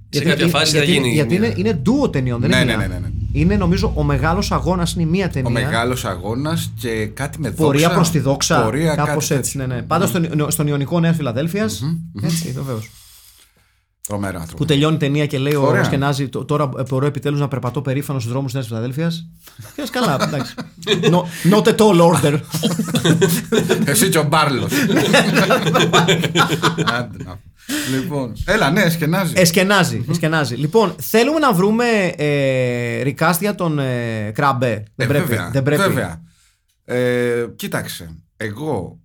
[0.09, 0.43] και με αυτέ.
[0.43, 2.77] κάποια φάση θα γιατί, γίνει Γιατί μια- είναι, είναι ντουο ταινιών, δεν Ναι, είναι ναι,
[2.77, 2.87] μία.
[2.87, 3.09] ναι, ναι, ναι.
[3.33, 5.49] Είναι νομίζω ο μεγάλος αγώνας είναι η μία ταινία.
[5.49, 7.63] Ο μεγάλος αγώνας και κάτι με δόξα.
[7.65, 8.63] Πορεία προς τη δόξα.
[8.63, 9.57] Πορεία, Κάπως κάτι έτσι.
[9.59, 9.83] Ναι, ναι.
[9.83, 11.83] Πάντα στον, στον Ιωνικό Νέα Φιλαδέλφιας.
[12.23, 12.91] Έτσι, βεβαίως.
[14.07, 14.57] Τρομερό άνθρωπο.
[14.57, 15.85] Που τελειώνει η ταινία και λέει ο Ωραία.
[15.85, 19.29] Σκενάζη, «Τ- τώρα μπορώ επιτέλους να περπατώ περήφανος στους δρόμους της Νέας Φιλαδέλφιας.
[19.57, 20.55] Και λες, καλά, εντάξει.
[21.13, 22.41] No- Not at all order.
[23.85, 24.73] Εσύ και ο Μπάρλος.
[27.69, 27.97] Άντε να.
[27.97, 29.33] λοιπόν, έλα, ναι, σκενάζει.
[29.37, 30.55] Εσκενάζει, εσκενάζει.
[30.55, 31.85] Λοιπόν, θέλουμε να βρούμε
[32.17, 34.71] ε, recast για τον ε, Κράμπε.
[34.73, 35.27] Ε, Δεν πρέπει.
[35.27, 35.83] βέβαια, δεν πρέπει.
[35.83, 36.23] βέβαια.
[36.85, 38.99] Ε, κοίταξε, εγώ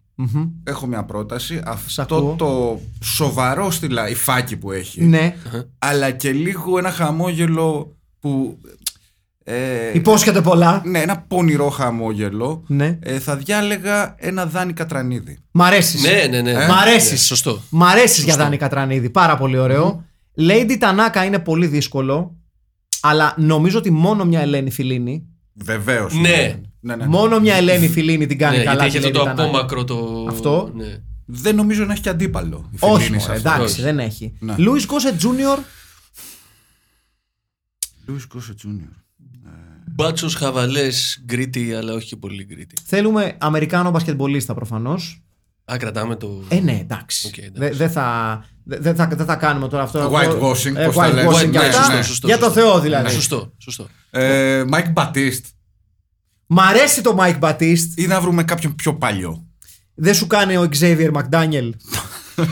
[0.64, 1.62] έχω μια πρόταση.
[1.66, 2.36] Αυτό ακούω.
[2.38, 5.36] το σοβαρό στη λαϊφάκι που έχει, Ναι,
[5.78, 8.60] αλλά και λίγο ένα χαμόγελο που...
[9.44, 10.82] Ε, υπόσχεται πολλά.
[10.86, 12.64] ναι, ένα πονηρό χαμόγελο.
[12.68, 12.98] Ναι.
[13.02, 15.38] Ε, θα διάλεγα ένα Δάνη Κατρανίδη.
[15.52, 16.02] Μ' αρέσεις.
[16.04, 16.54] Ναι, ναι, ναι.
[16.68, 17.12] Μ' αρέσεις.
[17.12, 17.62] Ναι, Σωστό.
[17.70, 19.10] Μ' αρέσεις για Δάνη Κατρανίδη.
[19.10, 20.06] Πάρα πολύ ωραίο.
[20.40, 22.36] Lady Tanaka είναι πολύ δύσκολο.
[23.02, 25.26] Αλλά νομίζω ότι μόνο μια Ελένη Φιλίνη.
[25.54, 26.14] Βεβαίως.
[26.14, 26.60] Ναι.
[26.80, 27.08] ναι, ναι.
[27.08, 28.86] Μόνο μια Ελένη Φιλίνη την κάνει Ναι, καλά.
[28.86, 29.46] γιατί έχει τη αυτό Lady το Tanaka.
[29.46, 30.26] απόμακρο το.
[30.30, 30.72] Αυτό.
[30.76, 30.98] Ναι.
[31.26, 32.70] Δεν νομίζω να έχει και αντίπαλο.
[32.72, 33.50] η Όχι, Φελίνη σε μωρέ, αυτό.
[33.50, 33.82] εντάξει, Όχι.
[33.82, 34.34] δεν έχει.
[34.40, 34.56] Ναι.
[34.58, 35.60] Λούις Γκόσετ Τζούνιορ.
[38.06, 38.90] Λούις Γκόσετ Τζούνιορ.
[40.02, 42.76] Μπάτσος χαβαλές γκρίτη, αλλά όχι και πολύ γκρίτη.
[42.86, 45.22] Θέλουμε Αμερικάνο μπασκετμπολίστα προφανώς.
[45.72, 46.44] Α, κρατάμε το.
[46.48, 47.28] Ε, ναι, εντάξει.
[47.28, 47.60] Οκ, εντάξει.
[47.60, 50.12] Δεν δεν θα, δεν θα, δεν θα κάνουμε τώρα αυτό.
[50.14, 51.28] Whitewashing, Ε, πώς τα λένε.
[51.30, 51.96] whitewashing και Ναι, αυτά.
[51.96, 52.60] ναι, σωστό, Για το σωστό.
[52.62, 53.10] Θεό δηλαδή.
[53.12, 53.88] Σωστό, σωστό.
[54.12, 55.46] Ε, Mike Batiste.
[56.46, 57.94] Μ' αρέσει το Mike Batiste.
[57.96, 59.46] Ή να βρούμε κάποιον πιο παλιό.
[59.94, 61.70] Δεν σου κάνει ο Xavier McDaniel.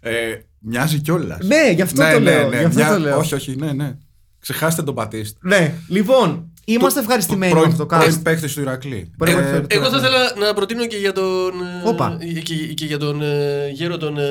[0.00, 0.12] Ε,
[0.58, 1.38] μοιάζει κιόλας.
[1.46, 3.18] Ναι, γι' αυτό το λέω, γι' αυτό το λέω.
[3.18, 3.96] Όχι, όχι, ναι, ναι.
[4.38, 5.36] Ξεχάστε τον Batiste.
[5.40, 7.98] Ναι, λοιπόν, είμαστε ευχαριστημένοι με αυτό το cast.
[8.00, 9.10] Πρώην παίκτη του Ηρακλή.
[9.16, 11.52] Πρώην Ε, παίκτη του- Εγώ θα ήθελα να προτείνω και για τον.
[11.84, 12.18] ε, Όπα.
[12.42, 14.22] Και, και για τον ε, γέρο τον ε,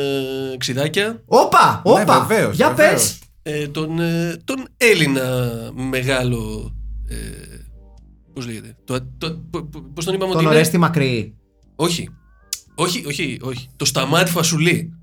[0.58, 1.22] Ξιδάκια.
[1.26, 2.04] Όπα, όπα.
[2.20, 2.92] Ναι, βεβαίως, Για βεβαίως.
[2.94, 3.20] πες.
[3.44, 5.50] ε, τον, ε, τον Έλληνα
[5.90, 6.72] μεγάλο.
[7.08, 7.16] Ε,
[8.34, 8.76] Πώς λέγεται.
[8.84, 9.40] Το, το,
[9.94, 11.36] Πώς τον είπαμε Τον ότι είναι; Ορέστη Μακρύ.
[11.76, 12.10] Όχι.
[12.76, 13.70] Όχι, όχι, όχι.
[13.76, 14.94] Το σταμάτη φασουλή.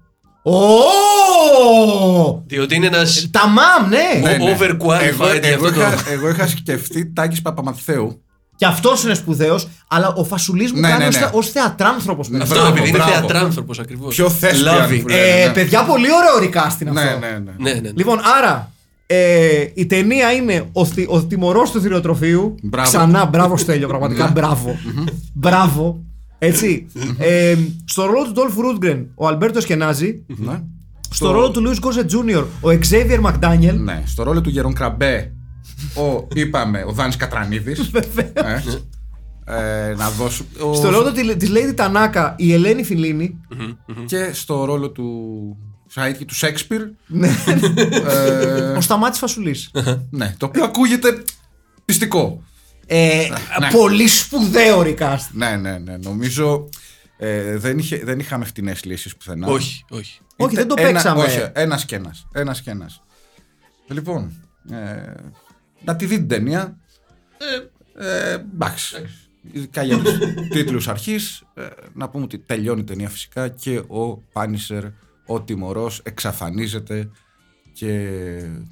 [0.49, 2.42] Ω!
[2.46, 3.28] Διότι είναι ένας.
[3.30, 4.28] Τα μαμ, ναι.
[4.30, 4.57] Ναι, ναι.
[4.57, 8.22] overqualified Εγώ, για εγώ, αυτό το- είχα, εγώ είχα σκεφτεί Τάκης Παπαμαθέου.
[8.57, 11.20] Και αυτός είναι σπουδαίος, αλλά ο Φασουλής μου Ναι, κάνει ναι, ως ναι.
[11.20, 12.28] θε- ως θεατράνθρωπος.
[12.28, 13.12] Ναι, Αυτό Μπράβο, επειδή είναι μπράβο.
[13.12, 14.14] θεατράνθρωπος ακριβώς.
[14.14, 15.53] Πιο thespian που λένε, Ε, ναι.
[15.53, 16.92] παιδιά, πολύ ωραίο recasting αυτό.
[16.92, 17.53] Ναι, ναι, ναι.
[17.59, 17.90] Ναι, ναι, ναι.
[17.94, 18.72] Λοιπόν, άρα
[19.07, 22.55] ε, η ταινία είναι ο, θη, ο τιμωρός του θηριοτροφείου.
[22.62, 22.88] Μπράβο.
[22.88, 24.78] Ξανά, μπράβο Στέλιο, πραγματικά μπράβο.
[25.34, 26.03] μπράβο.
[26.39, 26.86] Έτσι.
[27.18, 30.24] ε, στο ρόλο του Ντολφ Λούντγκρεν, ο Αλμπέρτο Σκενάζη.
[30.26, 30.62] Ναι.
[31.11, 33.80] Στο ρόλο του Λούι Γκόσετ Τζούνιορ, ο Xavier Μακδάνιελ.
[33.82, 35.32] Ναι, στο ρόλο του Γερούν Κραμπέ,
[35.95, 37.91] ο, είπαμε, ο Δάνης Κατρανίδης.
[38.34, 38.62] ε,
[39.45, 40.45] ε, να δώσω.
[40.61, 43.41] ο- Στο ρόλο τη της Lady Τανάκα, η Ελένη Φιλίνη.
[44.07, 45.12] Και στο ρόλο του
[45.86, 46.80] Σάιτ και του Σέξπιρ.
[47.07, 47.28] Ναι.
[48.09, 49.70] ε, ο Σταμάτης Φασουλής.
[50.11, 51.22] ναι, το οποίο ακούγεται
[51.84, 52.43] πιστικό.
[52.91, 53.28] Ε,
[53.61, 53.70] Ναι.
[53.70, 55.28] Πολύ σπουδαίο recast.
[55.32, 55.97] Ναι, ναι, ναι.
[55.97, 56.68] Νομίζω
[57.18, 59.47] ε, δεν, είχε, δεν είχαμε φτηνές λύσεις πουθενά.
[59.47, 60.20] Όχι, όχι.
[60.36, 61.22] Όχι, δεν το Ένα- παίξαμε.
[61.22, 62.26] Όχι, ένας και ένας.
[62.32, 63.03] Ένας και ένας.
[63.89, 65.12] Λοιπόν, ε,
[65.84, 66.76] να τη δει την ταινία.
[67.99, 68.97] Ε, εντάξει.
[69.53, 70.12] Ειδικά για τους
[70.53, 74.84] τίτλους αρχής ε, να πούμε ότι τελειώνει η ταινία φυσικά και ο Πάνισερ
[75.26, 77.11] ο τιμωρός εξαφανίζεται
[77.72, 78.11] και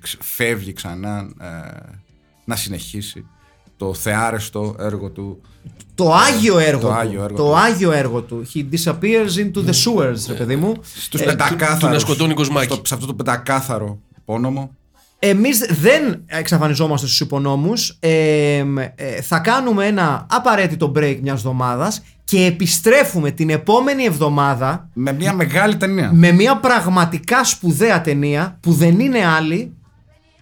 [0.00, 1.80] ξ- φεύγει ξανά ε,
[2.44, 3.26] να συνεχίσει
[3.76, 5.40] το θεάρεστο έργο του
[5.94, 6.92] Το άγιο έργο Το του.
[6.94, 7.56] άγιο έργο το του.
[7.56, 8.46] άγιο έργο του.
[8.54, 10.74] He disappears into the sewers, ρε παιδί μου.
[11.06, 12.72] στους Ε, πεντακάθαρους του να σκοτώνει κοσμάκι.
[12.72, 14.70] στο- σε αυτό το πεντακάθαρο πόνομο
[15.18, 17.96] Εμείς δεν εξαφανιζόμαστε στους υπονόμους.
[18.00, 18.64] Ε,
[18.94, 25.32] ε, θα κάνουμε ένα απαραίτητο break μιας εβδομάδας και επιστρέφουμε την επόμενη εβδομάδα με μια
[25.32, 29.72] μεγάλη ταινία με μια πραγματικά σπουδαία ταινία που δεν είναι άλλη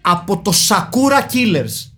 [0.00, 1.92] από το Sakura Killers.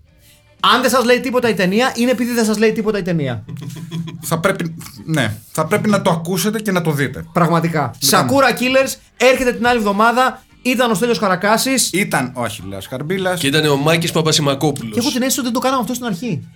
[0.61, 3.45] Αν δεν σας λέει τίποτα η ταινία, είναι επειδή δεν σας λέει τίποτα η ταινία.
[4.29, 7.25] θα πρέπει, ναι, θα πρέπει να το ακούσετε και να το δείτε.
[7.33, 7.81] Πραγματικά.
[7.81, 8.21] Λοιπόν.
[8.21, 10.41] Σακούρα Killers έρχεται την άλλη εβδομάδα.
[10.63, 13.35] Ήταν ο Στέλιος Καρακάσης Ήταν ο Αχιλέας Καρμπίλα.
[13.35, 14.93] Και ήταν ο Μάκης Παπασημακόπουλος.
[14.93, 16.49] Και έχω την αίσθηση ότι δεν το κάναμε αυτό στην αρχή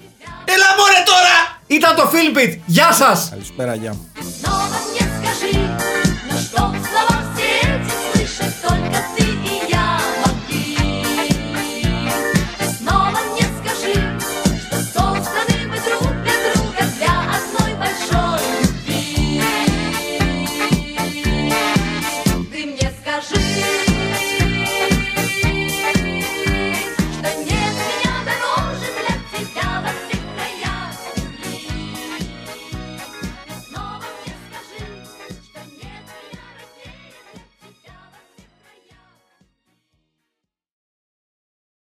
[0.45, 1.61] Έλα μωρέ τώρα!
[1.67, 2.63] Ήταν το Φίλπιτ!
[2.67, 3.29] Γεια σας!
[3.31, 4.09] Καλησπέρα, γεια μου.